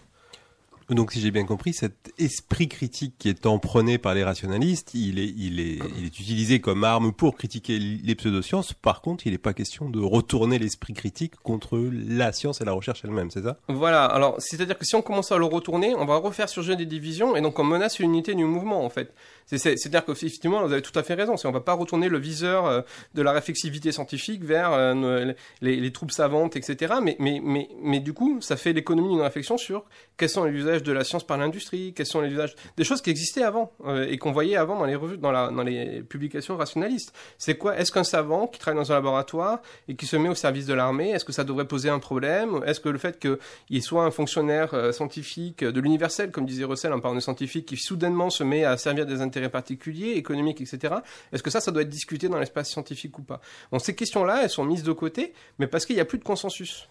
Donc, 0.89 1.13
si 1.13 1.19
j'ai 1.19 1.31
bien 1.31 1.45
compris, 1.45 1.73
cet 1.73 2.13
esprit 2.19 2.67
critique 2.67 3.15
qui 3.17 3.27
est 3.29 3.45
emprunté 3.47 3.97
par 3.97 4.13
les 4.13 4.23
rationalistes, 4.23 4.93
il 4.93 5.17
est, 5.17 5.33
il 5.35 5.59
est, 5.59 5.79
il 5.97 6.03
est 6.05 6.07
utilisé 6.07 6.59
comme 6.61 6.83
arme 6.83 7.11
pour 7.11 7.35
critiquer 7.35 7.79
les 7.79 8.15
pseudosciences. 8.15 8.73
Par 8.73 9.01
contre, 9.01 9.25
il 9.25 9.31
n'est 9.31 9.39
pas 9.39 9.53
question 9.53 9.89
de 9.89 9.99
retourner 9.99 10.59
l'esprit 10.59 10.93
critique 10.93 11.35
contre 11.37 11.77
la 11.91 12.31
science 12.33 12.61
et 12.61 12.65
la 12.65 12.71
recherche 12.73 13.01
elle-même, 13.03 13.31
c'est 13.31 13.41
ça? 13.43 13.57
Voilà, 13.67 14.05
alors 14.05 14.35
c'est-à-dire 14.39 14.77
que 14.77 14.85
si 14.85 14.95
on 14.95 15.01
commence 15.01 15.31
à 15.31 15.37
le 15.37 15.45
retourner, 15.45 15.95
on 15.95 16.05
va 16.05 16.17
refaire 16.17 16.49
surgir 16.49 16.77
des 16.77 16.85
divisions 16.85 17.35
et 17.35 17.41
donc 17.41 17.57
on 17.57 17.63
menace 17.63 17.97
l'unité 17.99 18.35
du 18.35 18.43
mouvement 18.45 18.85
en 18.85 18.89
fait. 18.89 19.13
C'est- 19.47 19.57
c'est- 19.57 19.77
C'est-à-dire 19.77 20.05
qu'effectivement, 20.05 20.65
vous 20.65 20.71
avez 20.71 20.81
tout 20.81 20.97
à 20.97 21.03
fait 21.03 21.13
raison, 21.15 21.35
on 21.45 21.51
va 21.51 21.61
pas 21.61 21.73
retourner 21.73 22.09
le 22.09 22.17
viseur 22.19 22.65
euh, 22.65 22.81
de 23.13 23.21
la 23.21 23.31
réflexivité 23.31 23.91
scientifique 23.91 24.43
vers 24.43 24.71
euh, 24.73 25.33
les 25.61 25.91
troupes 25.91 26.11
savantes, 26.11 26.55
etc. 26.55 26.95
Mais, 27.01 27.15
mais, 27.19 27.41
mais, 27.43 27.69
mais 27.81 27.99
du 27.99 28.13
coup, 28.13 28.39
ça 28.41 28.55
fait 28.57 28.73
l'économie 28.73 29.09
d'une 29.09 29.21
réflexion 29.21 29.57
sur 29.57 29.85
quels 30.17 30.29
sont 30.29 30.43
les 30.45 30.53
usages 30.53 30.74
de 30.83 30.91
la 30.91 31.03
science 31.03 31.25
par 31.25 31.37
l'industrie, 31.37 31.93
quels 31.93 32.05
sont 32.05 32.21
les 32.21 32.29
usages 32.29 32.55
des 32.77 32.83
choses 32.83 33.01
qui 33.01 33.09
existaient 33.09 33.43
avant 33.43 33.71
euh, 33.85 34.07
et 34.09 34.17
qu'on 34.17 34.31
voyait 34.31 34.55
avant 34.55 34.77
dans 34.77 34.85
les 34.85 34.95
revues, 34.95 35.17
dans, 35.17 35.63
les 35.63 36.01
publications 36.01 36.57
rationalistes. 36.57 37.13
C'est 37.37 37.57
quoi 37.57 37.77
Est-ce 37.77 37.91
qu'un 37.91 38.03
savant 38.03 38.47
qui 38.47 38.59
travaille 38.59 38.81
dans 38.81 38.91
un 38.91 38.95
laboratoire 38.95 39.61
et 39.87 39.95
qui 39.95 40.05
se 40.05 40.15
met 40.15 40.29
au 40.29 40.35
service 40.35 40.65
de 40.65 40.73
l'armée, 40.73 41.09
est-ce 41.09 41.25
que 41.25 41.31
ça 41.31 41.43
devrait 41.43 41.67
poser 41.67 41.89
un 41.89 41.99
problème 41.99 42.61
Est-ce 42.65 42.79
que 42.79 42.89
le 42.89 42.97
fait 42.97 43.19
qu'il 43.19 43.83
soit 43.83 44.03
un 44.03 44.11
fonctionnaire 44.11 44.73
euh, 44.73 44.91
scientifique 44.91 45.63
de 45.63 45.79
l'universel, 45.79 46.31
comme 46.31 46.45
disait 46.45 46.65
Russell 46.65 46.93
en 46.93 46.99
parlant 46.99 47.15
de 47.15 47.21
scientifique, 47.21 47.65
qui 47.65 47.77
soudainement 47.77 48.29
se 48.29 48.43
met 48.43 48.63
à 48.63 48.77
servir 48.77 49.05
des 49.05 49.21
intérêts 49.21 49.49
particuliers, 49.49 50.11
économiques, 50.11 50.61
etc. 50.61 50.95
Est-ce 51.31 51.43
que 51.43 51.49
ça, 51.49 51.61
ça 51.61 51.71
doit 51.71 51.81
être 51.81 51.89
discuté 51.89 52.29
dans 52.29 52.39
l'espace 52.39 52.69
scientifique 52.69 53.17
ou 53.19 53.23
pas? 53.23 53.41
Bon, 53.71 53.79
ces 53.79 53.95
questions-là, 53.95 54.41
elles 54.43 54.49
sont 54.49 54.65
mises 54.65 54.83
de 54.83 54.91
côté, 54.91 55.33
mais 55.59 55.67
parce 55.67 55.85
qu'il 55.85 55.95
n'y 55.95 56.01
a 56.01 56.05
plus 56.05 56.17
de 56.17 56.23
consensus. 56.23 56.89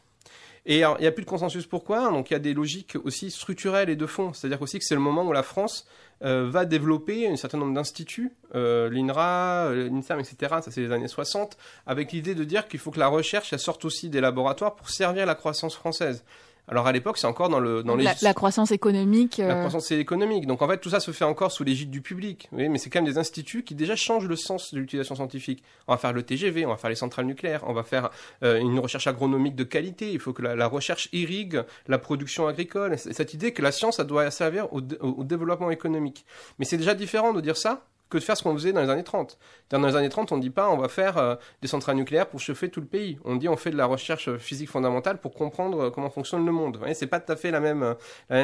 Et 0.67 0.79
il 0.79 0.97
n'y 1.01 1.07
a 1.07 1.13
plus 1.13 1.25
de 1.25 1.29
consensus 1.29 1.67
pourquoi? 1.67 2.11
Donc 2.11 2.31
il 2.31 2.33
y 2.33 2.37
a 2.37 2.41
des 2.41 2.55
logiques 2.55 2.97
aussi 3.05 3.31
structurelles 3.31 3.91
et 3.91 3.97
de 3.97 4.07
fond. 4.07 4.33
C'est-à-dire 4.33 4.63
aussi 4.63 4.79
que 4.79 4.85
c'est 4.85 4.95
le 4.95 5.01
moment 5.01 5.23
où 5.25 5.33
la 5.33 5.43
France 5.43 5.87
euh, 6.23 6.49
va 6.49 6.65
développer 6.65 7.29
un 7.29 7.37
certain 7.37 7.59
nombre 7.59 7.75
d'instituts, 7.75 8.33
euh, 8.55 8.89
l'INRA, 8.89 9.67
euh, 9.67 9.89
l'INSERM, 9.91 10.21
etc. 10.21 10.37
Ça 10.63 10.71
c'est 10.71 10.81
les 10.81 10.93
années 10.93 11.09
60, 11.09 11.59
avec 11.87 12.13
l'idée 12.13 12.35
de 12.35 12.45
dire 12.45 12.67
qu'il 12.67 12.81
faut 12.81 12.91
que 12.91 12.99
la 12.99 13.09
recherche 13.09 13.53
elle 13.53 13.59
sorte 13.59 13.85
aussi 13.85 14.09
des 14.09 14.23
laboratoires 14.23 14.75
pour 14.75 14.89
servir 14.89 15.27
la 15.27 15.35
croissance 15.35 15.75
française. 15.75 16.25
Alors 16.67 16.87
à 16.87 16.93
l'époque, 16.93 17.19
c'est 17.19 17.27
encore 17.27 17.51
dans 17.51 17.61
le 17.61 17.83
dans 17.83 17.95
les 17.95 18.05
la, 18.05 18.15
la 18.23 18.35
croissance 18.35 18.71
économique. 18.71 19.37
la 19.37 19.57
euh, 19.57 19.59
croissance 19.61 19.91
économique. 19.91 20.47
Donc 20.47 20.63
en 20.63 20.69
fait, 20.69 20.79
tout 20.79 20.89
ça 20.89 21.01
se 21.01 21.11
fait 21.11 21.25
encore 21.25 21.53
sous 21.53 21.63
l'égide 21.63 21.91
du 21.91 22.01
public. 22.01 22.49
Oui, 22.53 22.69
mais 22.69 22.79
c'est 22.79 22.89
quand 22.89 23.03
même 23.03 23.13
des 23.13 23.19
instituts 23.19 23.65
qui 23.65 23.75
déjà 23.75 23.97
changent 23.97 24.29
le 24.29 24.37
sens 24.37 24.73
de 24.73 24.81
l'utilisation 24.81 25.15
scientifique. 25.15 25.63
On 25.89 25.93
va 25.93 25.99
faire 25.99 26.13
le 26.13 26.23
TGV, 26.23 26.65
on 26.65 26.71
va 26.71 26.77
faire 26.77 26.91
les 26.91 26.97
centrales 26.97 27.27
nucléaires, 27.27 27.65
on 27.67 27.75
va 27.75 27.83
faire 27.83 28.11
euh, 28.43 28.59
une 28.59 28.79
recherche 28.79 29.07
agronomique 29.07 29.57
de 29.57 29.65
qualité. 29.65 30.11
Il 30.11 30.21
faut 30.21 30.33
que 30.33 30.43
la, 30.43 30.57
la 30.57 30.67
recherche 30.67 31.09
irrigue 31.13 31.63
la 31.87 31.99
production 31.99 32.47
agricole. 32.47 32.99
Cette 32.99 33.35
idée 33.35 33.53
que 33.53 33.61
la 33.61 33.73
science, 33.73 33.97
ça 33.97 34.05
doit 34.05 34.31
servir 34.31 34.73
au 34.73 34.81
développement 34.81 35.71
économique. 35.71 36.25
Mais 36.59 36.65
c'est 36.65 36.79
déjà 36.79 36.95
différent 36.95 37.33
de 37.33 37.41
dire 37.41 37.57
ça 37.57 37.85
de 38.19 38.25
faire 38.25 38.37
ce 38.37 38.43
qu'on 38.43 38.55
faisait 38.55 38.73
dans 38.73 38.83
les 38.83 38.91
années 38.91 39.05
30. 39.05 39.39
Dans 39.71 39.81
les 39.81 39.97
années 39.97 40.09
30, 40.09 40.33
on 40.33 40.37
ne 40.37 40.43
dit 40.43 40.51
pas 40.51 40.71
on 40.71 40.77
va 40.77 40.89
faire 40.89 41.19
euh, 41.19 41.37
des 41.63 41.69
centrales 41.69 41.97
nucléaires 41.97 42.29
pour 42.29 42.41
chauffer 42.41 42.69
tout 42.69 42.81
le 42.81 42.87
pays. 42.87 43.19
On 43.25 43.37
dit 43.37 43.49
on 43.49 43.57
fait 43.57 43.71
de 43.71 43.77
la 43.77 43.87
recherche 43.87 44.29
euh, 44.29 44.39
physique 44.39 44.69
fondamentale 44.69 45.19
pour 45.19 45.35
comprendre 45.35 45.85
euh, 45.85 45.91
comment 45.91 46.11
fonctionne 46.11 46.45
le 46.45 46.53
monde. 46.53 46.77
Vous 46.77 46.87
c'est 46.95 47.07
pas 47.07 47.21
tout 47.21 47.33
à 47.33 47.37
fait 47.37 47.51
la 47.51 47.61
même, 47.61 47.95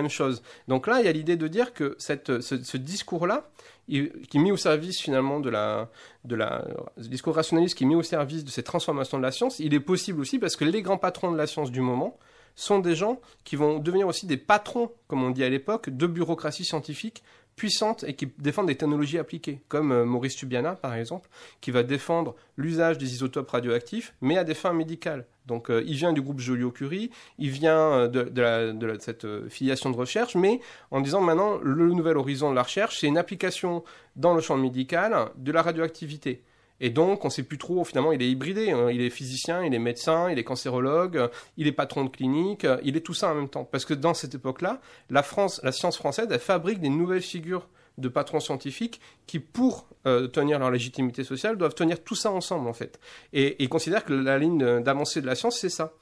chose. 0.08 0.42
Donc 0.68 0.86
là, 0.86 1.00
il 1.00 1.06
y 1.06 1.08
a 1.08 1.12
l'idée 1.12 1.36
de 1.36 1.48
dire 1.48 1.72
que 1.72 1.96
ce, 1.98 2.76
discours-là, 2.76 3.48
qui 3.88 3.98
est 3.98 4.38
mis 4.38 4.52
au 4.52 4.56
service 4.56 5.00
finalement 5.00 5.40
de 5.40 5.50
la, 5.50 5.88
de 6.24 6.36
la, 6.36 6.64
ce 7.00 7.08
discours 7.08 7.34
rationaliste 7.34 7.76
qui 7.76 7.84
est 7.84 7.86
mis 7.86 7.94
au 7.94 8.02
service 8.02 8.44
de 8.44 8.50
cette 8.50 8.66
transformation 8.66 9.18
de 9.18 9.22
la 9.22 9.32
science, 9.32 9.58
il 9.58 9.74
est 9.74 9.80
possible 9.80 10.20
aussi 10.20 10.38
parce 10.38 10.56
que 10.56 10.64
les 10.64 10.82
grands 10.82 10.98
patrons 10.98 11.30
de 11.32 11.36
la 11.36 11.46
science 11.46 11.70
du 11.70 11.80
moment 11.80 12.18
sont 12.54 12.78
des 12.78 12.94
gens 12.94 13.20
qui 13.44 13.56
vont 13.56 13.78
devenir 13.78 14.06
aussi 14.06 14.26
des 14.26 14.36
patrons, 14.36 14.92
comme 15.08 15.22
on 15.22 15.30
dit 15.30 15.44
à 15.44 15.48
l'époque, 15.48 15.90
de 15.90 16.06
bureaucratie 16.06 16.64
scientifique 16.64 17.22
puissante 17.60 18.04
et 18.08 18.14
qui 18.14 18.26
défendent 18.38 18.68
des 18.68 18.74
technologies 18.74 19.18
appliquées, 19.18 19.60
comme 19.68 19.92
euh, 19.92 20.06
Maurice 20.06 20.34
Tubiana 20.34 20.76
par 20.76 20.94
exemple, 20.94 21.28
qui 21.60 21.70
va 21.70 21.82
défendre 21.82 22.34
l'usage 22.56 22.96
des 22.96 23.12
isotopes 23.12 23.50
radioactifs, 23.50 24.14
mais 24.22 24.38
à 24.38 24.44
des 24.44 24.54
fins 24.54 24.72
médicales. 24.72 25.26
Donc 25.44 25.68
euh, 25.68 25.84
il 25.86 25.94
vient 25.94 26.14
du 26.14 26.22
groupe 26.22 26.40
Joliot-Curie, 26.40 27.10
il 27.36 27.50
vient 27.50 27.76
euh, 27.76 28.08
de, 28.08 28.98
cette 29.00 29.26
filiation 29.50 29.90
de 29.90 29.96
recherche, 29.96 30.36
mais 30.36 30.60
en 30.90 31.02
disant 31.02 31.20
maintenant 31.20 31.58
le 31.62 31.92
nouvel 31.92 32.16
horizon 32.16 32.48
de 32.48 32.54
la 32.54 32.62
recherche, 32.62 32.98
c'est 32.98 33.08
une 33.08 33.18
application 33.18 33.84
dans 34.16 34.32
le 34.32 34.40
champ 34.40 34.56
médical 34.56 35.14
de 35.36 35.52
la 35.52 35.60
radioactivité. 35.60 36.42
Et 36.80 36.90
donc, 36.90 37.24
on 37.24 37.30
sait 37.30 37.42
plus 37.42 37.58
trop, 37.58 37.84
finalement, 37.84 38.12
il 38.12 38.22
est 38.22 38.28
hybridé. 38.30 38.70
hein. 38.70 38.90
Il 38.90 39.00
est 39.02 39.10
physicien, 39.10 39.64
il 39.64 39.74
est 39.74 39.78
médecin, 39.78 40.30
il 40.30 40.38
est 40.38 40.44
cancérologue, 40.44 41.28
il 41.56 41.66
est 41.66 41.72
patron 41.72 42.04
de 42.04 42.08
clinique, 42.10 42.66
il 42.82 42.96
est 42.96 43.00
tout 43.00 43.14
ça 43.14 43.30
en 43.30 43.34
même 43.34 43.48
temps. 43.48 43.64
Parce 43.64 43.84
que 43.84 43.94
dans 43.94 44.14
cette 44.14 44.34
époque-là, 44.34 44.80
la 45.10 45.22
France, 45.22 45.60
la 45.62 45.72
science 45.72 45.96
française, 45.96 46.28
elle 46.30 46.38
fabrique 46.40 46.80
des 46.80 46.88
nouvelles 46.88 47.22
figures 47.22 47.68
de 48.00 48.08
patrons 48.08 48.40
scientifiques 48.40 49.00
qui, 49.26 49.38
pour 49.38 49.86
euh, 50.06 50.28
tenir 50.28 50.58
leur 50.58 50.70
légitimité 50.70 51.24
sociale, 51.24 51.56
doivent 51.56 51.74
tenir 51.74 52.02
tout 52.02 52.14
ça 52.14 52.30
ensemble, 52.30 52.68
en 52.68 52.72
fait. 52.72 52.98
Et, 53.32 53.62
ils 53.62 53.68
considèrent 53.68 54.04
que 54.04 54.12
la 54.12 54.38
ligne 54.38 54.80
d'avancée 54.80 55.20
de 55.20 55.26
la 55.26 55.34
science, 55.34 55.58
c'est 55.58 55.68
ça. 55.68 55.92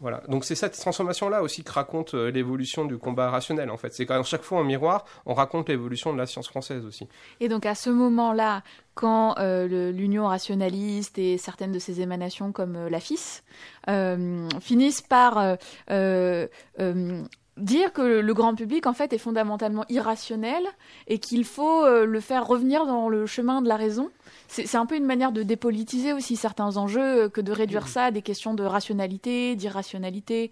Voilà. 0.00 0.20
Donc 0.28 0.44
c'est 0.44 0.56
cette 0.56 0.76
transformation-là 0.76 1.42
aussi 1.42 1.62
que 1.62 1.70
raconte 1.70 2.14
euh, 2.14 2.32
l'évolution 2.32 2.84
du 2.84 2.98
combat 2.98 3.30
rationnel, 3.30 3.70
en 3.70 3.76
fait. 3.76 3.94
C'est 3.94 4.04
qu'à 4.04 4.20
chaque 4.24 4.42
fois, 4.42 4.58
en 4.58 4.64
miroir, 4.64 5.04
on 5.26 5.34
raconte 5.34 5.68
l'évolution 5.68 6.12
de 6.12 6.18
la 6.18 6.26
science 6.26 6.48
française 6.48 6.84
aussi. 6.84 7.06
Et 7.38 7.48
donc 7.48 7.66
à 7.66 7.76
ce 7.76 7.88
moment-là, 7.90 8.64
quand 8.94 9.38
euh, 9.38 9.92
l'Union 9.92 10.26
rationaliste 10.26 11.18
et 11.18 11.38
certaines 11.38 11.70
de 11.70 11.78
ses 11.78 12.00
émanations 12.00 12.50
comme 12.50 12.88
la 12.88 12.98
FIS 12.98 13.42
finissent 14.60 15.02
par 15.02 15.56
dire 17.56 17.92
que 17.92 18.02
le, 18.02 18.34
grand 18.34 18.54
public 18.54 18.86
en 18.86 18.92
fait 18.92 19.12
est 19.12 19.18
fondamentalement 19.18 19.84
irrationnel 19.88 20.62
et 21.06 21.18
qu'il 21.18 21.44
faut 21.44 21.84
euh, 21.84 22.04
le 22.04 22.20
faire 22.20 22.46
revenir 22.46 22.86
dans 22.86 23.08
le 23.08 23.26
chemin 23.26 23.62
de 23.62 23.68
la 23.68 23.76
raison. 23.76 24.10
C'est 24.48 24.76
un 24.76 24.86
peu 24.86 24.96
une 24.96 25.06
manière 25.06 25.32
de 25.32 25.42
dépolitiser 25.42 26.12
aussi 26.12 26.36
certains 26.36 26.76
enjeux 26.76 27.24
euh, 27.24 27.28
que 27.28 27.40
de 27.40 27.52
réduire 27.52 27.88
ça 27.88 28.04
à 28.04 28.10
des 28.10 28.22
questions 28.22 28.54
de 28.54 28.62
rationalité, 28.62 29.56
d'irrationalité. 29.56 30.50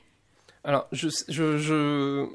Alors, 0.67 0.89
je, 0.93 1.09
je, 1.29 1.59
je, 1.59 2.27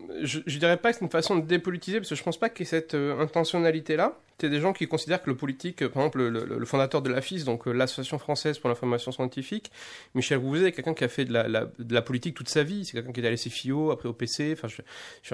je, 0.45 0.59
dirais 0.59 0.77
pas 0.77 0.91
que 0.91 0.99
c'est 0.99 1.03
une 1.03 1.09
façon 1.09 1.35
de 1.35 1.45
dépolitiser, 1.45 1.97
parce 1.97 2.09
que 2.09 2.15
je 2.15 2.21
pense 2.21 2.37
pas 2.37 2.49
qu'il 2.49 2.59
y 2.59 2.67
ait 2.67 2.69
cette 2.69 2.93
euh, 2.93 3.19
intentionnalité-là. 3.19 4.19
C'est 4.39 4.51
des 4.51 4.61
gens 4.61 4.71
qui 4.71 4.87
considèrent 4.87 5.23
que 5.23 5.31
le 5.31 5.35
politique, 5.35 5.81
euh, 5.81 5.89
par 5.89 6.03
exemple, 6.03 6.21
le, 6.21 6.65
fondateur 6.65 7.01
de 7.01 7.09
l'AFIS, 7.09 7.43
donc 7.43 7.67
euh, 7.67 7.71
l'Association 7.71 8.19
française 8.19 8.59
pour 8.59 8.69
l'information 8.69 9.11
scientifique, 9.11 9.71
Michel 10.13 10.37
Rouzet, 10.37 10.67
est 10.67 10.71
quelqu'un 10.73 10.93
qui 10.93 11.03
a 11.03 11.07
fait 11.07 11.25
de 11.25 11.33
la, 11.33 11.43
de 11.47 11.93
la 11.93 12.01
politique 12.03 12.35
toute 12.35 12.49
sa 12.49 12.61
vie. 12.61 12.85
C'est 12.85 12.91
quelqu'un 12.91 13.11
qui 13.11 13.19
est 13.19 13.25
allé 13.25 13.35
CFIO, 13.35 13.89
après 13.89 14.07
au 14.07 14.13
PC. 14.13 14.53
Enfin, 14.53 14.67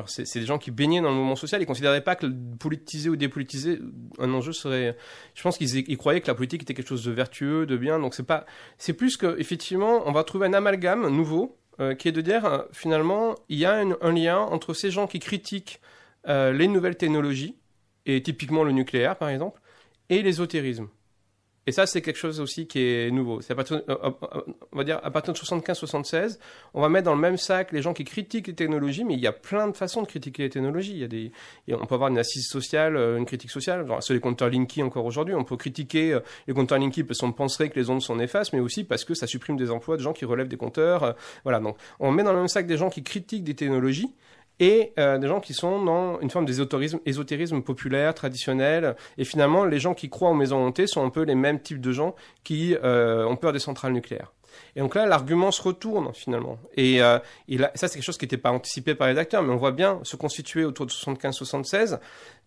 c'est 0.07 0.39
des 0.39 0.45
gens 0.45 0.57
qui 0.57 0.71
baignaient 0.71 1.01
dans 1.01 1.09
le 1.09 1.15
mouvement 1.15 1.35
social. 1.35 1.61
Ils 1.61 1.65
considéraient 1.65 2.03
pas 2.03 2.15
que 2.15 2.27
politiser 2.27 3.09
ou 3.09 3.17
dépolitiser 3.17 3.81
un 4.19 4.33
enjeu 4.33 4.53
serait. 4.53 4.95
Je 5.33 5.43
pense 5.43 5.57
qu'ils 5.57 5.75
ils 5.75 5.97
croyaient 5.97 6.21
que 6.21 6.27
la 6.27 6.35
politique 6.35 6.61
était 6.61 6.73
quelque 6.73 6.87
chose 6.87 7.03
de 7.03 7.11
vertueux, 7.11 7.65
de 7.65 7.75
bien. 7.75 7.99
Donc 7.99 8.15
c'est 8.15 8.23
pas. 8.23 8.45
C'est 8.77 8.93
plus 8.93 9.17
que 9.17 9.37
effectivement, 9.37 10.03
on 10.05 10.13
va 10.13 10.23
trouver 10.23 10.47
un 10.47 10.53
amalgame 10.53 11.09
nouveau 11.09 11.57
euh, 11.81 11.93
qui 11.93 12.07
est 12.07 12.13
de 12.13 12.21
dire 12.21 12.45
euh, 12.45 12.63
finalement 12.71 13.35
il 13.49 13.57
y 13.59 13.65
a 13.65 13.73
un, 13.73 14.11
lien 14.13 14.37
entre 14.37 14.73
ces 14.73 14.91
gens 14.91 15.07
qui 15.07 15.19
critiquent 15.19 15.81
euh, 16.27 16.53
les 16.53 16.69
nouvelles 16.69 16.95
technologies 16.95 17.57
et 18.05 18.23
typiquement 18.23 18.63
le 18.63 18.71
nucléaire 18.71 19.17
par 19.17 19.27
exemple 19.27 19.59
et 20.09 20.21
l'ésotérisme. 20.21 20.87
Et 21.67 21.71
ça 21.71 21.87
c'est 21.87 22.01
quelque 22.01 22.17
chose 22.17 22.39
aussi 22.39 22.67
qui 22.67 22.79
est 22.79 23.09
nouveau. 23.09 23.41
C'est 23.41 23.53
à 23.53 23.55
partir, 23.55 23.77
euh, 23.77 23.81
euh, 23.89 24.11
euh, 24.35 24.41
on 24.71 24.77
va 24.77 24.83
dire 24.83 24.99
à 25.03 25.09
partir 25.09 25.33
de 25.33 25.39
75-76, 25.39 26.37
on 26.75 26.81
va 26.81 26.89
mettre 26.89 27.05
dans 27.05 27.15
le 27.15 27.21
même 27.21 27.37
sac 27.37 27.71
les 27.71 27.81
gens 27.81 27.93
qui 27.93 28.03
critiquent 28.03 28.47
les 28.47 28.53
technologies, 28.53 29.03
mais 29.03 29.15
il 29.15 29.19
y 29.19 29.25
a 29.25 29.31
plein 29.31 29.67
de 29.67 29.75
façons 29.75 30.03
de 30.03 30.07
critiquer 30.07 30.43
les 30.43 30.49
technologies. 30.51 30.91
Il 30.91 30.99
y 30.99 31.03
a 31.03 31.07
des, 31.07 31.31
on 31.69 31.85
peut 31.87 31.95
avoir 31.95 32.09
une 32.11 32.19
assise 32.19 32.47
sociale, 32.47 32.95
une 32.95 33.25
critique 33.25 33.49
sociale, 33.49 33.87
genre 33.87 34.03
sur 34.03 34.13
les 34.13 34.19
compteurs 34.19 34.49
Linky 34.49 34.83
encore 34.83 35.05
aujourd'hui. 35.05 35.33
On 35.33 35.43
peut 35.43 35.57
critiquer 35.57 36.19
les 36.47 36.53
compteurs 36.53 36.77
Linky 36.77 37.03
parce 37.03 37.19
qu'on 37.19 37.31
penserait 37.31 37.69
que 37.69 37.79
les 37.79 37.89
ondes 37.89 38.01
sont 38.01 38.15
néfastes, 38.15 38.53
mais 38.53 38.59
aussi 38.59 38.83
parce 38.83 39.03
que 39.03 39.15
ça 39.15 39.25
supprime 39.25 39.57
des 39.57 39.71
emplois 39.71 39.97
de 39.97 40.01
gens 40.03 40.13
qui 40.13 40.25
relèvent 40.25 40.47
des 40.47 40.57
compteurs. 40.57 41.15
voilà, 41.43 41.59
donc 41.59 41.77
on 41.99 42.11
met 42.11 42.23
dans 42.23 42.33
le 42.33 42.39
même 42.39 42.47
sac 42.47 42.67
des 42.67 42.77
gens 42.77 42.91
qui 42.91 43.01
critiquent 43.01 43.43
des 43.43 43.55
technologies 43.55 44.13
et 44.59 44.93
euh, 44.99 45.17
des 45.17 45.27
gens 45.27 45.39
qui 45.39 45.53
sont 45.53 45.83
dans 45.83 46.19
une 46.19 46.29
forme 46.29 46.45
d'ésotérisme 46.45 46.99
ésotérisme 47.05 47.61
populaire, 47.61 48.13
traditionnel. 48.13 48.95
Et 49.17 49.25
finalement, 49.25 49.65
les 49.65 49.79
gens 49.79 49.93
qui 49.93 50.09
croient 50.09 50.29
aux 50.29 50.35
maisons 50.35 50.65
hantées 50.65 50.87
sont 50.87 51.05
un 51.05 51.09
peu 51.09 51.23
les 51.23 51.35
mêmes 51.35 51.59
types 51.59 51.81
de 51.81 51.91
gens 51.91 52.15
qui 52.43 52.75
euh, 52.83 53.25
ont 53.25 53.35
peur 53.35 53.53
des 53.53 53.59
centrales 53.59 53.93
nucléaires. 53.93 54.31
Et 54.75 54.79
donc 54.79 54.95
là, 54.95 55.05
l'argument 55.05 55.51
se 55.51 55.61
retourne 55.61 56.13
finalement. 56.13 56.57
Et, 56.75 57.01
euh, 57.01 57.19
ça, 57.75 57.87
c'est 57.87 57.95
quelque 57.95 58.03
chose 58.03 58.17
qui 58.17 58.25
n'était 58.25 58.37
pas 58.37 58.51
anticipé 58.51 58.95
par 58.95 59.07
les 59.07 59.17
acteurs, 59.17 59.43
mais 59.43 59.53
on 59.53 59.57
voit 59.57 59.71
bien 59.71 59.99
se 60.03 60.15
constituer 60.15 60.65
autour 60.65 60.85
de 60.85 60.91
75-76 60.91 61.99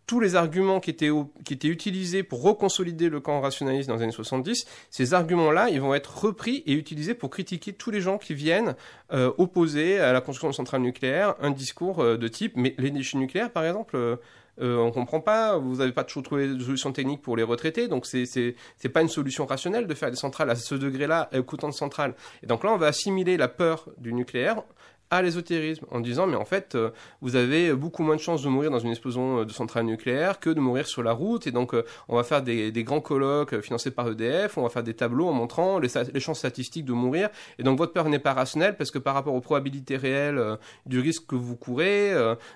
tous 0.09 0.21
les 0.21 0.37
arguments 0.37 0.81
qui 0.81 0.89
étaient, 0.89 1.11
qui 1.45 1.53
étaient 1.53 1.69
utilisés 1.69 2.23
pour 2.23 2.43
reconsolider 2.43 3.11
le 3.11 3.21
camp 3.21 3.43
rationaliste 3.43 3.91
dans 3.91 3.97
les 3.97 4.03
années 4.03 4.11
70, 4.11 4.67
ces 4.91 5.15
arguments-là, 5.15 5.69
ils 5.69 5.83
vont 5.83 5.95
être 5.95 6.25
repris 6.25 6.65
et 6.67 6.73
utilisés 6.73 7.13
pour 7.13 7.29
critiquer 7.29 7.75
tous 7.75 7.91
les 7.91 8.01
gens 8.01 8.17
qui 8.17 8.33
viennent 8.33 8.75
euh, 9.13 9.31
opposer 9.37 10.01
à 10.01 10.15
la 10.15 10.23
construction 10.23 10.49
de 10.49 10.55
centrales 10.55 10.81
nucléaires 10.81 11.35
un 11.41 11.51
discours 11.51 12.01
euh, 12.01 12.17
de 12.17 12.27
type, 12.27 12.55
mais 12.57 12.75
les 12.79 12.91
déchets 12.91 13.19
nucléaires, 13.19 13.53
par 13.53 13.67
exemple, 13.67 13.97
euh, 13.97 14.17
euh, 14.61 14.77
on 14.79 14.91
comprend 14.91 15.21
pas, 15.21 15.57
vous 15.57 15.77
n'avez 15.77 15.93
pas 15.93 16.05
toujours 16.05 16.25
trouvé 16.25 16.49
de 16.49 16.59
solution 16.59 16.93
technique 16.93 17.23
pour 17.23 17.37
les 17.37 17.43
retraités, 17.43 17.87
donc 17.87 18.07
c'est 18.07 18.25
c'est 18.27 18.89
pas 18.89 19.03
une 19.03 19.09
solution 19.09 19.47
rationnelle 19.47 19.87
de 19.87 19.95
faire 19.95 20.11
des 20.11 20.17
centrales 20.17 20.51
à 20.51 20.57
ce 20.57 20.75
degré-là, 20.75 21.29
euh, 21.35 21.43
coûtant 21.43 21.69
de 21.69 21.75
centrales. 21.75 22.15
Et 22.43 22.47
donc 22.47 22.65
là, 22.65 22.73
on 22.73 22.77
va 22.77 22.87
assimiler 22.87 23.37
la 23.37 23.49
peur 23.49 23.89
du 23.99 24.13
nucléaire 24.13 24.63
à 25.11 25.23
l'ésotérisme 25.23 25.87
en 25.91 26.01
disant 26.01 26.27
mais 26.27 26.37
en 26.37 26.45
fait 26.45 26.75
euh, 26.75 26.91
vous 27.21 27.37
avez 27.37 27.73
beaucoup 27.73 28.03
moins 28.03 28.17
de 28.17 28.21
chances 28.21 28.43
de 28.43 28.49
mourir 28.49 28.71
dans 28.71 28.79
une 28.79 28.91
explosion 28.91 29.41
euh, 29.41 29.45
de 29.45 29.53
centrale 29.53 29.85
nucléaire 29.85 30.41
que 30.41 30.51
de 30.51 30.61
mourir 30.61 30.87
sur 30.87 31.03
la 31.03 31.13
route. 31.13 31.47
Et 31.47 31.51
donc 31.53 31.75
euh, 31.75 31.85
on 32.09 32.17
va 32.17 32.25
faire 32.25 32.43
des, 32.43 32.73
des 32.73 32.85
grands 32.85 33.01
colloques 33.01 33.55
euh, 33.55 33.63
financés 33.63 33.91
par 33.91 34.09
EDF 34.09 34.59
on 34.59 34.63
va 34.63 34.69
faire 34.69 34.83
des 34.83 34.95
tableaux 34.95 35.29
en 35.29 35.33
montrant 35.33 35.79
les, 35.79 35.89
les 36.13 36.21
chances 36.21 36.39
statistiques 36.39 36.85
de 36.85 36.93
mourir. 36.93 37.29
Et 37.59 37.63
donc 37.63 37.79
votre 37.79 37.93
peur 37.93 38.09
n'est 38.09 38.19
pas 38.19 38.35
rationnelle 38.35 38.77
parce 38.77 38.91
que 38.91 38.99
par 38.99 39.15
rapport 39.15 39.35
aux 39.35 39.41
probabilités 39.41 39.97
réelles 39.97 40.39
euh, 40.39 40.57
du 40.87 41.01
risque 41.01 41.27
que 41.27 41.35
vous 41.37 41.57
courez 41.57 42.13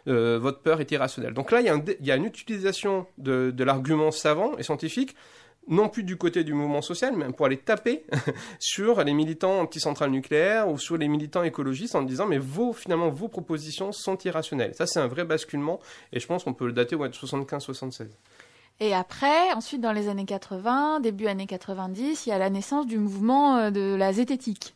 votre 0.06 0.60
peur 0.60 0.80
est 0.80 0.90
irrationnelle. 0.90 1.34
Donc 1.34 1.50
là 1.50 1.60
il 1.60 1.66
y 1.66 1.70
a, 1.70 1.80
y 2.00 2.10
a 2.10 2.16
une 2.16 2.24
utilisation 2.24 3.06
de, 3.18 3.50
de 3.54 3.64
l'argument 3.64 4.10
savant 4.10 4.56
et 4.58 4.62
scientifique 4.62 5.14
non 5.68 5.88
plus 5.88 6.02
du 6.02 6.16
côté 6.16 6.44
du 6.44 6.54
mouvement 6.54 6.82
social, 6.82 7.14
mais 7.16 7.26
pour 7.32 7.46
aller 7.46 7.56
taper 7.56 8.04
sur 8.58 9.02
les 9.04 9.14
militants 9.14 9.60
anti-centrales 9.60 10.10
nucléaires 10.10 10.68
ou 10.68 10.78
sur 10.78 10.96
les 10.96 11.08
militants 11.08 11.42
écologistes 11.42 11.94
en 11.94 12.02
disant 12.02 12.26
mais 12.26 12.38
vos 12.38 12.72
finalement 12.72 13.10
vos 13.10 13.28
propositions 13.28 13.92
sont 13.92 14.18
irrationnelles. 14.18 14.74
Ça 14.74 14.86
c'est 14.86 15.00
un 15.00 15.06
vrai 15.06 15.24
basculement 15.24 15.80
et 16.12 16.20
je 16.20 16.26
pense 16.26 16.44
qu'on 16.44 16.54
peut 16.54 16.66
le 16.66 16.72
dater 16.72 16.96
ouais, 16.96 17.08
de 17.08 17.14
75-76. 17.14 18.08
Et 18.80 18.94
après, 18.94 19.52
ensuite, 19.52 19.80
dans 19.80 19.92
les 19.92 20.08
années 20.08 20.24
80, 20.24 21.00
début 21.00 21.28
années 21.28 21.46
90, 21.46 22.26
il 22.26 22.30
y 22.30 22.32
a 22.32 22.38
la 22.38 22.50
naissance 22.50 22.86
du 22.86 22.98
mouvement 22.98 23.56
euh, 23.56 23.70
de 23.70 23.94
la 23.94 24.12
zététique. 24.12 24.74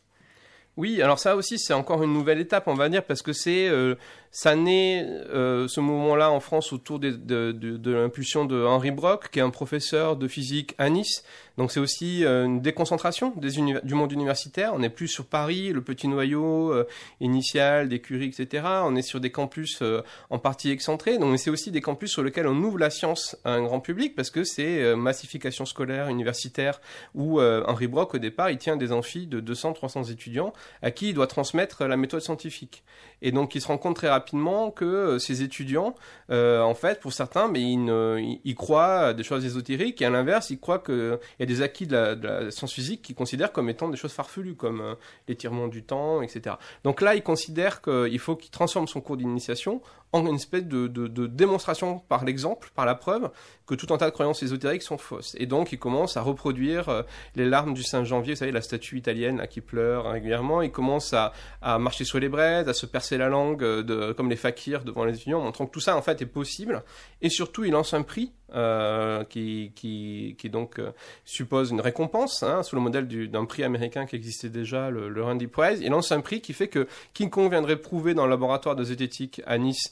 Oui, 0.77 1.01
alors 1.01 1.17
ça 1.17 1.35
aussi 1.35 1.57
c'est 1.57 1.73
encore 1.73 2.03
une 2.03 2.13
nouvelle 2.13 2.39
étape 2.39 2.67
on 2.67 2.75
va 2.75 2.87
dire 2.87 3.03
parce 3.03 3.23
que 3.23 3.33
c'est 3.33 3.67
euh, 3.67 3.95
ça 4.31 4.55
naît 4.55 5.03
euh, 5.05 5.67
ce 5.67 5.79
mouvement-là 5.79 6.31
en 6.31 6.39
France 6.39 6.73
autour 6.73 6.99
de, 6.99 7.91
l'impulsion 7.91 8.45
de 8.45 8.63
Henri 8.63 8.91
Brock 8.91 9.29
qui 9.31 9.39
est 9.39 9.41
un 9.41 9.49
professeur 9.49 10.15
de 10.15 10.27
physique 10.27 10.75
à 10.77 10.89
Nice. 10.89 11.23
Donc 11.57 11.71
c'est 11.71 11.79
aussi 11.79 12.23
euh, 12.23 12.45
une 12.45 12.61
déconcentration 12.61 13.33
du 13.35 13.93
monde 13.95 14.11
universitaire. 14.11 14.73
On 14.75 14.79
n'est 14.79 14.91
plus 14.91 15.07
sur 15.07 15.25
Paris, 15.25 15.71
le 15.73 15.81
petit 15.81 16.07
noyau 16.07 16.71
euh, 16.71 16.87
initial 17.19 17.89
des 17.89 17.99
Curie, 17.99 18.27
etc. 18.27 18.63
On 18.83 18.95
est 18.95 19.01
sur 19.01 19.19
des 19.19 19.31
campus 19.31 19.81
en 20.29 20.37
partie 20.37 20.69
excentrés. 20.69 21.17
Donc 21.17 21.39
c'est 21.39 21.49
aussi 21.49 21.71
des 21.71 21.81
campus 21.81 22.11
sur 22.11 22.23
lesquels 22.23 22.47
on 22.47 22.57
ouvre 22.57 22.77
la 22.77 22.91
science 22.91 23.35
à 23.43 23.53
un 23.53 23.63
grand 23.63 23.79
public 23.79 24.15
parce 24.15 24.29
que 24.29 24.43
c'est 24.43 24.95
massification 24.95 25.65
scolaire 25.65 26.09
universitaire 26.09 26.79
où 27.15 27.41
Henri 27.41 27.87
Brock 27.87 28.13
au 28.13 28.17
départ 28.19 28.51
il 28.51 28.57
tient 28.57 28.77
des 28.77 28.91
amphis 28.91 29.25
de 29.27 29.41
200-300 29.41 30.11
étudiants 30.11 30.53
à 30.81 30.91
qui 30.91 31.09
il 31.09 31.13
doit 31.13 31.27
transmettre 31.27 31.85
la 31.85 31.97
méthode 31.97 32.21
scientifique. 32.21 32.83
Et 33.21 33.31
donc 33.31 33.55
il 33.55 33.61
se 33.61 33.67
rend 33.67 33.77
très 33.93 34.07
que 34.19 34.85
euh, 34.85 35.19
ces 35.19 35.43
étudiants, 35.43 35.95
euh, 36.29 36.61
en 36.61 36.73
fait, 36.73 36.99
pour 36.99 37.13
certains, 37.13 37.47
mais 37.47 37.61
ils, 37.61 38.55
croient 38.55 39.13
des 39.13 39.23
choses 39.23 39.45
ésotériques, 39.45 40.01
et 40.01 40.05
à 40.05 40.09
l'inverse, 40.09 40.49
ils 40.49 40.59
croient 40.59 40.79
qu'il 40.79 41.17
y 41.39 41.43
a 41.43 41.45
des 41.45 41.61
acquis 41.61 41.87
de 41.87 41.93
la, 41.93 42.15
de 42.15 42.27
la 42.27 42.51
science 42.51 42.73
physique 42.73 43.01
qu'ils 43.01 43.15
considèrent 43.15 43.51
comme 43.51 43.69
étant 43.69 43.89
des 43.89 43.97
choses 43.97 44.13
farfelues, 44.13 44.55
comme 44.55 44.81
euh, 44.81 44.95
l'étirement 45.27 45.67
du 45.67 45.83
temps, 45.83 46.21
etc. 46.21 46.55
Donc 46.83 47.01
là, 47.01 47.15
ils 47.15 47.23
considèrent 47.23 47.81
qu'il 47.81 48.19
faut 48.19 48.35
qu'il 48.35 48.51
transforme 48.51 48.87
son 48.87 49.01
cours 49.01 49.17
d'initiation 49.17 49.81
en 50.13 50.25
une 50.25 50.35
espèce 50.35 50.65
de, 50.65 50.87
démonstration 51.27 51.99
par 51.99 52.23
l'exemple, 52.23 52.71
par 52.75 52.85
la 52.85 52.95
preuve, 52.95 53.29
que 53.65 53.75
tout 53.75 53.93
un 53.93 53.97
tas 53.97 54.05
de 54.05 54.11
croyances 54.11 54.41
ésotériques 54.41 54.81
sont 54.81 54.97
fausses. 54.97 55.35
Et 55.37 55.45
donc, 55.45 55.73
ils 55.73 55.79
commencent 55.79 56.15
à 56.15 56.21
reproduire 56.21 56.87
euh, 56.87 57.03
les 57.35 57.45
larmes 57.45 57.73
du 57.73 57.83
Saint 57.83 58.05
Janvier, 58.05 58.33
vous 58.33 58.39
savez, 58.39 58.53
la 58.53 58.61
statue 58.61 58.97
italienne 58.97 59.37
là, 59.37 59.47
qui 59.47 59.59
pleure 59.59 60.05
régulièrement. 60.05 60.61
Ils 60.61 60.71
commencent 60.71 61.13
à, 61.13 61.33
marcher 61.77 62.05
sur 62.05 62.19
les 62.19 62.29
braises, 62.29 62.69
à 62.69 62.73
se 62.73 62.85
percer 62.85 63.17
la 63.17 63.27
langue, 63.27 63.63
euh, 63.63 64.13
comme 64.13 64.29
les 64.29 64.37
fakirs 64.37 64.83
devant 64.83 65.03
les 65.03 65.15
étudiants, 65.15 65.41
montrant 65.41 65.65
que 65.65 65.71
tout 65.71 65.81
ça, 65.81 65.97
en 65.97 66.01
fait, 66.01 66.21
est 66.21 66.25
possible. 66.25 66.83
Et 67.21 67.29
surtout, 67.29 67.65
ils 67.65 67.71
lancent 67.71 67.93
un 67.93 68.03
prix 68.03 68.31
euh, 68.55 69.25
qui, 69.25 69.73
qui, 69.75 70.37
qui 70.37 70.49
donc 70.49 70.79
euh, 70.79 70.91
suppose 71.25 71.71
une 71.71 71.81
récompense, 71.81 72.43
hein, 72.43 72.63
sous 72.63 72.77
le 72.77 72.81
modèle 72.81 73.05
du- 73.05 73.27
d'un 73.27 73.43
prix 73.43 73.63
américain 73.65 74.05
qui 74.05 74.15
existait 74.15 74.47
déjà, 74.47 74.89
le, 74.89 75.09
le 75.09 75.21
Randy 75.21 75.47
Prize. 75.47 75.81
Ils 75.81 75.89
lancent 75.89 76.13
un 76.13 76.21
prix 76.21 76.39
qui 76.39 76.53
fait 76.53 76.69
que 76.69 76.87
quiconque 77.13 77.51
viendrait 77.51 77.75
prouver 77.75 78.13
dans 78.13 78.23
le 78.23 78.29
laboratoire 78.29 78.77
de 78.77 78.85
zététique 78.85 79.41
à 79.45 79.57
Nice 79.57 79.91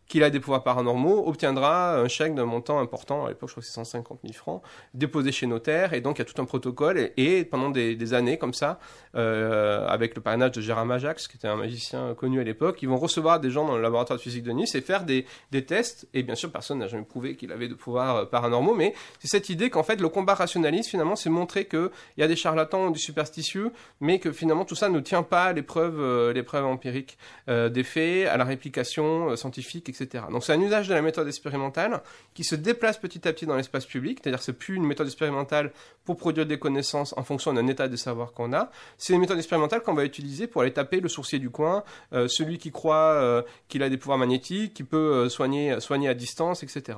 qu'il 0.11 0.23
a 0.23 0.29
des 0.29 0.41
pouvoirs 0.41 0.63
paranormaux, 0.63 1.25
obtiendra 1.25 1.95
un 1.95 2.09
chèque 2.09 2.35
d'un 2.35 2.43
montant 2.43 2.79
important, 2.79 3.25
à 3.25 3.29
l'époque 3.29 3.47
je 3.47 3.53
crois 3.53 3.61
que 3.61 3.67
c'est 3.67 3.75
150 3.75 4.19
000 4.23 4.33
francs, 4.33 4.61
déposé 4.93 5.31
chez 5.31 5.47
notaire, 5.47 5.93
et 5.93 6.01
donc 6.01 6.17
il 6.17 6.19
y 6.19 6.21
a 6.23 6.25
tout 6.25 6.39
un 6.41 6.45
protocole, 6.45 7.11
et, 7.15 7.45
pendant 7.45 7.69
des, 7.69 8.13
années 8.13 8.37
comme 8.37 8.53
ça, 8.53 8.77
euh, 9.15 9.87
avec 9.87 10.13
le 10.15 10.21
parrainage 10.21 10.51
de 10.51 10.59
Gérard 10.59 10.85
Majax, 10.85 11.29
qui 11.29 11.37
était 11.37 11.47
un 11.47 11.55
magicien 11.55 12.13
connu 12.13 12.41
à 12.41 12.43
l'époque, 12.43 12.79
ils 12.81 12.89
vont 12.89 12.97
recevoir 12.97 13.39
des 13.39 13.51
gens 13.51 13.65
dans 13.65 13.77
le 13.77 13.81
laboratoire 13.81 14.19
de 14.19 14.21
physique 14.21 14.43
de 14.43 14.51
Nice 14.51 14.75
et 14.75 14.81
faire 14.81 15.05
des, 15.05 15.25
tests, 15.65 16.09
et 16.13 16.23
bien 16.23 16.35
sûr 16.35 16.51
personne 16.51 16.79
n'a 16.79 16.89
jamais 16.89 17.05
prouvé 17.05 17.37
qu'il 17.37 17.53
avait 17.53 17.69
de 17.69 17.73
pouvoirs 17.73 18.15
euh, 18.17 18.25
paranormaux, 18.25 18.75
mais 18.75 18.93
c'est 19.19 19.29
cette 19.29 19.47
idée 19.47 19.69
qu'en 19.69 19.83
fait 19.83 20.01
le 20.01 20.09
combat 20.09 20.33
rationaliste 20.33 20.89
finalement 20.89 21.15
c'est 21.15 21.29
montrer 21.29 21.65
qu'il 21.65 21.89
y 22.17 22.23
a 22.23 22.27
des 22.27 22.35
charlatans 22.35 22.87
ou 22.87 22.91
des 22.91 22.99
superstitieux, 22.99 23.71
mais 24.01 24.19
que 24.19 24.33
finalement 24.33 24.65
tout 24.65 24.75
ça 24.75 24.89
ne 24.89 24.99
tient 24.99 25.23
pas 25.23 25.45
à 25.45 25.53
l'épreuve 25.53 26.01
euh, 26.01 26.63
empirique 26.63 27.17
des 27.47 27.83
faits, 27.83 28.27
à 28.27 28.35
la 28.35 28.43
réplication 28.43 29.35
scientifique, 29.37 29.87
etc. 29.87 30.00
Donc 30.31 30.43
c'est 30.43 30.53
un 30.53 30.61
usage 30.61 30.87
de 30.87 30.93
la 30.93 31.01
méthode 31.01 31.27
expérimentale 31.27 32.01
qui 32.33 32.43
se 32.43 32.55
déplace 32.55 32.97
petit 32.97 33.27
à 33.27 33.33
petit 33.33 33.45
dans 33.45 33.55
l'espace 33.55 33.85
public, 33.85 34.19
c'est-à-dire 34.21 34.41
c'est 34.41 34.53
plus 34.53 34.75
une 34.75 34.85
méthode 34.85 35.07
expérimentale 35.07 35.71
pour 36.05 36.17
produire 36.17 36.45
des 36.45 36.59
connaissances 36.59 37.13
en 37.17 37.23
fonction 37.23 37.53
d'un 37.53 37.67
état 37.67 37.87
de 37.87 37.95
savoir 37.95 38.33
qu'on 38.33 38.53
a, 38.53 38.71
c'est 38.97 39.13
une 39.13 39.19
méthode 39.19 39.37
expérimentale 39.37 39.81
qu'on 39.81 39.93
va 39.93 40.05
utiliser 40.05 40.47
pour 40.47 40.61
aller 40.61 40.73
taper 40.73 40.99
le 40.99 41.09
sourcier 41.09 41.39
du 41.39 41.49
coin, 41.49 41.83
euh, 42.13 42.27
celui 42.27 42.57
qui 42.57 42.71
croit 42.71 43.13
euh, 43.13 43.41
qu'il 43.67 43.83
a 43.83 43.89
des 43.89 43.97
pouvoirs 43.97 44.17
magnétiques, 44.17 44.73
qui 44.73 44.83
peut 44.83 44.97
euh, 44.97 45.29
soigner, 45.29 45.79
soigner 45.79 46.09
à 46.09 46.13
distance, 46.13 46.63
etc. 46.63 46.97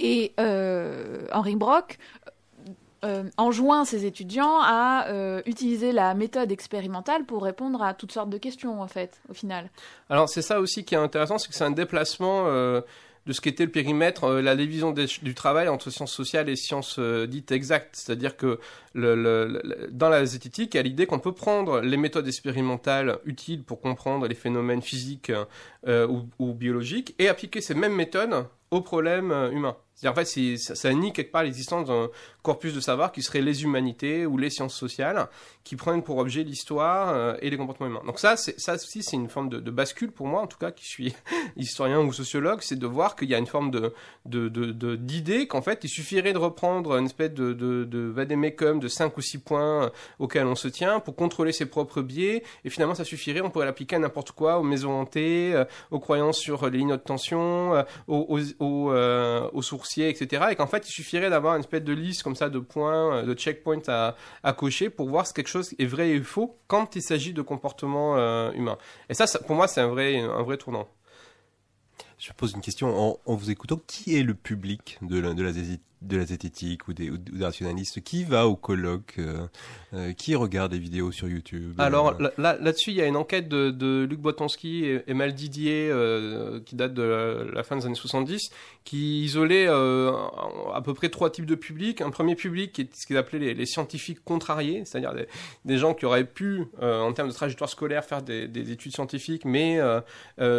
Et 0.00 0.32
euh, 0.40 1.26
Henri 1.30 1.56
Brock 1.56 1.98
euh, 3.04 3.24
enjoint 3.36 3.84
ses 3.84 4.04
étudiants 4.06 4.58
à 4.60 5.06
euh, 5.08 5.42
utiliser 5.46 5.92
la 5.92 6.14
méthode 6.14 6.52
expérimentale 6.52 7.24
pour 7.24 7.42
répondre 7.42 7.82
à 7.82 7.94
toutes 7.94 8.12
sortes 8.12 8.30
de 8.30 8.38
questions, 8.38 8.80
en 8.80 8.88
fait, 8.88 9.20
au 9.28 9.34
final. 9.34 9.70
Alors 10.08 10.28
c'est 10.28 10.42
ça 10.42 10.60
aussi 10.60 10.84
qui 10.84 10.94
est 10.94 10.98
intéressant, 10.98 11.38
c'est 11.38 11.48
que 11.48 11.54
c'est 11.54 11.64
un 11.64 11.70
déplacement 11.70 12.44
euh, 12.46 12.80
de 13.26 13.32
ce 13.34 13.40
qu'était 13.42 13.64
le 13.66 13.70
périmètre, 13.70 14.24
euh, 14.24 14.40
la 14.42 14.56
division 14.56 14.92
du 14.92 15.34
travail 15.34 15.68
entre 15.68 15.90
sciences 15.90 16.12
sociales 16.12 16.48
et 16.48 16.56
sciences 16.56 16.96
euh, 16.98 17.26
dites 17.26 17.52
exactes. 17.52 17.94
C'est-à-dire 17.96 18.36
que 18.36 18.58
le, 18.94 19.14
le- 19.14 19.46
le- 19.62 19.88
dans 19.92 20.08
la 20.08 20.24
zététique, 20.24 20.74
il 20.74 20.78
y 20.78 20.80
a 20.80 20.82
l'idée 20.82 21.06
qu'on 21.06 21.18
peut 21.18 21.32
prendre 21.32 21.80
les 21.80 21.98
méthodes 21.98 22.26
expérimentales 22.26 23.18
utiles 23.26 23.62
pour 23.62 23.80
comprendre 23.80 24.26
les 24.26 24.34
phénomènes 24.34 24.80
physiques 24.82 25.30
euh, 25.86 26.06
ou, 26.08 26.28
ou 26.38 26.54
biologiques 26.54 27.14
et 27.18 27.28
appliquer 27.28 27.60
ces 27.60 27.74
mêmes 27.74 27.94
méthodes 27.94 28.46
aux 28.70 28.80
problèmes 28.80 29.32
humains. 29.52 29.76
C'est-à-dire, 30.00 30.18
en 30.18 30.24
fait, 30.24 30.56
ça, 30.56 30.74
ça 30.74 30.94
nie 30.94 31.12
quelque 31.12 31.30
part 31.30 31.42
l'existence 31.42 31.86
d'un 31.86 32.08
corpus 32.42 32.72
de 32.72 32.80
savoir 32.80 33.12
qui 33.12 33.22
serait 33.22 33.42
les 33.42 33.64
humanités 33.64 34.24
ou 34.24 34.38
les 34.38 34.48
sciences 34.48 34.74
sociales, 34.74 35.28
qui 35.62 35.76
prennent 35.76 36.02
pour 36.02 36.16
objet 36.16 36.42
l'histoire 36.42 37.10
euh, 37.10 37.34
et 37.42 37.50
les 37.50 37.58
comportements 37.58 37.86
humains. 37.86 38.02
Donc 38.06 38.18
ça, 38.18 38.36
ça 38.36 38.74
aussi, 38.74 39.02
c'est 39.02 39.16
une 39.16 39.28
forme 39.28 39.50
de, 39.50 39.70
bascule 39.70 40.10
pour 40.10 40.26
moi, 40.26 40.40
en 40.40 40.46
tout 40.46 40.56
cas, 40.56 40.70
qui 40.70 40.86
suis 40.86 41.14
historien 41.56 42.00
ou 42.00 42.14
sociologue, 42.14 42.60
c'est 42.62 42.78
de 42.78 42.86
voir 42.86 43.14
qu'il 43.14 43.28
y 43.28 43.34
a 43.34 43.38
une 43.38 43.46
forme 43.46 43.70
de 43.70 43.92
d'idée 44.24 45.46
qu'en 45.46 45.60
fait, 45.60 45.84
il 45.84 45.88
suffirait 45.88 46.32
de 46.32 46.38
reprendre 46.38 46.96
une 46.96 47.06
espèce 47.06 47.32
de, 47.32 47.52
de, 47.52 47.84
de 47.84 47.98
vademecum 47.98 48.80
de 48.80 48.88
5 48.88 49.16
ou 49.16 49.20
6 49.20 49.38
points 49.38 49.84
euh, 49.84 49.90
auxquels 50.18 50.46
on 50.46 50.54
se 50.54 50.68
tient 50.68 50.98
pour 51.00 51.14
contrôler 51.14 51.52
ses 51.52 51.66
propres 51.66 52.00
biais, 52.00 52.42
et 52.64 52.70
finalement, 52.70 52.94
ça 52.94 53.04
suffirait, 53.04 53.42
on 53.42 53.50
pourrait 53.50 53.66
l'appliquer 53.66 53.96
à 53.96 53.98
n'importe 53.98 54.32
quoi, 54.32 54.58
aux 54.58 54.62
maisons 54.62 54.98
hantées, 54.98 55.52
euh, 55.54 55.64
aux 55.90 56.00
croyances 56.00 56.38
sur 56.38 56.68
les 56.70 56.78
lignes 56.78 56.92
de 56.92 56.96
tension, 56.96 57.84
aux, 58.08 58.26
aux, 58.28 58.40
aux, 58.60 58.92
aux 59.52 59.62
etc. 59.98 60.46
Et 60.50 60.56
qu'en 60.56 60.66
fait, 60.66 60.88
il 60.88 60.92
suffirait 60.92 61.30
d'avoir 61.30 61.54
une 61.54 61.60
espèce 61.60 61.82
de 61.82 61.92
liste 61.92 62.22
comme 62.22 62.36
ça 62.36 62.48
de 62.48 62.58
points, 62.58 63.18
euh, 63.18 63.22
de 63.22 63.34
checkpoints 63.34 63.88
à, 63.88 64.52
cocher 64.52 64.90
pour 64.90 65.08
voir 65.08 65.26
si 65.26 65.34
quelque 65.34 65.48
chose 65.48 65.74
est 65.78 65.86
vrai 65.86 66.10
et 66.10 66.20
faux 66.20 66.58
quand 66.66 66.96
il 66.96 67.02
s'agit 67.02 67.32
de 67.32 67.42
comportements 67.42 68.16
euh, 68.16 68.52
humains. 68.52 68.78
Et 69.08 69.14
ça, 69.14 69.26
pour 69.46 69.56
moi, 69.56 69.68
c'est 69.68 69.80
un 69.80 69.88
vrai, 69.88 70.20
un 70.20 70.42
vrai 70.42 70.56
tournant. 70.56 70.88
Je 72.18 72.32
pose 72.32 72.52
une 72.52 72.60
question 72.60 73.18
en, 73.24 73.34
vous 73.34 73.50
écoutant. 73.50 73.80
Qui 73.86 74.16
est 74.16 74.22
le 74.22 74.34
public 74.34 74.98
de 75.00 75.18
la, 75.18 75.32
de 75.32 75.42
la, 75.42 75.52
de 76.02 76.16
la 76.16 76.24
zététique 76.24 76.88
ou 76.88 76.92
des, 76.94 77.12
rationalistes 77.40 78.02
Qui 78.02 78.24
va 78.24 78.46
au 78.46 78.56
colloque 78.56 79.16
euh, 79.18 79.46
euh, 79.92 80.12
Qui 80.12 80.34
regarde 80.34 80.72
des 80.72 80.78
vidéos 80.78 81.12
sur 81.12 81.28
YouTube 81.28 81.74
Alors 81.78 82.10
Euh, 82.10 82.22
là- 82.24 82.32
là- 82.38 82.58
là-dessus, 82.60 82.90
il 82.90 82.96
y 82.96 83.02
a 83.02 83.06
une 83.06 83.16
enquête 83.16 83.48
de, 83.48 84.06
Luc 84.08 84.20
Botonski 84.20 84.86
et, 85.06 85.14
Mal 85.14 85.34
Didier 85.34 85.92
qui 86.64 86.74
date 86.74 86.94
de 86.94 87.50
la, 87.52 87.62
fin 87.62 87.76
des 87.76 87.84
années 87.86 87.94
70, 87.94 88.50
qui 88.84 89.24
isolait 89.24 89.66
à 89.66 90.80
peu 90.82 90.94
près 90.94 91.10
trois 91.10 91.30
types 91.30 91.46
de 91.46 91.54
publics. 91.54 92.00
Un 92.00 92.10
premier 92.10 92.34
public 92.34 92.72
qui 92.72 92.82
est 92.82 92.94
ce 92.94 93.06
qu'ils 93.06 93.16
appelaient 93.16 93.54
les, 93.54 93.66
scientifiques 93.66 94.24
contrariés, 94.24 94.82
c'est-à-dire 94.84 95.14
des, 95.64 95.78
gens 95.78 95.94
qui 95.94 96.06
auraient 96.06 96.24
pu, 96.24 96.64
en 96.80 97.12
termes 97.12 97.28
de 97.28 97.34
trajectoire 97.34 97.68
scolaire, 97.68 98.04
faire 98.04 98.22
des, 98.22 98.48
des 98.48 98.72
études 98.72 98.92
scientifiques, 98.92 99.44
mais 99.44 99.78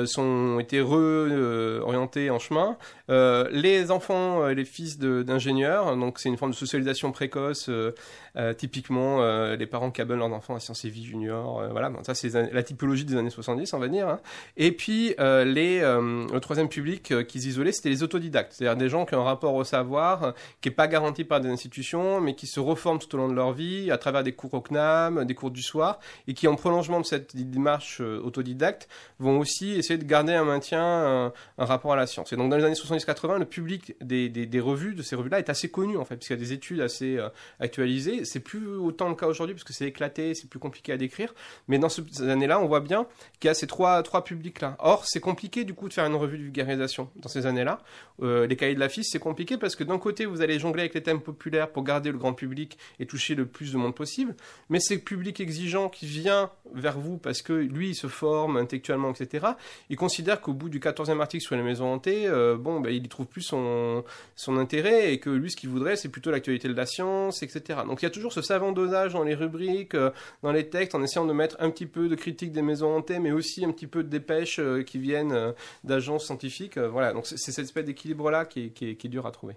sont 0.06 0.60
été 0.60 0.82
re-orientés 0.82 2.30
en 2.30 2.40
chemin. 2.40 2.78
Les 3.10 3.90
enfants, 3.92 4.48
les 4.48 4.66
fils 4.66 5.00
de- 5.00 5.24
d'ingénieurs, 5.32 5.96
donc 5.98 6.20
c'est 6.20 6.30
une 6.30 6.38
forme 6.38 6.52
de 6.52 6.56
socialisation 6.56 7.12
précoce. 7.12 7.70
euh, 7.70 7.94
euh, 8.38 8.54
typiquement, 8.54 9.22
euh, 9.22 9.58
les 9.58 9.66
parents 9.66 9.92
qui 9.92 10.02
abonnent 10.02 10.20
leurs 10.20 10.32
enfants 10.32 10.56
à 10.56 10.60
Sciences 10.60 10.86
et 10.86 10.90
Vie 10.90 11.04
Junior, 11.04 11.68
voilà, 11.72 11.92
ça 12.04 12.14
c'est 12.14 12.30
la 12.30 12.64
typologie 12.64 13.04
des 13.04 13.18
années 13.18 13.30
70, 13.30 13.74
on 13.74 13.80
va 13.80 13.88
dire. 13.88 14.08
hein. 14.08 14.20
Et 14.58 14.72
puis 14.72 15.16
les, 15.18 15.82
le 15.82 16.40
troisième 16.40 16.70
public 16.70 17.14
qu'ils 17.28 17.48
isolaient, 17.48 17.72
c'était 17.72 17.90
les 17.90 18.04
autodidactes, 18.04 18.54
c'est-à-dire 18.54 18.78
des 18.78 18.90
gens 18.90 19.06
qui 19.06 19.16
ont 19.16 19.22
un 19.22 19.26
rapport 19.26 19.54
au 19.56 19.64
savoir 19.64 20.34
qui 20.62 20.70
est 20.70 20.72
pas 20.72 20.88
garanti 20.88 21.24
par 21.24 21.42
des 21.42 21.50
institutions, 21.50 22.22
mais 22.22 22.36
qui 22.36 22.48
se 22.48 22.60
reforment 22.60 23.00
tout 23.00 23.14
au 23.16 23.18
long 23.18 23.28
de 23.28 23.34
leur 23.34 23.52
vie 23.54 23.92
à 23.92 23.98
travers 23.98 24.24
des 24.24 24.32
cours 24.32 24.54
au 24.54 24.62
CNAM, 24.62 25.26
des 25.26 25.36
cours 25.36 25.52
du 25.52 25.62
soir, 25.62 26.00
et 26.28 26.34
qui 26.34 26.48
en 26.48 26.56
prolongement 26.56 27.00
de 27.02 27.06
cette 27.06 27.36
démarche 27.36 28.00
autodidacte 28.00 28.88
vont 29.20 29.40
aussi 29.40 29.72
essayer 29.72 29.98
de 29.98 30.06
garder 30.06 30.34
un 30.34 30.46
maintien, 30.46 31.32
un, 31.58 31.66
rapport 31.66 31.94
à 31.94 31.96
la 31.96 32.08
science. 32.08 32.32
Et 32.34 32.36
donc 32.38 32.50
dans 32.50 32.58
les 32.58 32.64
années 32.64 32.76
70-80, 32.76 33.40
le 33.40 33.46
public 33.46 33.96
des, 34.02 34.30
des, 34.30 34.46
des 34.46 34.60
revues, 34.60 34.96
de 34.96 35.04
ces 35.04 35.16
revues-là, 35.22 35.40
est 35.40 35.50
assez 35.50 35.70
connu 35.70 35.98
en 35.98 36.06
fait, 36.06 36.16
puisqu'il 36.18 36.34
y 36.34 36.38
a 36.38 36.40
des 36.40 36.54
études 36.54 36.82
assez 36.82 37.18
euh, 37.18 37.30
actualisées. 37.60 38.26
C'est 38.26 38.40
plus 38.40 38.68
autant 38.68 39.10
le 39.10 39.16
cas 39.16 39.28
aujourd'hui, 39.28 39.54
parce 39.56 39.64
que 39.64 39.74
c'est 39.74 39.86
éclaté, 39.88 40.34
c'est 40.36 40.50
plus 40.50 40.60
compliqué 40.60 40.92
à 40.92 40.98
décrire. 40.98 41.34
Mais 41.68 41.80
dans 41.80 41.90
ce- 41.90 42.02
ces 42.12 42.28
années-là, 42.30 42.60
on 42.60 42.68
voit 42.68 42.80
bien 42.82 43.08
qu'il 43.40 43.48
y 43.48 43.52
a 43.52 43.54
ces 43.54 43.68
trois, 43.68 44.02
trois 44.04 44.24
publics-là. 44.24 44.76
Or, 44.80 45.06
c'est 45.06 45.20
compliqué 45.20 45.64
du 45.64 45.74
coup 45.74 45.88
de 45.90 45.94
faire 45.94 46.06
une 46.06 46.16
revue 46.16 46.38
de 46.38 46.44
vulgarisation 46.44 47.10
dans 47.16 47.30
ces 47.30 47.46
années-là. 47.46 47.82
Euh, 48.22 48.48
les 48.48 48.56
cahiers 48.56 48.76
de 48.76 48.80
la 48.80 48.90
FIS, 48.90 49.04
c'est 49.04 49.20
compliqué 49.20 49.58
parce 49.58 49.76
que 49.76 49.84
d'un 49.84 49.98
côté, 49.98 50.26
vous 50.26 50.42
allez 50.42 50.60
jongler 50.60 50.82
avec 50.82 50.94
les 50.94 51.04
thèmes 51.04 51.22
populaires 51.22 51.72
pour 51.72 51.84
garder 51.84 52.12
le 52.12 52.18
grand 52.18 52.34
public 52.34 52.78
et 53.00 53.06
toucher 53.06 53.36
le 53.36 53.46
plus 53.46 53.72
de 53.74 53.78
monde 53.78 53.96
possible. 53.96 54.36
Mais 54.70 54.80
c'est 54.80 54.96
le 54.96 55.02
public 55.02 55.40
exigeant 55.40 55.90
qui 55.90 56.06
vient 56.06 56.52
vers 56.74 57.00
vous 57.00 57.18
parce 57.18 57.42
que 57.42 57.54
lui, 57.54 57.90
il 57.90 57.96
se 57.96 58.08
forme 58.08 58.58
intellectuellement, 58.58 59.12
etc. 59.12 59.48
Il 59.90 59.98
considère 59.98 60.42
qu'au 60.42 60.54
bout 60.54 60.70
du 60.70 60.80
14e 60.80 61.20
article 61.20 61.44
sur 61.44 61.56
les 61.56 61.64
maisons 61.64 61.92
hantées, 61.94 62.28
euh, 62.28 62.58
bon, 62.58 62.80
ben, 62.80 62.90
il 62.94 63.06
y 63.06 63.10
trouve 63.10 63.26
plus 63.26 63.42
son, 63.42 64.04
son 64.36 64.58
intérêt 64.58 65.11
et 65.12 65.20
que 65.20 65.30
lui, 65.30 65.52
ce 65.52 65.58
qu'il 65.58 65.70
voudrait, 65.70 65.96
c'est 65.96 66.10
plutôt 66.10 66.32
l'actualité 66.32 66.68
de 66.68 66.74
la 66.74 66.86
science, 66.86 67.44
etc. 67.44 67.80
Donc 67.86 68.02
il 68.02 68.06
y 68.06 68.08
a 68.08 68.12
toujours 68.12 68.34
ce 68.34 68.42
savant 68.42 68.72
dosage 68.72 69.14
dans 69.14 69.24
les 69.24 69.36
rubriques, 69.36 69.96
euh, 69.96 70.12
dans 70.42 70.52
les 70.52 70.70
textes, 70.70 70.96
en 70.96 71.04
essayant 71.04 71.26
de 71.26 71.34
mettre 71.34 71.58
un 71.60 71.70
petit 71.70 71.86
peu 71.86 72.08
de 72.08 72.16
critique 72.16 72.52
des 72.52 72.62
maisons 72.62 72.96
hantées, 72.96 73.20
mais 73.20 73.32
aussi 73.32 73.66
un 73.66 73.72
petit 73.72 73.88
peu 73.88 74.04
de 74.04 74.10
dépêches 74.10 74.60
euh, 74.60 74.84
qui 74.84 75.00
viennent 75.00 75.34
euh, 75.34 75.52
d'agences 75.84 76.26
scientifiques. 76.26 76.78
voilà, 76.78 77.14
donc 77.14 77.28
c'est 77.28 77.38
cette 77.38 77.66
espèce 77.66 77.86
d'équilibre-là 77.86 78.46
qui 78.46 78.72
qui, 78.72 78.96
qui 78.96 79.08
est 79.08 79.10
dur 79.10 79.26
à 79.26 79.32
trouver. 79.32 79.56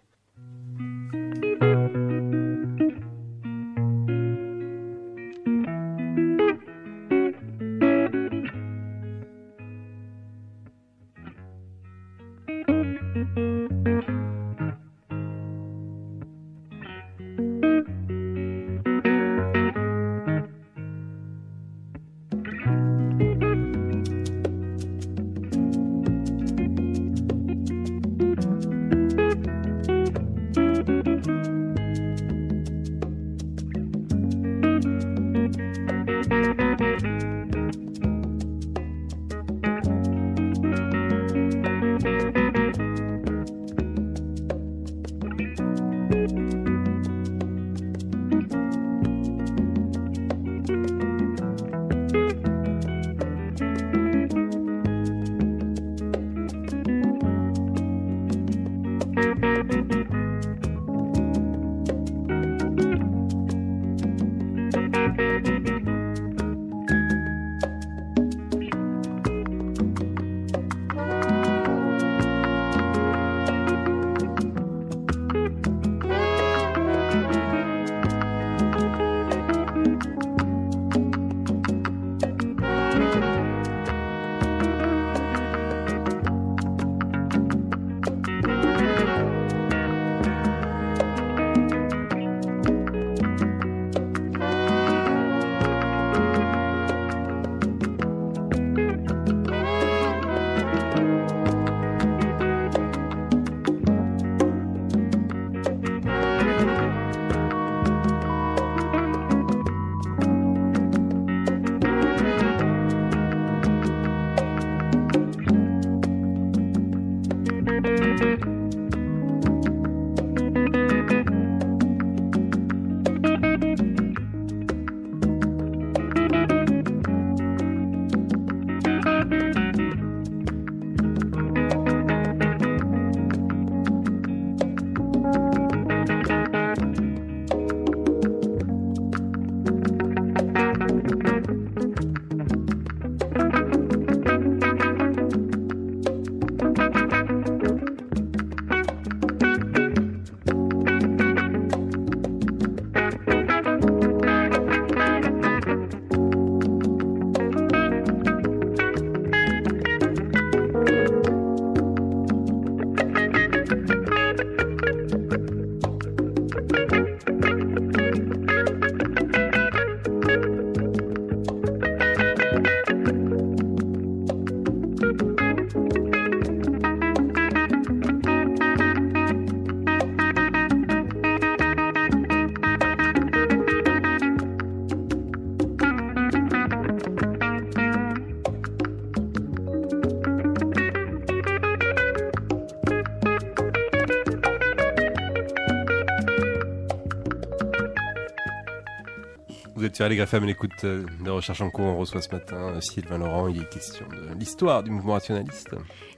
Sur 199.94 200.08
les 200.08 200.20
à 200.20 200.40
l'écoute 200.40 200.72
euh, 200.82 201.06
de 201.24 201.30
Recherche 201.30 201.60
en 201.60 201.70
cours. 201.70 201.84
On 201.84 201.96
reçoit 201.96 202.20
ce 202.20 202.28
matin 202.30 202.56
euh, 202.56 202.80
Sylvain 202.80 203.16
Laurent. 203.16 203.46
Il 203.46 203.62
est 203.62 203.68
question 203.68 204.04
de 204.08 204.34
l'histoire 204.36 204.82
du 204.82 204.90
mouvement 204.90 205.12
rationaliste. 205.12 205.70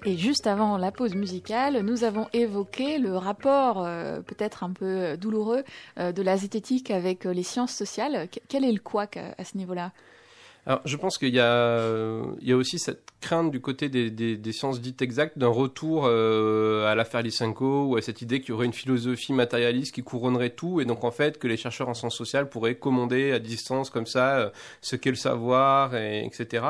Et 0.07 0.16
juste 0.16 0.47
avant 0.47 0.79
la 0.79 0.91
pause 0.91 1.14
musicale, 1.14 1.83
nous 1.83 2.03
avons 2.03 2.27
évoqué 2.33 2.97
le 2.97 3.18
rapport 3.18 3.85
euh, 3.85 4.22
peut-être 4.22 4.64
un 4.64 4.70
peu 4.70 5.18
douloureux 5.18 5.62
de 5.99 6.22
la 6.22 6.39
zététique 6.39 6.91
avec 6.91 7.24
les 7.24 7.43
sciences 7.43 7.74
sociales. 7.74 8.29
Quel 8.49 8.64
est 8.64 8.72
le 8.72 8.81
couac 8.81 9.18
à 9.18 9.45
ce 9.45 9.59
niveau-là? 9.59 9.93
Alors, 10.66 10.80
je 10.84 10.96
pense 10.96 11.16
qu'il 11.16 11.28
y 11.28 11.32
il 11.32 12.48
y 12.48 12.52
a 12.52 12.56
aussi 12.56 12.80
cette 12.80 13.06
crainte 13.20 13.52
du 13.52 13.60
côté 13.60 13.88
des, 13.88 14.10
des, 14.10 14.36
des 14.36 14.52
sciences 14.52 14.80
dites 14.80 15.00
exactes 15.00 15.38
d'un 15.38 15.46
retour 15.46 16.06
euh, 16.06 16.90
à 16.90 16.96
l'affaire 16.96 17.22
Lysenko 17.22 17.84
ou 17.86 17.96
à 17.96 18.02
cette 18.02 18.20
idée 18.20 18.40
qu'il 18.40 18.50
y 18.50 18.52
aurait 18.52 18.66
une 18.66 18.72
philosophie 18.72 19.32
matérialiste 19.32 19.94
qui 19.94 20.02
couronnerait 20.02 20.50
tout 20.50 20.80
et 20.80 20.84
donc 20.84 21.04
en 21.04 21.12
fait 21.12 21.38
que 21.38 21.46
les 21.46 21.56
chercheurs 21.56 21.88
en 21.88 21.94
sciences 21.94 22.16
sociales 22.16 22.48
pourraient 22.48 22.74
commander 22.74 23.30
à 23.30 23.38
distance 23.38 23.90
comme 23.90 24.06
ça 24.06 24.38
euh, 24.38 24.50
ce 24.80 24.96
qu'est 24.96 25.10
le 25.10 25.16
savoir, 25.16 25.94
et, 25.94 26.26
etc. 26.26 26.64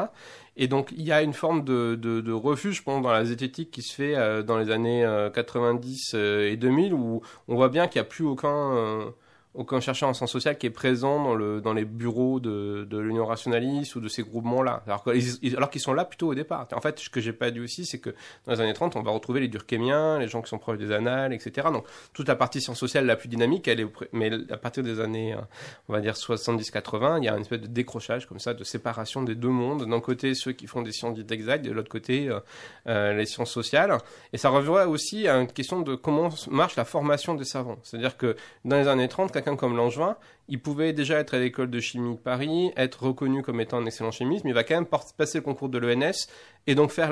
Et 0.59 0.68
donc 0.68 0.92
il 0.94 1.03
y 1.03 1.12
a 1.12 1.22
une 1.22 1.32
forme 1.32 1.64
de, 1.64 1.94
de, 1.94 2.20
de 2.20 2.32
refus, 2.32 2.74
je 2.74 2.82
pense, 2.82 3.03
dans 3.03 3.12
la 3.12 3.24
zététique 3.24 3.70
qui 3.70 3.80
se 3.80 3.94
fait 3.94 4.14
euh, 4.14 4.42
dans 4.42 4.59
les 4.59 4.70
années 4.70 5.07
90 5.32 6.14
et 6.14 6.57
2000 6.57 6.92
où 6.92 7.22
on 7.49 7.55
voit 7.55 7.70
bien 7.70 7.88
qu'il 7.88 8.01
n'y 8.01 8.07
a 8.07 8.09
plus 8.09 8.26
aucun 8.26 9.12
aucun 9.57 9.81
chercheur 9.81 10.09
en 10.09 10.15
sciences 10.15 10.33
sociales 10.33 10.59
qui 10.59 10.67
est 10.67 10.71
présent 10.71 11.23
dans, 11.23 11.35
le, 11.35 11.61
dans 11.61 11.73
les 11.73 11.85
bureaux 11.85 12.41
de, 12.41 12.87
de 12.89 12.99
l'Union 12.99 13.27
rationaliste 13.27 13.97
ou 13.97 14.01
de 14.01 14.09
ces 14.09 14.23
groupements-là, 14.23 14.83
alors 14.87 15.03
qu'ils 15.03 15.23
qu'ils 15.71 15.81
sont 15.81 15.95
là 15.95 16.05
plutôt 16.05 16.29
au 16.29 16.35
départ. 16.35 16.67
En 16.73 16.81
fait, 16.81 16.99
ce 16.99 17.11
que 17.11 17.21
j'ai 17.21 17.33
pas 17.33 17.51
dit 17.51 17.61
aussi, 17.61 17.85
c'est 17.87 17.99
que 17.99 18.11
dans 18.47 18.53
les 18.53 18.61
années 18.61 18.75
30, 18.75 18.97
on 18.97 19.03
va 19.03 19.11
retrouver 19.11 19.41
les 19.41 19.49
durkémiens, 19.49 20.19
les 20.19 20.29
gens 20.29 20.43
qui 20.43 20.49
sont 20.49 20.59
proches 20.59 20.79
des 20.79 20.93
annales, 20.93 21.33
etc. 21.33 21.69
Donc 21.73 21.87
toute 22.13 22.29
la 22.29 22.37
partie 22.37 22.61
sciences 22.61 22.79
sociales 22.79 23.07
la 23.07 23.17
plus 23.17 23.29
dynamique, 23.29 23.69
elle 23.69 23.81
est, 23.81 23.87
mais 24.13 24.31
à 24.51 24.57
partir 24.57 24.83
des 24.83 25.01
années, 25.01 25.35
euh, 25.35 25.41
on 25.89 25.93
va 25.93 26.01
dire 26.01 26.15
70-80, 26.15 27.19
il 27.19 27.25
y 27.25 27.29
a 27.29 27.35
une 27.35 27.43
espèce 27.43 27.61
de 27.61 27.67
décrochage 27.67 28.27
comme 28.27 28.39
ça, 28.39 28.55
de 28.55 28.65
séparation 28.65 29.23
des 29.23 29.35
deux 29.35 29.49
mondes. 29.49 29.89
D'un 29.89 30.01
côté, 30.01 30.35
ceux 30.35 30.53
qui 30.53 30.67
font 30.67 30.83
des 30.83 30.93
sciences 30.93 31.15
dites 31.15 31.31
exactes, 31.33 31.65
de 31.65 31.73
l'autre 31.73 31.91
côté, 31.91 32.29
euh, 32.29 32.41
euh, 32.87 33.15
les 33.15 33.27
sciences 33.27 33.51
sociales. 33.51 33.97
Et 34.33 34.39
ça 34.39 34.51
revient 34.51 34.89
aussi 34.89 35.29
à 35.29 35.37
une 35.37 35.47
question 35.47 35.81
de 35.81 35.95
comment 35.95 36.29
marche 36.51 36.77
la 36.77 36.85
formation 36.85 37.35
des 37.35 37.45
savants. 37.45 37.79
C'est-à-dire 37.83 38.17
que 38.17 38.37
dans 38.65 38.77
les 38.77 38.89
années 38.89 39.09
30, 39.09 39.33
comme 39.55 39.76
Langevin, 39.76 40.16
il 40.49 40.61
pouvait 40.61 40.92
déjà 40.92 41.18
être 41.18 41.34
à 41.34 41.38
l'école 41.38 41.70
de 41.70 41.80
chimie 41.80 42.14
de 42.14 42.20
Paris, 42.20 42.72
être 42.76 43.05
reconnu 43.05 43.42
comme 43.42 43.61
étant 43.61 43.78
un 43.78 43.86
excellent 43.86 44.11
chimiste, 44.11 44.44
mais 44.44 44.51
il 44.51 44.55
va 44.55 44.64
quand 44.64 44.74
même 44.74 44.86
passer 45.16 45.38
le 45.38 45.44
concours 45.44 45.68
de 45.68 45.78
l'ENS 45.78 46.28
et 46.66 46.74
donc 46.74 46.90
faire 46.90 47.11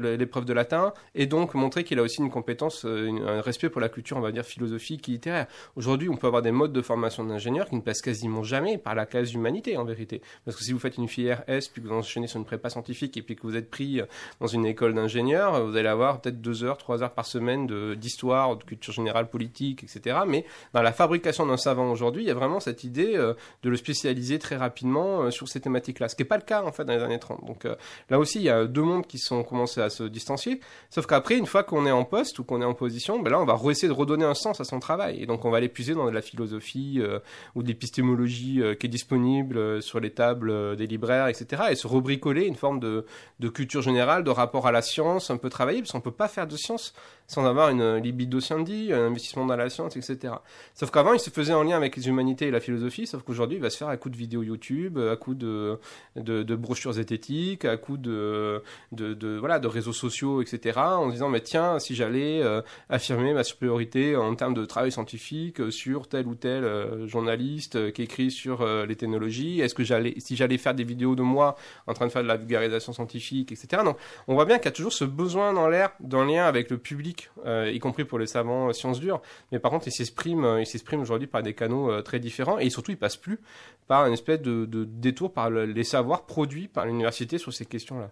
l'épreuve 0.00 0.44
de 0.44 0.52
latin 0.52 0.92
et 1.14 1.26
donc 1.26 1.54
montrer 1.54 1.84
qu'il 1.84 1.98
a 1.98 2.02
aussi 2.02 2.20
une 2.20 2.30
compétence, 2.30 2.84
euh, 2.84 3.10
un 3.26 3.40
respect 3.40 3.68
pour 3.68 3.80
la 3.80 3.88
culture, 3.88 4.16
on 4.16 4.20
va 4.20 4.32
dire 4.32 4.44
philosophique 4.44 5.08
et 5.08 5.12
littéraire. 5.12 5.46
Aujourd'hui, 5.76 6.08
on 6.08 6.16
peut 6.16 6.26
avoir 6.26 6.42
des 6.42 6.50
modes 6.50 6.72
de 6.72 6.82
formation 6.82 7.24
d'ingénieurs 7.24 7.68
qui 7.68 7.76
ne 7.76 7.80
passent 7.80 8.02
quasiment 8.02 8.42
jamais 8.42 8.78
par 8.78 8.94
la 8.94 9.06
classe 9.06 9.32
humanité 9.32 9.76
en 9.76 9.84
vérité. 9.84 10.20
Parce 10.44 10.56
que 10.56 10.64
si 10.64 10.72
vous 10.72 10.78
faites 10.78 10.96
une 10.96 11.08
filière 11.08 11.44
S, 11.46 11.68
puis 11.68 11.82
que 11.82 11.88
vous 11.88 11.94
enchaînez 11.94 12.26
sur 12.26 12.38
une 12.38 12.44
prépa 12.44 12.70
scientifique 12.70 13.16
et 13.16 13.22
puis 13.22 13.36
que 13.36 13.42
vous 13.42 13.56
êtes 13.56 13.70
pris 13.70 14.00
euh, 14.00 14.06
dans 14.40 14.46
une 14.46 14.66
école 14.66 14.94
d'ingénieurs, 14.94 15.64
vous 15.64 15.76
allez 15.76 15.88
avoir 15.88 16.20
peut-être 16.20 16.40
deux 16.40 16.64
heures, 16.64 16.78
trois 16.78 17.02
heures 17.02 17.14
par 17.14 17.26
semaine 17.26 17.66
d'histoire, 17.94 18.56
de, 18.56 18.64
culture 18.64 18.92
générale 18.92 19.30
politique, 19.30 19.84
etc. 19.84 20.18
Mais 20.26 20.44
dans 20.72 20.82
la 20.82 20.92
fabrication 20.92 21.46
d'un 21.46 21.56
savant 21.56 21.90
aujourd'hui, 21.90 22.24
il 22.24 22.28
y 22.28 22.30
a 22.30 22.34
vraiment 22.34 22.60
cette 22.68 22.84
idée 22.84 23.16
euh, 23.16 23.34
de 23.62 23.70
le 23.70 23.76
spécialiser 23.76 24.38
très 24.38 24.56
rapidement 24.56 25.30
sur 25.30 25.48
ces 25.48 25.60
thématiques-là. 25.60 26.08
Ce 26.08 26.16
qui 26.16 26.22
n'est 26.22 26.28
pas 26.28 26.36
le 26.36 26.42
cas 26.42 26.62
en 26.62 26.72
fait 26.72 26.84
dans 26.84 26.94
les 26.94 27.02
années 27.02 27.18
30. 27.18 27.44
Donc 27.46 27.66
là 28.10 28.18
aussi, 28.18 28.38
il 28.38 28.44
y 28.44 28.50
a 28.50 28.64
deux 28.64 28.82
mondes 28.82 29.06
qui 29.06 29.18
sont 29.18 29.42
commencés 29.42 29.80
à 29.80 29.90
se 29.90 30.04
distancier. 30.04 30.60
Sauf 30.90 31.06
qu'après, 31.06 31.36
une 31.36 31.46
fois 31.46 31.62
qu'on 31.62 31.86
est 31.86 31.90
en 31.90 32.04
poste 32.04 32.38
ou 32.38 32.44
qu'on 32.44 32.62
est 32.62 32.64
en 32.64 32.74
position, 32.74 33.20
ben 33.20 33.30
là, 33.30 33.40
on 33.40 33.44
va 33.44 33.58
essayer 33.70 33.88
de 33.88 33.92
redonner 33.92 34.24
un 34.24 34.34
sens 34.34 34.60
à 34.60 34.64
son 34.64 34.80
travail. 34.80 35.22
Et 35.22 35.26
donc, 35.26 35.44
on 35.44 35.50
va 35.50 35.60
l'épuiser 35.60 35.94
dans 35.94 36.06
de 36.06 36.10
la 36.10 36.22
philosophie 36.22 36.98
euh, 37.00 37.18
ou 37.54 37.62
de 37.62 37.68
l'épistémologie 37.68 38.62
euh, 38.62 38.74
qui 38.74 38.86
est 38.86 38.90
disponible 38.90 39.58
euh, 39.58 39.80
sur 39.80 40.00
les 40.00 40.10
tables 40.10 40.76
des 40.76 40.86
libraires, 40.86 41.28
etc. 41.28 41.62
Et 41.70 41.74
se 41.74 41.86
rebricoler 41.86 42.46
une 42.46 42.56
forme 42.56 42.80
de, 42.80 43.04
culture 43.48 43.82
générale, 43.82 44.24
de 44.24 44.30
rapport 44.30 44.66
à 44.66 44.72
la 44.72 44.82
science, 44.82 45.30
un 45.30 45.36
peu 45.36 45.48
travaillé, 45.48 45.80
parce 45.80 45.92
qu'on 45.92 46.00
peut 46.00 46.10
pas 46.10 46.28
faire 46.28 46.46
de 46.46 46.56
science 46.56 46.94
sans 47.28 47.44
avoir 47.44 47.68
une 47.68 47.98
libido 47.98 48.40
scienti, 48.40 48.90
un 48.92 49.06
investissement 49.06 49.44
dans 49.44 49.54
la 49.54 49.68
science, 49.68 49.96
etc. 49.96 50.34
Sauf 50.74 50.90
qu'avant, 50.90 51.12
il 51.12 51.20
se 51.20 51.28
faisait 51.28 51.52
en 51.52 51.62
lien 51.62 51.76
avec 51.76 51.94
les 51.94 52.08
humanités 52.08 52.46
et 52.46 52.50
la 52.50 52.60
philosophie, 52.60 53.06
sauf 53.06 53.22
qu'aujourd'hui, 53.22 53.58
il 53.58 53.62
va 53.62 53.68
se 53.68 53.76
faire 53.76 53.88
à 53.88 53.98
coup 53.98 54.08
de 54.08 54.16
vidéos 54.16 54.42
YouTube, 54.42 54.98
à 54.98 55.14
coup 55.16 55.34
de, 55.34 55.78
de, 56.16 56.42
de 56.42 56.56
brochures 56.56 56.94
zététiques, 56.94 57.66
à 57.66 57.76
coup 57.76 57.98
de, 57.98 58.62
de, 58.92 59.12
de, 59.12 59.36
voilà, 59.36 59.58
de 59.58 59.68
réseaux 59.68 59.92
sociaux, 59.92 60.40
etc. 60.40 60.78
En 60.78 61.10
disant, 61.10 61.28
mais 61.28 61.42
tiens, 61.42 61.78
si 61.78 61.94
j'allais 61.94 62.42
euh, 62.42 62.62
affirmer 62.88 63.34
ma 63.34 63.44
supériorité 63.44 64.16
en 64.16 64.34
termes 64.34 64.54
de 64.54 64.64
travail 64.64 64.90
scientifique 64.90 65.60
euh, 65.60 65.70
sur 65.70 66.08
tel 66.08 66.26
ou 66.26 66.34
tel 66.34 66.64
euh, 66.64 67.06
journaliste 67.06 67.92
qui 67.92 68.02
écrit 68.02 68.30
sur 68.30 68.66
les 68.86 68.96
technologies, 68.96 69.60
est-ce 69.60 69.74
que 69.74 69.84
j'allais, 69.84 70.14
si 70.16 70.34
j'allais 70.34 70.56
faire 70.56 70.74
des 70.74 70.84
vidéos 70.84 71.14
de 71.14 71.22
moi 71.22 71.56
en 71.86 71.92
train 71.92 72.06
de 72.06 72.12
faire 72.12 72.22
de 72.22 72.28
la 72.28 72.36
vulgarisation 72.36 72.94
scientifique, 72.94 73.52
etc. 73.52 73.82
Donc, 73.84 73.98
on 74.28 74.34
voit 74.34 74.46
bien 74.46 74.56
qu'il 74.56 74.66
y 74.66 74.68
a 74.68 74.72
toujours 74.72 74.94
ce 74.94 75.04
besoin 75.04 75.52
dans 75.52 75.68
l'air, 75.68 75.90
d'un 76.00 76.26
lien 76.26 76.44
avec 76.44 76.70
le 76.70 76.78
public 76.78 77.17
euh, 77.46 77.70
y 77.72 77.78
compris 77.78 78.04
pour 78.04 78.18
les 78.18 78.26
savants 78.26 78.68
euh, 78.68 78.72
sciences 78.72 79.00
dures. 79.00 79.20
Mais 79.52 79.58
par 79.58 79.70
contre, 79.70 79.86
il 79.88 79.92
s'exprime, 79.92 80.44
euh, 80.44 80.60
il 80.60 80.66
s'exprime 80.66 81.00
aujourd'hui 81.00 81.26
par 81.26 81.42
des 81.42 81.54
canaux 81.54 82.02
très 82.02 82.18
différents 82.18 82.58
et 82.58 82.70
surtout, 82.70 82.92
il 82.92 82.96
passe 82.96 83.16
plus 83.16 83.40
par 83.86 84.06
une 84.06 84.12
espèce 84.12 84.40
de, 84.40 84.66
détour 84.84 85.32
par 85.32 85.50
les 85.50 85.84
savoirs 85.84 86.26
produits 86.26 86.68
par 86.68 86.86
l'université 86.86 87.38
sur 87.38 87.52
ces 87.52 87.64
questions-là. 87.64 88.10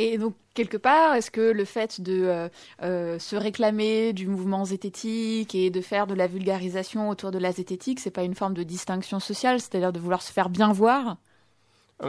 Et 0.00 0.16
donc, 0.16 0.34
quelque 0.54 0.76
part, 0.76 1.14
est-ce 1.16 1.30
que 1.30 1.40
le 1.40 1.64
fait 1.64 2.00
de 2.00 2.48
se 2.80 3.36
réclamer 3.36 4.12
du 4.12 4.28
mouvement 4.28 4.64
zététique 4.64 5.54
et 5.54 5.70
de 5.70 5.80
faire 5.80 6.06
de 6.06 6.14
la 6.14 6.26
vulgarisation 6.28 7.08
autour 7.08 7.30
de 7.30 7.38
la 7.38 7.52
zététique, 7.52 8.00
c'est 8.00 8.10
pas 8.10 8.22
une 8.22 8.34
forme 8.34 8.54
de 8.54 8.62
distinction 8.62 9.18
sociale, 9.18 9.60
c'est-à-dire 9.60 9.92
de 9.92 9.98
vouloir 9.98 10.22
se 10.22 10.32
faire 10.32 10.50
bien 10.50 10.72
voir? 10.72 11.16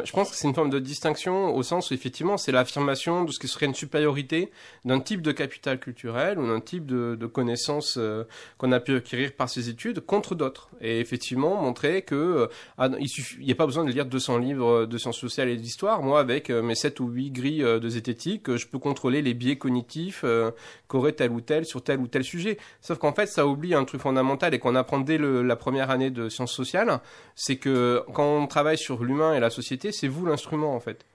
Je 0.04 0.12
pense 0.12 0.30
que 0.30 0.36
c'est 0.36 0.48
une 0.48 0.54
forme 0.54 0.70
de 0.70 0.78
distinction 0.78 1.56
au 1.56 1.64
sens 1.64 1.90
où 1.90 1.96
effectivement 1.96 2.38
c'est 2.38 2.52
l'affirmation 2.52 3.24
de 3.24 3.32
ce 3.32 3.40
qui 3.40 3.48
serait 3.48 3.66
une 3.66 3.74
supériorité 3.74 4.52
d'un 4.86 5.00
type 5.00 5.24
de 5.24 5.32
capital 5.32 5.80
culturel 5.80 6.38
ou 6.38 6.46
d'un 6.46 6.60
type 6.60 6.86
de, 6.86 7.18
de 7.20 7.26
connaissances 7.26 7.98
euh, 7.98 8.24
qu'on 8.60 8.72
a 8.72 8.80
pu 8.80 8.96
acquérir 8.96 9.34
par 9.34 9.50
ses 9.50 9.68
études 9.68 10.02
contre 10.02 10.36
d'autres. 10.36 10.70
Et 10.80 11.00
effectivement 11.00 11.60
montrer 11.60 12.04
que 12.04 12.16
euh, 12.16 12.48
ah, 12.78 12.90
il 13.00 13.46
n'y 13.46 13.52
a 13.52 13.56
pas 13.56 13.66
besoin 13.66 13.84
de 13.84 13.92
lire 13.92 14.06
200 14.06 14.38
livres 14.38 14.86
de 14.86 14.98
sciences 15.00 15.18
sociales 15.18 15.50
et 15.50 15.58
d'histoire. 15.58 16.04
Moi, 16.04 16.20
avec 16.20 16.52
mes 16.52 16.76
7 16.76 17.00
ou 17.00 17.08
8 17.08 17.32
grilles 17.32 17.64
de 17.64 17.90
zététique, 17.90 18.56
je 18.56 18.68
peux 18.68 18.80
contrôler 18.80 19.24
les 19.24 19.34
biais 19.34 19.58
cognitifs 19.58 20.24
qu'aurait 20.88 21.14
tel 21.14 21.32
ou 21.32 21.42
tel 21.42 21.66
sur 21.66 21.84
tel 21.84 22.00
ou 22.00 22.08
tel 22.08 22.24
sujet. 22.24 22.58
Sauf 22.82 23.00
qu'en 23.00 23.14
fait, 23.14 23.26
ça 23.26 23.48
oublie 23.48 23.74
un 23.74 23.86
truc 23.86 24.02
fondamental 24.02 24.54
et 24.54 24.60
qu'on 24.60 24.76
apprend 24.76 25.00
dès 25.00 25.18
la 25.18 25.56
première 25.56 25.90
année 25.90 26.12
de 26.12 26.30
sciences 26.30 26.54
sociales, 26.54 27.00
c'est 27.36 27.56
que 27.56 28.04
quand 28.14 28.38
on 28.38 28.48
travaille 28.48 28.78
sur 28.78 29.04
l'humain 29.04 29.34
et 29.34 29.40
la 29.40 29.50
société 29.50 29.79
c'est 29.92 30.08
vous 30.08 30.26
l'instrument 30.26 30.76
en 30.76 30.80
fait. 30.80 31.06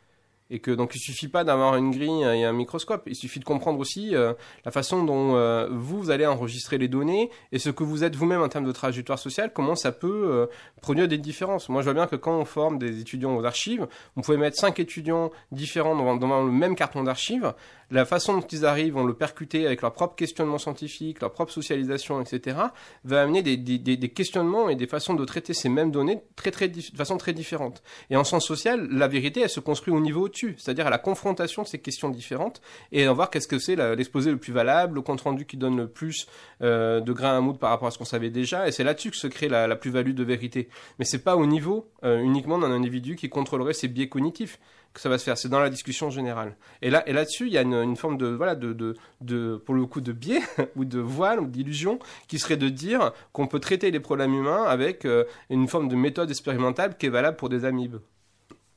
Et 0.50 0.58
que 0.58 0.70
donc 0.70 0.94
il 0.94 0.98
suffit 0.98 1.28
pas 1.28 1.42
d'avoir 1.42 1.74
une 1.76 1.90
grille 1.90 2.22
et 2.22 2.44
un 2.44 2.52
microscope, 2.52 3.04
il 3.06 3.14
suffit 3.14 3.40
de 3.40 3.44
comprendre 3.44 3.80
aussi 3.80 4.14
euh, 4.14 4.34
la 4.66 4.70
façon 4.70 5.02
dont 5.02 5.36
euh, 5.36 5.68
vous, 5.70 6.10
allez 6.10 6.26
enregistrer 6.26 6.76
les 6.76 6.86
données 6.86 7.30
et 7.50 7.58
ce 7.58 7.70
que 7.70 7.82
vous 7.82 8.04
êtes 8.04 8.14
vous-même 8.14 8.42
en 8.42 8.48
termes 8.48 8.66
de 8.66 8.72
trajectoire 8.72 9.18
sociale, 9.18 9.52
comment 9.54 9.74
ça 9.74 9.90
peut 9.90 10.28
euh, 10.30 10.46
produire 10.82 11.08
des 11.08 11.16
différences. 11.16 11.70
Moi, 11.70 11.80
je 11.80 11.86
vois 11.86 11.94
bien 11.94 12.06
que 12.06 12.16
quand 12.16 12.38
on 12.38 12.44
forme 12.44 12.78
des 12.78 13.00
étudiants 13.00 13.34
aux 13.34 13.44
archives, 13.44 13.86
vous 14.16 14.22
pouvez 14.22 14.36
mettre 14.36 14.58
cinq 14.58 14.78
étudiants 14.80 15.30
différents 15.50 15.96
dans, 16.16 16.44
le 16.44 16.52
même 16.52 16.76
carton 16.76 17.02
d'archives, 17.04 17.54
la 17.94 18.04
façon 18.04 18.34
dont 18.34 18.46
ils 18.46 18.66
arrivent 18.66 18.94
vont 18.94 19.04
le 19.04 19.14
percuter 19.14 19.66
avec 19.66 19.80
leur 19.80 19.92
propre 19.92 20.16
questionnement 20.16 20.58
scientifique, 20.58 21.20
leur 21.20 21.32
propre 21.32 21.52
socialisation, 21.52 22.20
etc., 22.20 22.58
va 23.04 23.22
amener 23.22 23.42
des, 23.42 23.56
des, 23.56 23.78
des, 23.78 24.08
questionnements 24.08 24.68
et 24.68 24.74
des 24.74 24.88
façons 24.88 25.14
de 25.14 25.24
traiter 25.24 25.54
ces 25.54 25.68
mêmes 25.68 25.92
données 25.92 26.22
très, 26.34 26.50
très, 26.50 26.68
de 26.68 26.80
façon 26.96 27.18
très 27.18 27.32
différente. 27.32 27.82
Et 28.10 28.16
en 28.16 28.24
sens 28.24 28.44
social, 28.44 28.88
la 28.90 29.06
vérité, 29.06 29.42
elle 29.42 29.48
se 29.48 29.60
construit 29.60 29.94
au 29.94 30.00
niveau 30.00 30.22
au-dessus, 30.22 30.56
c'est-à-dire 30.58 30.88
à 30.88 30.90
la 30.90 30.98
confrontation 30.98 31.62
de 31.62 31.68
ces 31.68 31.78
questions 31.78 32.08
différentes 32.08 32.60
et 32.90 33.06
à 33.06 33.12
voir 33.12 33.30
qu'est-ce 33.30 33.48
que 33.48 33.60
c'est 33.60 33.76
l'exposé 33.76 34.32
le 34.32 34.38
plus 34.38 34.52
valable, 34.52 34.96
le 34.96 35.02
compte-rendu 35.02 35.46
qui 35.46 35.56
donne 35.56 35.76
le 35.76 35.86
plus 35.86 36.26
euh, 36.62 37.00
de 37.00 37.12
grain 37.12 37.36
à 37.36 37.40
moudre 37.40 37.60
par 37.60 37.70
rapport 37.70 37.86
à 37.86 37.92
ce 37.92 37.98
qu'on 37.98 38.04
savait 38.04 38.30
déjà, 38.30 38.66
et 38.66 38.72
c'est 38.72 38.84
là-dessus 38.84 39.10
que 39.12 39.16
se 39.16 39.28
crée 39.28 39.48
la, 39.48 39.68
la 39.68 39.76
plus-value 39.76 40.14
de 40.14 40.24
vérité. 40.24 40.68
Mais 40.98 41.04
c'est 41.04 41.22
pas 41.22 41.36
au 41.36 41.46
niveau 41.46 41.88
euh, 42.02 42.20
uniquement 42.20 42.58
d'un 42.58 42.72
individu 42.72 43.14
qui 43.14 43.28
contrôlerait 43.28 43.72
ses 43.72 43.86
biais 43.86 44.08
cognitifs 44.08 44.58
que 44.94 45.00
ça 45.00 45.08
va 45.08 45.18
se 45.18 45.24
faire. 45.24 45.36
C'est 45.36 45.48
dans 45.48 45.60
la 45.60 45.68
discussion 45.68 46.08
générale. 46.08 46.56
Et 46.80 46.88
là, 46.88 47.06
et 47.08 47.12
là-dessus, 47.12 47.48
il 47.48 47.52
y 47.52 47.58
a 47.58 47.62
une, 47.62 47.96
forme 47.96 48.16
de, 48.16 48.28
voilà, 48.28 48.54
de, 48.54 48.72
de, 48.72 48.94
de, 49.20 49.56
pour 49.56 49.74
le 49.74 49.84
coup, 49.86 50.00
de 50.00 50.12
biais 50.12 50.40
ou 50.76 50.84
de 50.84 51.00
voile 51.00 51.40
ou 51.40 51.46
d'illusion 51.46 51.98
qui 52.28 52.38
serait 52.38 52.56
de 52.56 52.68
dire 52.68 53.12
qu'on 53.32 53.48
peut 53.48 53.60
traiter 53.60 53.90
les 53.90 54.00
problèmes 54.00 54.32
humains 54.32 54.64
avec 54.64 55.04
euh, 55.04 55.24
une 55.50 55.68
forme 55.68 55.88
de 55.88 55.96
méthode 55.96 56.30
expérimentale 56.30 56.96
qui 56.96 57.06
est 57.06 57.10
valable 57.10 57.36
pour 57.36 57.48
des 57.48 57.64
amibes. 57.64 57.96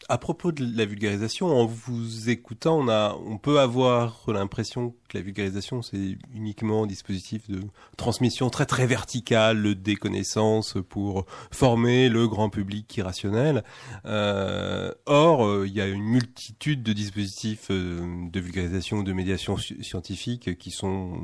À 0.10 0.18
propos 0.18 0.52
de 0.52 0.66
la 0.78 0.86
vulgarisation, 0.86 1.48
en 1.48 1.66
vous 1.66 2.30
écoutant, 2.30 2.80
on, 2.80 2.88
a, 2.88 3.18
on 3.26 3.38
peut 3.38 3.60
avoir 3.60 4.24
l'impression 4.28 4.96
que 5.10 5.18
la 5.18 5.24
vulgarisation, 5.24 5.82
c'est 5.82 6.18
uniquement 6.34 6.84
un 6.84 6.88
dispositif 6.88 7.50
de 7.50 7.62
transmission 7.98 8.50
très 8.50 8.66
très 8.66 8.88
verticale 8.88 9.76
des 9.76 9.96
connaissances 9.96 10.78
pour 10.88 11.26
former 11.52 12.08
le 12.08 12.28
grand 12.28 12.50
public 12.50 12.96
irrationnel. 12.96 13.64
Euh, 14.06 14.94
or, 15.08 15.46
euh, 15.46 15.68
il 15.68 15.74
y 15.74 15.82
a 15.82 15.88
une 15.88 16.04
multitude 16.04 16.84
de 16.84 16.94
dispositifs 16.94 17.68
euh, 17.70 18.30
de 18.32 18.40
vulgarisation 18.40 19.04
de 19.04 19.12
médiation 19.12 19.58
scientifique 19.58 20.58
qui 20.58 20.72
sont, 20.72 21.20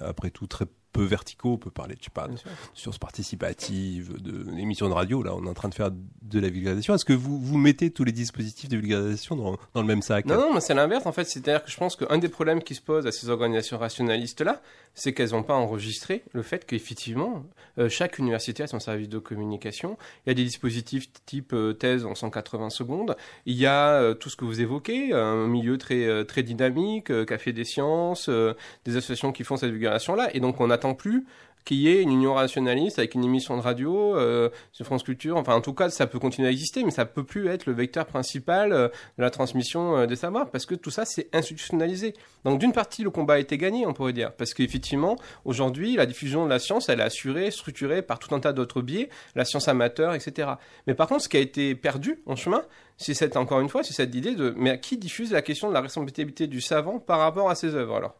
après 0.00 0.30
tout, 0.30 0.46
très 0.46 0.66
peu 0.92 1.04
verticaux. 1.04 1.52
On 1.52 1.58
peut 1.58 1.70
parler, 1.70 1.96
je 1.98 2.04
sais 2.04 2.10
pas, 2.10 2.28
de 2.28 2.36
sciences 2.74 2.98
participatives, 2.98 4.20
de 4.20 4.50
d'émissions 4.50 4.88
de 4.88 4.94
radio. 4.94 5.22
Là, 5.22 5.34
on 5.34 5.44
est 5.44 5.48
en 5.48 5.54
train 5.54 5.68
de 5.68 5.74
faire 5.74 5.90
de 5.90 6.40
la 6.40 6.48
vulgarisation. 6.48 6.94
Est-ce 6.94 7.04
que 7.04 7.12
vous, 7.12 7.40
vous 7.40 7.58
mettez 7.58 7.90
tous 7.90 8.04
les 8.04 8.12
dispositifs 8.12 8.68
de 8.68 8.76
vulgarisation 8.76 9.36
dans, 9.36 9.56
dans 9.74 9.80
le 9.80 9.86
même 9.86 10.02
sac? 10.02 10.26
Non, 10.26 10.36
non, 10.36 10.54
mais 10.54 10.60
c'est 10.60 10.74
l'inverse 10.74 11.06
en 11.06 11.12
fait. 11.12 11.24
C'est-à-dire 11.24 11.64
que 11.64 11.70
je 11.70 11.76
pense 11.76 11.96
qu'un 11.96 12.18
des 12.18 12.28
problèmes 12.28 12.62
qui 12.62 12.74
se 12.74 12.80
pose 12.80 13.06
à 13.06 13.12
ces 13.12 13.28
organisations 13.28 13.78
rationalistes-là, 13.78 14.60
c'est 14.94 15.12
qu'elles 15.12 15.30
n'ont 15.30 15.42
pas 15.42 15.54
enregistré 15.54 16.24
le 16.32 16.42
fait 16.42 16.66
qu'effectivement, 16.66 17.44
euh, 17.78 17.88
chaque 17.88 18.18
université 18.18 18.62
a 18.62 18.66
son 18.66 18.80
service 18.80 19.08
de 19.08 19.18
communication. 19.18 19.96
Il 20.26 20.30
y 20.30 20.32
a 20.32 20.34
des 20.34 20.44
dispositifs 20.44 21.08
type 21.26 21.52
euh, 21.52 21.72
thèse 21.72 22.04
en 22.04 22.14
180 22.14 22.70
secondes. 22.70 23.16
Il 23.46 23.56
y 23.56 23.66
a 23.66 23.94
euh, 23.94 24.14
tout 24.14 24.28
ce 24.30 24.36
que 24.36 24.44
vous 24.44 24.60
évoquez, 24.60 25.12
un 25.12 25.46
milieu 25.46 25.78
très, 25.78 26.24
très 26.24 26.42
dynamique, 26.42 27.12
Café 27.26 27.52
des 27.52 27.64
sciences, 27.64 28.28
des 28.28 28.96
associations 28.96 29.32
qui 29.32 29.44
font 29.44 29.56
cette 29.56 29.70
vulgarisation-là. 29.70 30.34
Et 30.34 30.40
donc 30.40 30.60
on 30.60 30.70
plus 30.94 31.26
qu'il 31.64 31.78
y 31.78 31.88
ait 31.88 32.02
une 32.02 32.10
union 32.10 32.34
rationaliste 32.34 32.98
avec 32.98 33.14
une 33.14 33.24
émission 33.24 33.56
de 33.56 33.62
radio 33.62 34.16
euh, 34.16 34.48
sur 34.72 34.86
France 34.86 35.02
Culture. 35.02 35.36
Enfin, 35.36 35.54
en 35.54 35.60
tout 35.60 35.74
cas, 35.74 35.90
ça 35.90 36.06
peut 36.06 36.18
continuer 36.18 36.48
à 36.48 36.50
exister, 36.50 36.84
mais 36.84 36.90
ça 36.90 37.04
peut 37.04 37.24
plus 37.24 37.48
être 37.48 37.66
le 37.66 37.72
vecteur 37.72 38.06
principal 38.06 38.72
euh, 38.72 38.88
de 39.18 39.22
la 39.22 39.30
transmission 39.30 39.96
euh, 39.96 40.06
des 40.06 40.16
savoirs, 40.16 40.50
parce 40.50 40.66
que 40.66 40.74
tout 40.74 40.90
ça, 40.90 41.04
c'est 41.04 41.28
institutionnalisé. 41.34 42.14
Donc, 42.44 42.58
d'une 42.58 42.72
partie, 42.72 43.02
le 43.02 43.10
combat 43.10 43.34
a 43.34 43.38
été 43.38 43.58
gagné, 43.58 43.86
on 43.86 43.92
pourrait 43.92 44.12
dire, 44.12 44.32
parce 44.32 44.54
qu'effectivement, 44.54 45.16
aujourd'hui, 45.44 45.96
la 45.96 46.06
diffusion 46.06 46.44
de 46.44 46.50
la 46.50 46.58
science, 46.58 46.88
elle 46.88 47.00
est 47.00 47.04
assurée, 47.04 47.50
structurée 47.50 48.02
par 48.02 48.18
tout 48.18 48.34
un 48.34 48.40
tas 48.40 48.52
d'autres 48.52 48.82
biais, 48.82 49.10
la 49.34 49.44
science 49.44 49.68
amateur, 49.68 50.14
etc. 50.14 50.52
Mais 50.86 50.94
par 50.94 51.08
contre, 51.08 51.24
ce 51.24 51.28
qui 51.28 51.36
a 51.36 51.40
été 51.40 51.74
perdu 51.74 52.22
en 52.26 52.36
chemin, 52.36 52.62
c'est 52.96 53.14
cette, 53.14 53.36
encore 53.36 53.60
une 53.60 53.68
fois, 53.68 53.82
c'est 53.82 53.94
cette 53.94 54.14
idée 54.14 54.34
de, 54.34 54.54
mais 54.56 54.80
qui 54.80 54.96
diffuse 54.96 55.32
la 55.32 55.42
question 55.42 55.68
de 55.68 55.74
la 55.74 55.80
responsabilité 55.80 56.46
du 56.46 56.60
savant 56.60 56.98
par 56.98 57.18
rapport 57.18 57.50
à 57.50 57.54
ses 57.54 57.74
œuvres, 57.74 57.96
alors? 57.96 58.16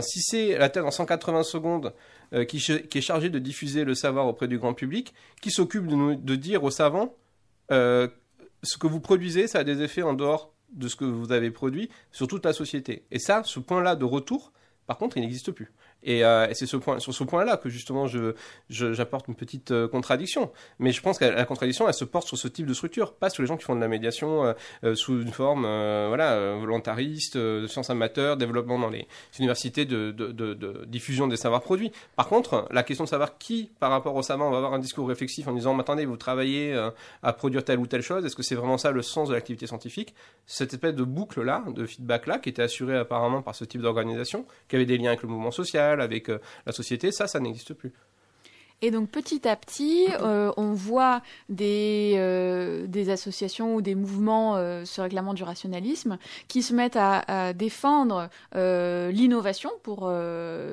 Si 0.00 0.20
c'est 0.20 0.58
la 0.58 0.68
thèse 0.68 0.84
en 0.84 0.90
180 0.90 1.42
secondes 1.42 1.94
euh, 2.32 2.44
qui, 2.44 2.56
est 2.56 3.00
chargée 3.00 3.28
de 3.28 3.38
diffuser 3.38 3.84
le 3.84 3.94
savoir 3.94 4.26
auprès 4.26 4.48
du 4.48 4.58
grand 4.58 4.74
public, 4.74 5.12
qui 5.40 5.50
s'occupe 5.50 5.86
de, 5.86 6.14
de 6.14 6.36
dire 6.36 6.64
aux 6.64 6.70
savants 6.70 7.14
euh, 7.70 8.08
ce 8.62 8.78
que 8.78 8.86
vous 8.86 9.00
produisez, 9.00 9.46
ça 9.46 9.60
a 9.60 9.64
des 9.64 9.82
effets 9.82 10.02
en 10.02 10.14
dehors 10.14 10.54
de 10.72 10.88
ce 10.88 10.96
que 10.96 11.04
vous 11.04 11.32
avez 11.32 11.50
produit 11.50 11.90
sur 12.10 12.26
toute 12.28 12.44
la 12.44 12.52
société. 12.52 13.04
Et 13.10 13.18
ça, 13.18 13.42
ce 13.44 13.60
point-là 13.60 13.96
de 13.96 14.04
retour, 14.04 14.52
par 14.86 14.98
contre, 14.98 15.16
il 15.16 15.20
n'existe 15.20 15.52
plus. 15.52 15.72
Et, 16.02 16.24
euh, 16.24 16.46
c'est 16.52 16.66
ce 16.66 16.76
point, 16.76 16.98
sur 16.98 17.14
ce 17.14 17.24
point-là 17.24 17.56
que 17.56 17.68
justement 17.68 18.06
je, 18.06 18.34
j'apporte 18.68 19.28
une 19.28 19.34
petite 19.34 19.70
euh, 19.70 19.88
contradiction. 19.88 20.52
Mais 20.78 20.92
je 20.92 21.00
pense 21.00 21.18
que 21.18 21.24
la 21.24 21.44
contradiction, 21.44 21.86
elle 21.88 21.94
se 21.94 22.04
porte 22.04 22.26
sur 22.26 22.36
ce 22.38 22.48
type 22.48 22.66
de 22.66 22.74
structure, 22.74 23.14
pas 23.14 23.30
sur 23.30 23.42
les 23.42 23.46
gens 23.46 23.56
qui 23.56 23.64
font 23.64 23.74
de 23.76 23.80
la 23.80 23.88
médiation 23.88 24.44
euh, 24.44 24.52
euh, 24.84 24.94
sous 24.94 25.20
une 25.20 25.32
forme 25.32 25.64
euh, 25.64 26.06
voilà, 26.08 26.32
euh, 26.32 26.56
volontariste, 26.58 27.36
de 27.36 27.66
sciences 27.66 27.90
amateurs, 27.90 28.36
développement 28.36 28.78
dans 28.78 28.90
les 28.90 29.06
universités 29.38 29.84
de, 29.84 30.10
de, 30.10 30.32
de- 30.32 30.84
diffusion 30.86 31.26
des 31.26 31.36
savoirs 31.36 31.62
produits. 31.62 31.92
Par 32.16 32.28
contre, 32.28 32.66
la 32.70 32.82
question 32.82 33.04
de 33.04 33.08
savoir 33.08 33.38
qui, 33.38 33.70
par 33.80 33.90
rapport 33.90 34.14
au 34.14 34.22
savant, 34.22 34.50
va 34.50 34.56
avoir 34.58 34.74
un 34.74 34.78
discours 34.78 35.08
réflexif 35.08 35.46
en 35.48 35.52
disant, 35.52 35.78
attendez, 35.78 36.04
vous 36.04 36.16
travaillez 36.16 36.74
à 37.22 37.32
produire 37.32 37.64
telle 37.64 37.78
ou 37.78 37.86
telle 37.86 38.02
chose, 38.02 38.24
est-ce 38.24 38.36
que 38.36 38.42
c'est 38.42 38.54
vraiment 38.54 38.78
ça 38.78 38.90
le 38.90 39.02
sens 39.02 39.28
de 39.28 39.34
l'activité 39.34 39.66
scientifique? 39.66 40.14
Cette 40.46 40.72
espèce 40.72 40.94
de 40.94 41.04
boucle-là, 41.04 41.64
de 41.68 41.86
feedback-là, 41.86 42.38
qui 42.38 42.48
était 42.48 42.62
assurée 42.62 42.96
apparemment 42.96 43.42
par 43.42 43.54
ce 43.54 43.64
type 43.64 43.80
d'organisation, 43.80 44.46
qui 44.68 44.76
avait 44.76 44.86
des 44.86 44.98
liens 44.98 45.08
avec 45.08 45.22
le 45.22 45.28
mouvement 45.28 45.50
social, 45.50 45.91
avec 46.00 46.28
euh, 46.28 46.40
la 46.66 46.72
société, 46.72 47.12
ça, 47.12 47.26
ça 47.26 47.40
n'existe 47.40 47.74
plus. 47.74 47.92
Et 48.82 48.90
donc 48.90 49.08
petit 49.08 49.48
à 49.48 49.56
petit, 49.56 50.08
euh, 50.20 50.52
on 50.56 50.72
voit 50.72 51.22
des, 51.48 52.14
euh, 52.16 52.86
des 52.86 53.08
associations 53.08 53.76
ou 53.76 53.80
des 53.80 53.94
mouvements 53.94 54.56
euh, 54.56 54.84
se 54.84 55.00
réclamant 55.00 55.34
du 55.34 55.44
rationalisme 55.44 56.18
qui 56.48 56.62
se 56.62 56.74
mettent 56.74 56.96
à, 56.96 57.20
à 57.28 57.52
défendre 57.52 58.28
l'innovation 58.54 59.70
pour 59.82 60.10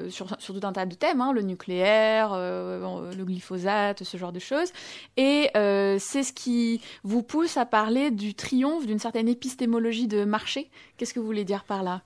sur, 0.10 0.36
sur 0.40 0.60
tout 0.60 0.66
un 0.66 0.74
tas 0.74 0.86
de 0.88 0.96
thèmes, 0.96 1.22
hein, 1.22 1.32
le 1.32 1.44
nucléaire, 1.44 2.34
le 2.34 3.24
glyphosate, 3.24 4.04
ce 4.04 4.18
genre 4.18 4.32
de 4.32 4.40
choses. 4.40 4.72
Et 5.18 5.50
c'est 5.54 6.24
ce 6.24 6.34
qui 6.34 6.82
vous 7.04 7.22
pousse 7.22 7.58
à 7.58 7.66
parler 7.66 8.10
du 8.10 8.34
triomphe 8.34 8.88
d'une 8.88 8.98
certaine 9.00 9.28
épistémologie 9.28 10.08
de 10.08 10.26
marché. 10.26 10.70
Qu'est-ce 10.98 11.14
que 11.14 11.20
vous 11.20 11.26
voulez 11.28 11.46
dire 11.46 11.64
par 11.64 11.84
là? 11.84 12.02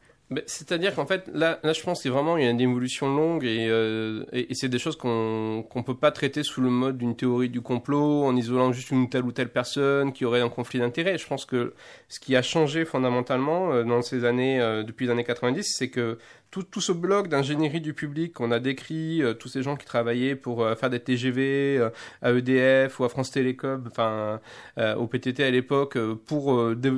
C'est-à-dire 0.45 0.95
qu'en 0.95 1.05
fait, 1.05 1.29
là, 1.33 1.59
là, 1.63 1.73
je 1.73 1.81
pense 1.81 2.01
qu'il 2.01 2.11
y 2.11 2.13
a 2.13 2.17
vraiment 2.17 2.37
une 2.37 2.59
évolution 2.59 3.13
longue 3.13 3.43
et, 3.43 3.67
euh, 3.69 4.23
et, 4.31 4.53
c'est 4.53 4.69
des 4.69 4.79
choses 4.79 4.95
qu'on 4.95 5.65
qu'on 5.69 5.83
peut 5.83 5.95
pas 5.95 6.11
traiter 6.11 6.43
sous 6.43 6.61
le 6.61 6.69
mode 6.69 6.97
d'une 6.97 7.15
théorie 7.15 7.49
du 7.49 7.61
complot, 7.61 8.23
en 8.25 8.35
isolant 8.35 8.71
juste 8.71 8.91
une 8.91 9.09
telle 9.09 9.23
ou 9.23 9.31
telle 9.31 9.49
personne 9.49 10.13
qui 10.13 10.25
aurait 10.25 10.41
un 10.41 10.49
conflit 10.49 10.79
d'intérêts. 10.79 11.17
Je 11.17 11.27
pense 11.27 11.45
que 11.45 11.73
ce 12.09 12.19
qui 12.19 12.35
a 12.35 12.41
changé 12.41 12.85
fondamentalement 12.85 13.73
euh, 13.73 13.83
dans 13.83 14.01
ces 14.01 14.25
années, 14.25 14.59
euh, 14.59 14.83
depuis 14.83 15.05
les 15.05 15.11
années 15.11 15.23
90, 15.23 15.63
c'est 15.63 15.89
que 15.89 16.17
tout, 16.53 16.61
tout 16.61 16.81
ce 16.81 16.91
bloc 16.91 17.29
d'ingénierie 17.29 17.81
du 17.81 17.95
public 17.95 18.31
qu'on 18.33 18.51
a 18.51 18.59
décrit, 18.59 19.23
euh, 19.23 19.33
tous 19.33 19.47
ces 19.47 19.63
gens 19.63 19.75
qui 19.75 19.87
travaillaient 19.87 20.35
pour 20.35 20.63
euh, 20.63 20.75
faire 20.75 20.91
des 20.91 20.99
TGV 20.99 21.77
euh, 21.79 21.89
à 22.21 22.31
EDF 22.31 22.99
ou 22.99 23.05
à 23.05 23.09
France 23.09 23.31
Télécom, 23.31 23.83
enfin 23.89 24.39
euh, 24.77 24.93
au 24.95 25.07
PTT 25.07 25.43
à 25.43 25.49
l'époque, 25.49 25.97
euh, 25.97 26.13
pour 26.13 26.53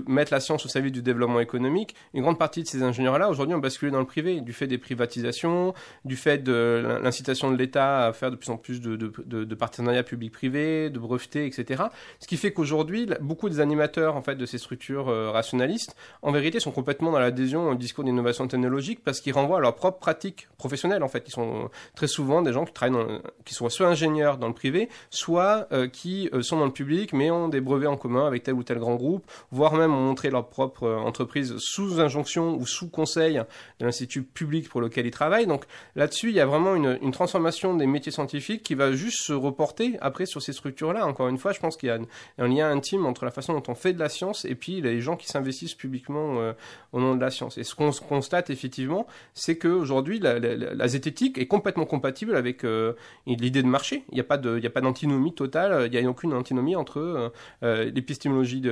mettre 0.08 0.34
la 0.34 0.42
science 0.42 0.66
au 0.66 0.68
service 0.68 0.92
du 0.92 1.02
développement 1.02 1.40
économique, 1.40 1.96
une 2.14 2.22
grande 2.24 2.38
partie 2.38 2.64
de 2.64 2.68
ces 2.68 2.84
ingénieurs-là 2.84 3.30
aujourd'hui 3.30 3.56
ont 3.56 3.60
basculé 3.60 3.92
dans 3.94 4.00
le 4.00 4.06
privé, 4.06 4.42
du 4.42 4.52
fait 4.52 4.68
des 4.68 4.78
privatisations, 4.78 5.74
du 6.04 6.18
fait 6.18 6.40
de 6.44 6.82
l'in- 6.86 7.00
l'incitation 7.00 7.50
de 7.50 7.56
l'État 7.56 8.08
à 8.08 8.12
faire 8.14 8.32
de 8.32 8.36
plus 8.36 8.50
en 8.50 8.58
plus 8.58 8.82
de, 8.82 8.98
de, 8.98 9.14
de, 9.26 9.46
de 9.46 9.56
partenariats 9.56 10.04
publics-privés, 10.04 10.90
de 10.90 11.00
brevetés, 11.00 11.46
etc. 11.46 11.84
Ce 12.20 12.28
qui 12.28 12.36
fait 12.36 12.52
qu'aujourd'hui, 12.52 13.08
beaucoup 13.22 13.48
des 13.48 13.62
animateurs 13.62 14.18
en 14.18 14.22
fait 14.22 14.36
de 14.36 14.46
ces 14.46 14.58
structures 14.58 15.06
rationalistes, 15.32 15.96
en 16.22 16.34
vérité, 16.34 16.60
sont 16.60 16.72
complètement 16.72 17.14
dans 17.14 17.20
l'adhésion 17.20 17.70
au 17.70 17.76
discours 17.76 18.04
d'innovation 18.04 18.48
technologique 18.50 19.00
parce 19.02 19.22
qu'ils 19.22 19.32
renvoient 19.46 19.60
à 19.60 19.62
leur 19.62 19.76
propre 19.76 20.00
pratique 20.00 20.48
professionnelle. 20.58 21.04
En 21.04 21.08
fait, 21.08 21.24
ils 21.28 21.32
sont 21.32 21.70
très 21.96 22.08
souvent 22.08 22.42
des 22.42 22.52
gens 22.52 22.66
qui 22.66 22.74
travaillent, 22.74 23.22
qui 23.46 23.54
sont 23.54 23.70
soit 23.70 23.88
ingénieurs 23.88 24.38
dans 24.38 24.48
le 24.48 24.54
privé, 24.54 24.90
soit 25.12 25.68
euh, 25.72 25.88
qui 25.88 26.30
euh, 26.34 26.42
sont 26.42 26.58
dans 26.58 26.66
le 26.66 26.72
public 26.72 27.14
mais 27.14 27.30
ont 27.30 27.48
des 27.48 27.62
brevets 27.62 27.88
en 27.88 27.98
commun 27.98 28.26
avec 28.26 28.44
tel 28.44 28.56
ou 28.56 28.64
tel 28.64 28.80
grand 28.80 28.96
groupe, 28.96 29.26
voire 29.52 29.74
même 29.74 29.94
ont 29.94 30.02
montré 30.02 30.30
leur 30.30 30.50
propre 30.50 30.84
euh, 30.84 30.98
entreprise 30.98 31.56
sous 31.60 32.00
injonction 32.00 32.56
ou 32.56 32.66
sous 32.66 32.90
conseil 32.90 33.42
de 33.80 33.86
l'institut 33.86 34.24
public 34.24 34.68
pour 34.70 34.82
lequel 34.82 35.06
ils 35.06 35.12
travaillent. 35.12 35.48
Donc 35.48 35.66
là-dessus, 35.96 36.30
il 36.30 36.36
y 36.36 36.40
a 36.40 36.46
vraiment 36.46 36.76
une, 36.76 37.12
transformation 37.12 37.76
des 37.76 37.88
métiers 37.88 38.12
scientifiques 38.12 38.64
qui 38.64 38.76
va 38.76 38.92
juste 38.92 39.20
se 39.22 39.32
reporter 39.32 39.98
après 40.02 40.26
sur 40.26 40.42
ces 40.42 40.52
structures-là. 40.52 41.06
Encore 41.06 41.30
une 41.30 41.38
fois, 41.38 41.54
je 41.54 41.60
pense 41.60 41.78
qu'il 41.78 41.88
y 41.88 41.92
a 41.92 42.00
un, 42.40 42.48
lien 42.48 42.70
intime 42.70 43.06
entre 43.06 43.24
la 43.24 43.32
façon 43.32 43.54
dont 43.54 43.64
on 43.68 43.76
fait 43.76 43.94
de 43.94 44.00
la 44.00 44.10
science 44.10 44.44
et 44.44 44.56
puis 44.56 44.82
les 44.82 45.00
gens 45.00 45.16
qui 45.16 45.28
s'investissent 45.28 45.76
publiquement 45.76 46.54
au 46.92 47.00
nom 47.00 47.16
de 47.16 47.22
la 47.22 47.30
science. 47.30 47.58
Et 47.58 47.64
ce 47.64 47.74
qu'on 47.74 47.92
constate 47.92 48.50
effectivement, 48.50 49.08
c'est 49.38 49.58
qu'aujourd'hui, 49.58 50.20
la, 50.20 50.40
la, 50.40 50.88
zététique 50.88 51.38
est 51.38 51.46
complètement 51.46 51.86
compatible 51.86 52.38
avec 52.38 52.64
euh, 52.64 52.94
l'idée 53.28 53.62
de 53.62 53.68
marché. 53.68 54.06
Il 54.12 54.16
n'y 54.16 54.22
a 54.22 54.24
pas 54.24 54.38
d'antinomie 54.38 55.36
totale. 55.36 55.90
Il 55.92 56.00
n'y 56.00 56.08
a 56.08 56.10
aucune 56.10 56.34
antinomie 56.34 56.78
entre 56.78 57.00
euh, 57.00 57.30
euh, 57.64 57.92
l'épistémologie 57.94 58.64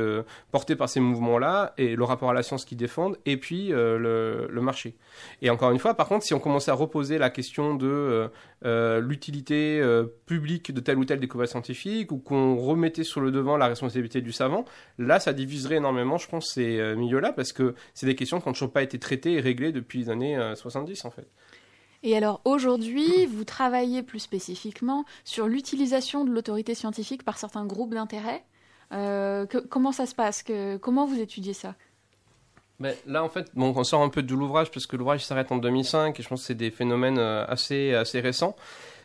portée 0.53 0.77
par 0.77 0.87
ces 0.87 1.01
mouvements-là 1.01 1.73
et 1.77 1.97
le 1.97 2.03
rapport 2.05 2.29
à 2.29 2.33
la 2.33 2.43
science 2.43 2.63
qu'ils 2.63 2.77
défendent 2.77 3.17
et 3.25 3.35
puis 3.35 3.73
euh, 3.73 3.97
le, 3.97 4.47
le 4.49 4.61
marché. 4.61 4.95
Et 5.41 5.49
encore 5.49 5.71
une 5.71 5.79
fois, 5.79 5.95
par 5.95 6.07
contre, 6.07 6.25
si 6.25 6.33
on 6.33 6.39
commençait 6.39 6.71
à 6.71 6.75
reposer 6.75 7.17
la 7.17 7.29
question 7.29 7.75
de 7.75 8.29
euh, 8.65 9.01
l'utilité 9.01 9.79
euh, 9.81 10.05
publique 10.25 10.71
de 10.71 10.79
telle 10.79 10.97
ou 10.97 11.05
telle 11.05 11.19
découverte 11.19 11.51
scientifique 11.51 12.11
ou 12.11 12.17
qu'on 12.17 12.55
remettait 12.55 13.03
sur 13.03 13.19
le 13.19 13.31
devant 13.31 13.57
la 13.57 13.67
responsabilité 13.67 14.21
du 14.21 14.31
savant, 14.31 14.65
là, 14.97 15.19
ça 15.19 15.33
diviserait 15.33 15.75
énormément, 15.75 16.17
je 16.17 16.27
pense, 16.27 16.53
ces 16.53 16.79
euh, 16.79 16.95
milieux-là 16.95 17.33
parce 17.33 17.51
que 17.51 17.75
c'est 17.93 18.05
des 18.05 18.15
questions 18.15 18.39
qui 18.39 18.47
n'ont 18.47 18.53
toujours 18.53 18.71
pas 18.71 18.83
été 18.83 18.99
traitées 18.99 19.33
et 19.33 19.41
réglées 19.41 19.71
depuis 19.71 19.99
les 19.99 20.09
années 20.09 20.37
euh, 20.37 20.55
70 20.55 21.05
en 21.05 21.11
fait. 21.11 21.27
Et 22.03 22.15
alors 22.17 22.41
aujourd'hui, 22.45 23.25
vous 23.25 23.43
travaillez 23.43 24.03
plus 24.03 24.19
spécifiquement 24.19 25.05
sur 25.23 25.47
l'utilisation 25.47 26.25
de 26.25 26.31
l'autorité 26.31 26.75
scientifique 26.75 27.23
par 27.23 27.37
certains 27.37 27.65
groupes 27.65 27.93
d'intérêt. 27.93 28.43
Comment 29.69 29.91
ça 29.91 30.05
se 30.05 30.13
passe? 30.13 30.43
Comment 30.81 31.05
vous 31.05 31.19
étudiez 31.19 31.53
ça? 31.53 31.75
Là, 32.79 33.23
en 33.23 33.29
fait, 33.29 33.49
bon, 33.53 33.73
on 33.75 33.83
sort 33.83 34.01
un 34.01 34.09
peu 34.09 34.23
de 34.23 34.33
l'ouvrage 34.33 34.71
parce 34.71 34.87
que 34.87 34.95
l'ouvrage 34.95 35.23
s'arrête 35.23 35.51
en 35.51 35.57
2005 35.57 36.19
et 36.19 36.23
je 36.23 36.27
pense 36.27 36.41
que 36.41 36.47
c'est 36.47 36.55
des 36.55 36.71
phénomènes 36.71 37.19
euh, 37.19 37.45
assez, 37.47 37.93
assez 37.93 38.19
récents. 38.19 38.55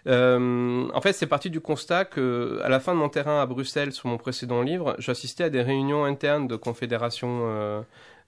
Euh, 0.07 0.89
en 0.95 1.01
fait, 1.01 1.13
c'est 1.13 1.27
parti 1.27 1.51
du 1.51 1.61
constat 1.61 2.05
que, 2.05 2.61
à 2.65 2.69
la 2.69 2.81
fin 2.81 2.95
de 2.95 2.99
mon 2.99 3.09
terrain 3.09 3.43
à 3.43 3.47
Bruxelles, 3.47 3.93
sur 3.93 4.09
mon 4.09 4.17
précédent 4.17 4.63
livre, 4.63 4.97
j'assistais 4.99 5.45
à 5.45 5.51
des 5.51 5.63
réunions 5.63 6.05
internes 6.05 6.49
de 6.49 6.57
confédérations 6.57 7.41
euh, 7.43 7.81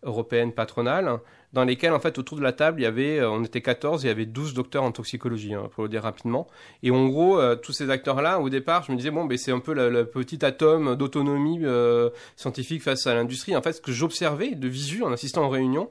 européennes 0.02 0.52
patronales, 0.52 1.18
dans 1.52 1.64
lesquelles, 1.64 1.92
en 1.92 2.00
fait, 2.00 2.18
autour 2.18 2.38
de 2.38 2.42
la 2.42 2.52
table, 2.52 2.80
il 2.80 2.84
y 2.84 2.86
avait, 2.86 3.18
euh, 3.18 3.30
on 3.30 3.42
était 3.42 3.60
14, 3.60 4.04
il 4.04 4.06
y 4.06 4.10
avait 4.10 4.26
12 4.26 4.54
docteurs 4.54 4.84
en 4.84 4.92
toxicologie, 4.92 5.54
hein, 5.54 5.68
pour 5.72 5.82
le 5.82 5.88
dire 5.88 6.02
rapidement. 6.02 6.46
Et 6.82 6.90
en 6.90 7.08
gros, 7.08 7.40
euh, 7.40 7.56
tous 7.56 7.72
ces 7.72 7.90
acteurs-là, 7.90 8.38
au 8.40 8.48
départ, 8.48 8.84
je 8.84 8.92
me 8.92 8.96
disais, 8.96 9.10
bon, 9.10 9.24
ben, 9.24 9.36
c'est 9.36 9.50
un 9.50 9.58
peu 9.58 9.74
le 9.74 10.04
petit 10.04 10.44
atome 10.44 10.94
d'autonomie 10.96 11.60
euh, 11.62 12.10
scientifique 12.36 12.82
face 12.82 13.06
à 13.06 13.14
l'industrie. 13.14 13.56
En 13.56 13.62
fait, 13.62 13.72
ce 13.72 13.80
que 13.80 13.92
j'observais 13.92 14.54
de 14.54 14.68
visu 14.68 15.02
en 15.02 15.12
assistant 15.12 15.46
aux 15.46 15.50
réunions, 15.50 15.90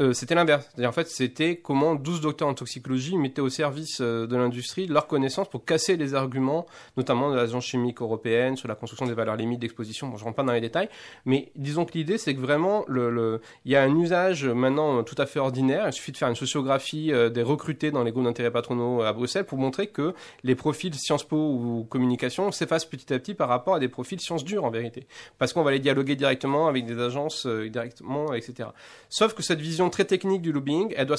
euh, 0.00 0.12
c'était 0.12 0.34
l'inverse. 0.34 0.68
En 0.84 0.92
fait, 0.92 1.08
c'était 1.08 1.56
comment 1.56 1.94
12 1.96 2.20
docteurs 2.20 2.48
en 2.48 2.54
toxicologie 2.54 3.16
mettaient 3.16 3.40
au 3.40 3.48
service 3.48 3.98
euh, 4.00 4.26
de 4.26 4.36
l'industrie 4.36 4.86
leurs 4.86 5.06
connaissances 5.06 5.48
pour 5.48 5.64
casser 5.64 5.96
les 5.96 6.14
arguments, 6.14 6.66
notamment 6.96 7.30
de 7.30 7.36
l'Agence 7.36 7.64
chimique 7.64 8.00
européenne 8.00 8.56
sur 8.56 8.68
la 8.68 8.74
construction 8.76 9.06
des 9.06 9.14
valeurs 9.14 9.36
limites 9.36 9.58
d'exposition. 9.60 10.08
Bon, 10.08 10.16
je 10.16 10.24
rentre 10.24 10.36
pas 10.36 10.42
dans 10.44 10.52
les 10.52 10.60
détails, 10.60 10.88
mais 11.24 11.50
disons 11.56 11.84
que 11.84 11.92
l'idée, 11.94 12.16
c'est 12.18 12.34
que 12.34 12.40
vraiment, 12.40 12.84
le, 12.86 13.10
le- 13.10 13.40
il 13.64 13.72
y 13.72 13.76
a 13.76 13.82
un 13.82 13.96
usage 13.98 14.46
maintenant 14.46 15.02
tout 15.02 15.16
à 15.18 15.26
fait 15.26 15.40
ordinaire. 15.40 15.84
Il 15.88 15.92
suffit 15.92 16.12
de 16.12 16.16
faire 16.16 16.28
une 16.28 16.36
sociographie 16.36 17.12
euh, 17.12 17.28
des 17.28 17.42
recrutés 17.42 17.90
dans 17.90 18.04
les 18.04 18.12
groupes 18.12 18.24
d'intérêt 18.24 18.50
patronaux 18.50 19.02
à 19.02 19.12
Bruxelles 19.12 19.46
pour 19.46 19.58
montrer 19.58 19.88
que 19.88 20.14
les 20.44 20.54
profils 20.54 20.94
Sciences 20.94 21.24
Po 21.24 21.36
ou 21.36 21.84
communication 21.88 22.52
s'effacent 22.52 22.84
petit 22.84 23.12
à 23.12 23.18
petit 23.18 23.34
par 23.34 23.48
rapport 23.48 23.74
à 23.74 23.78
des 23.80 23.88
profils 23.88 24.20
sciences 24.20 24.44
dures, 24.44 24.64
en 24.64 24.70
vérité. 24.70 25.06
Parce 25.38 25.52
qu'on 25.52 25.62
va 25.64 25.70
les 25.72 25.80
dialoguer 25.80 26.14
directement 26.16 26.68
avec 26.68 26.86
des 26.86 26.98
agences, 27.00 27.46
directement, 27.46 28.32
etc. 28.34 28.68
Sauf 29.08 29.34
que 29.34 29.42
cette 29.42 29.60
vision 29.60 29.87
très 29.90 30.04
technique 30.04 30.42
du 30.42 30.52
lobbying, 30.52 30.92
elle 30.96 31.06
doit, 31.06 31.16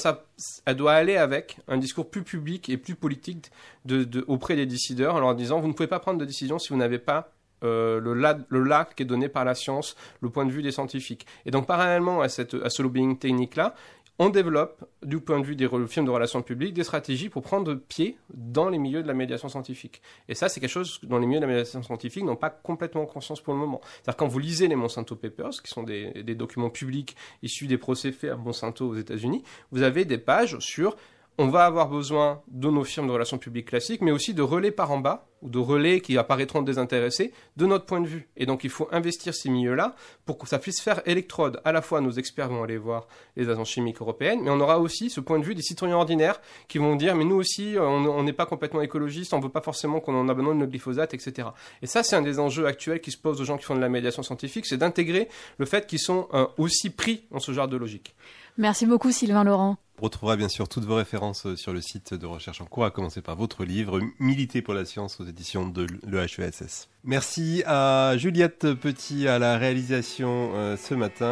elle 0.65 0.75
doit 0.75 0.93
aller 0.93 1.17
avec 1.17 1.57
un 1.67 1.77
discours 1.77 2.09
plus 2.09 2.23
public 2.23 2.69
et 2.69 2.77
plus 2.77 2.95
politique 2.95 3.51
de, 3.85 4.23
auprès 4.27 4.55
des 4.55 4.65
décideurs 4.65 5.15
en 5.15 5.19
leur 5.19 5.35
disant 5.35 5.59
vous 5.59 5.67
ne 5.67 5.73
pouvez 5.73 5.87
pas 5.87 5.99
prendre 5.99 6.19
de 6.19 6.25
décision 6.25 6.59
si 6.59 6.69
vous 6.69 6.77
n'avez 6.77 6.99
pas 6.99 7.31
euh, 7.63 7.99
le, 7.99 8.13
la, 8.13 8.37
le 8.47 8.63
là 8.63 8.87
qui 8.95 9.03
est 9.03 9.05
donné 9.05 9.27
par 9.27 9.43
la 9.43 9.53
science, 9.53 9.95
le 10.21 10.29
point 10.29 10.45
de 10.45 10.51
vue 10.51 10.61
des 10.61 10.71
scientifiques. 10.71 11.25
Et 11.45 11.51
donc 11.51 11.67
parallèlement 11.67 12.21
à, 12.21 12.29
cette, 12.29 12.53
à 12.53 12.69
ce 12.69 12.81
lobbying 12.81 13.17
technique-là, 13.17 13.75
on 14.21 14.29
développe, 14.29 14.83
du 15.01 15.21
point 15.21 15.39
de 15.39 15.45
vue 15.45 15.55
des 15.55 15.69
films 15.87 16.05
de 16.05 16.11
relations 16.11 16.41
publiques, 16.41 16.73
des 16.73 16.83
stratégies 16.83 17.29
pour 17.29 17.41
prendre 17.41 17.73
pied 17.73 18.17
dans 18.33 18.67
les 18.67 18.77
milieux 18.77 19.01
de 19.01 19.07
la 19.07 19.13
médiation 19.13 19.47
scientifique. 19.47 20.01
Et 20.27 20.35
ça, 20.35 20.49
c'est 20.49 20.59
quelque 20.59 20.69
chose 20.69 20.99
dans 21.03 21.19
les 21.19 21.25
milieux 21.25 21.39
de 21.39 21.45
la 21.45 21.51
médiation 21.51 21.81
scientifique 21.81 22.25
n'ont 22.25 22.35
pas 22.35 22.49
complètement 22.49 23.05
conscience 23.05 23.39
pour 23.39 23.53
le 23.53 23.59
moment. 23.61 23.79
C'est-à-dire 23.83 24.17
quand 24.17 24.27
vous 24.27 24.39
lisez 24.39 24.67
les 24.67 24.75
Monsanto 24.75 25.15
Papers, 25.15 25.61
qui 25.63 25.71
sont 25.71 25.83
des, 25.83 26.23
des 26.23 26.35
documents 26.35 26.69
publics 26.69 27.15
issus 27.43 27.67
des 27.67 27.77
procès 27.77 28.11
faits 28.11 28.31
à 28.31 28.35
Monsanto 28.35 28.89
aux 28.89 28.95
États-Unis, 28.95 29.41
vous 29.71 29.83
avez 29.83 30.03
des 30.03 30.17
pages 30.17 30.59
sur 30.59 30.97
on 31.39 31.47
va 31.47 31.63
avoir 31.63 31.87
besoin 31.87 32.41
de 32.49 32.69
nos 32.69 32.83
firmes 32.83 33.07
de 33.07 33.13
relations 33.13 33.37
publiques 33.37 33.69
classiques, 33.69 34.01
mais 34.01 34.11
aussi 34.11 34.33
de 34.33 34.41
relais 34.41 34.71
par 34.71 34.91
en 34.91 34.97
bas, 34.97 35.29
ou 35.41 35.49
de 35.49 35.57
relais 35.57 36.01
qui 36.01 36.17
apparaîtront 36.17 36.61
désintéressés, 36.61 37.31
de 37.55 37.65
notre 37.65 37.85
point 37.85 38.01
de 38.01 38.07
vue. 38.07 38.27
Et 38.35 38.45
donc 38.45 38.65
il 38.65 38.69
faut 38.69 38.89
investir 38.91 39.33
ces 39.33 39.49
milieux-là 39.49 39.95
pour 40.25 40.37
que 40.37 40.49
ça 40.49 40.59
puisse 40.59 40.81
faire 40.81 41.01
électrode. 41.05 41.61
À 41.63 41.71
la 41.71 41.81
fois, 41.81 42.01
nos 42.01 42.11
experts 42.11 42.49
vont 42.49 42.61
aller 42.63 42.75
voir 42.75 43.07
les 43.37 43.47
agences 43.47 43.69
chimiques 43.69 44.01
européennes, 44.01 44.41
mais 44.43 44.49
on 44.49 44.59
aura 44.59 44.79
aussi 44.79 45.09
ce 45.09 45.21
point 45.21 45.39
de 45.39 45.45
vue 45.45 45.55
des 45.55 45.61
citoyens 45.61 45.95
ordinaires 45.95 46.41
qui 46.67 46.77
vont 46.77 46.97
dire, 46.97 47.15
mais 47.15 47.23
nous 47.23 47.37
aussi, 47.37 47.75
on 47.79 48.21
n'est 48.21 48.33
pas 48.33 48.45
complètement 48.45 48.81
écologistes, 48.81 49.33
on 49.33 49.39
veut 49.39 49.47
pas 49.47 49.61
forcément 49.61 50.01
qu'on 50.01 50.19
en 50.19 50.27
abandonne 50.27 50.59
le 50.59 50.65
glyphosate, 50.65 51.13
etc. 51.13 51.47
Et 51.81 51.87
ça, 51.87 52.03
c'est 52.03 52.17
un 52.17 52.21
des 52.21 52.39
enjeux 52.39 52.65
actuels 52.65 52.99
qui 52.99 53.11
se 53.11 53.17
posent 53.17 53.39
aux 53.39 53.45
gens 53.45 53.57
qui 53.57 53.63
font 53.63 53.75
de 53.75 53.81
la 53.81 53.87
médiation 53.87 54.23
scientifique, 54.23 54.65
c'est 54.65 54.75
d'intégrer 54.75 55.29
le 55.57 55.65
fait 55.65 55.87
qu'ils 55.87 55.99
sont 55.99 56.27
euh, 56.33 56.47
aussi 56.57 56.89
pris 56.89 57.23
dans 57.31 57.39
ce 57.39 57.53
genre 57.53 57.69
de 57.69 57.77
logique. 57.77 58.13
Merci 58.59 58.85
beaucoup 58.85 59.13
Sylvain 59.13 59.45
Laurent. 59.45 59.77
On 60.01 60.03
retrouvera 60.03 60.35
bien 60.35 60.49
sûr 60.49 60.67
toutes 60.67 60.83
vos 60.83 60.95
références 60.95 61.45
euh, 61.45 61.55
sur 61.55 61.71
le 61.71 61.79
site 61.79 62.13
de 62.13 62.25
Recherche 62.25 62.59
en 62.59 62.65
cours, 62.65 62.83
à 62.83 62.91
commencer 62.91 63.21
par 63.21 63.37
votre 63.37 63.63
livre 63.63 64.01
Militer 64.19 64.61
pour 64.61 64.73
la 64.73 64.83
science 64.83 65.21
aux 65.21 65.25
éditions 65.25 65.65
de 65.65 65.87
l'EHESS. 66.05 66.89
Merci 67.05 67.63
à 67.65 68.17
Juliette 68.17 68.73
Petit 68.73 69.29
à 69.29 69.39
la 69.39 69.57
réalisation 69.57 70.51
euh, 70.55 70.75
ce 70.75 70.93
matin. 70.93 71.25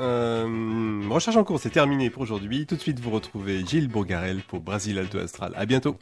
Euh, 0.00 1.02
Recherche 1.10 1.36
en 1.36 1.44
cours, 1.44 1.60
c'est 1.60 1.68
terminé 1.68 2.08
pour 2.08 2.22
aujourd'hui. 2.22 2.64
Tout 2.64 2.76
de 2.76 2.80
suite, 2.80 2.98
vous 2.98 3.10
retrouvez 3.10 3.62
Gilles 3.66 3.88
Bourgarel 3.88 4.40
pour 4.48 4.60
Brasil 4.60 4.98
Alto 4.98 5.18
Astral. 5.18 5.52
À 5.54 5.66
bientôt. 5.66 5.96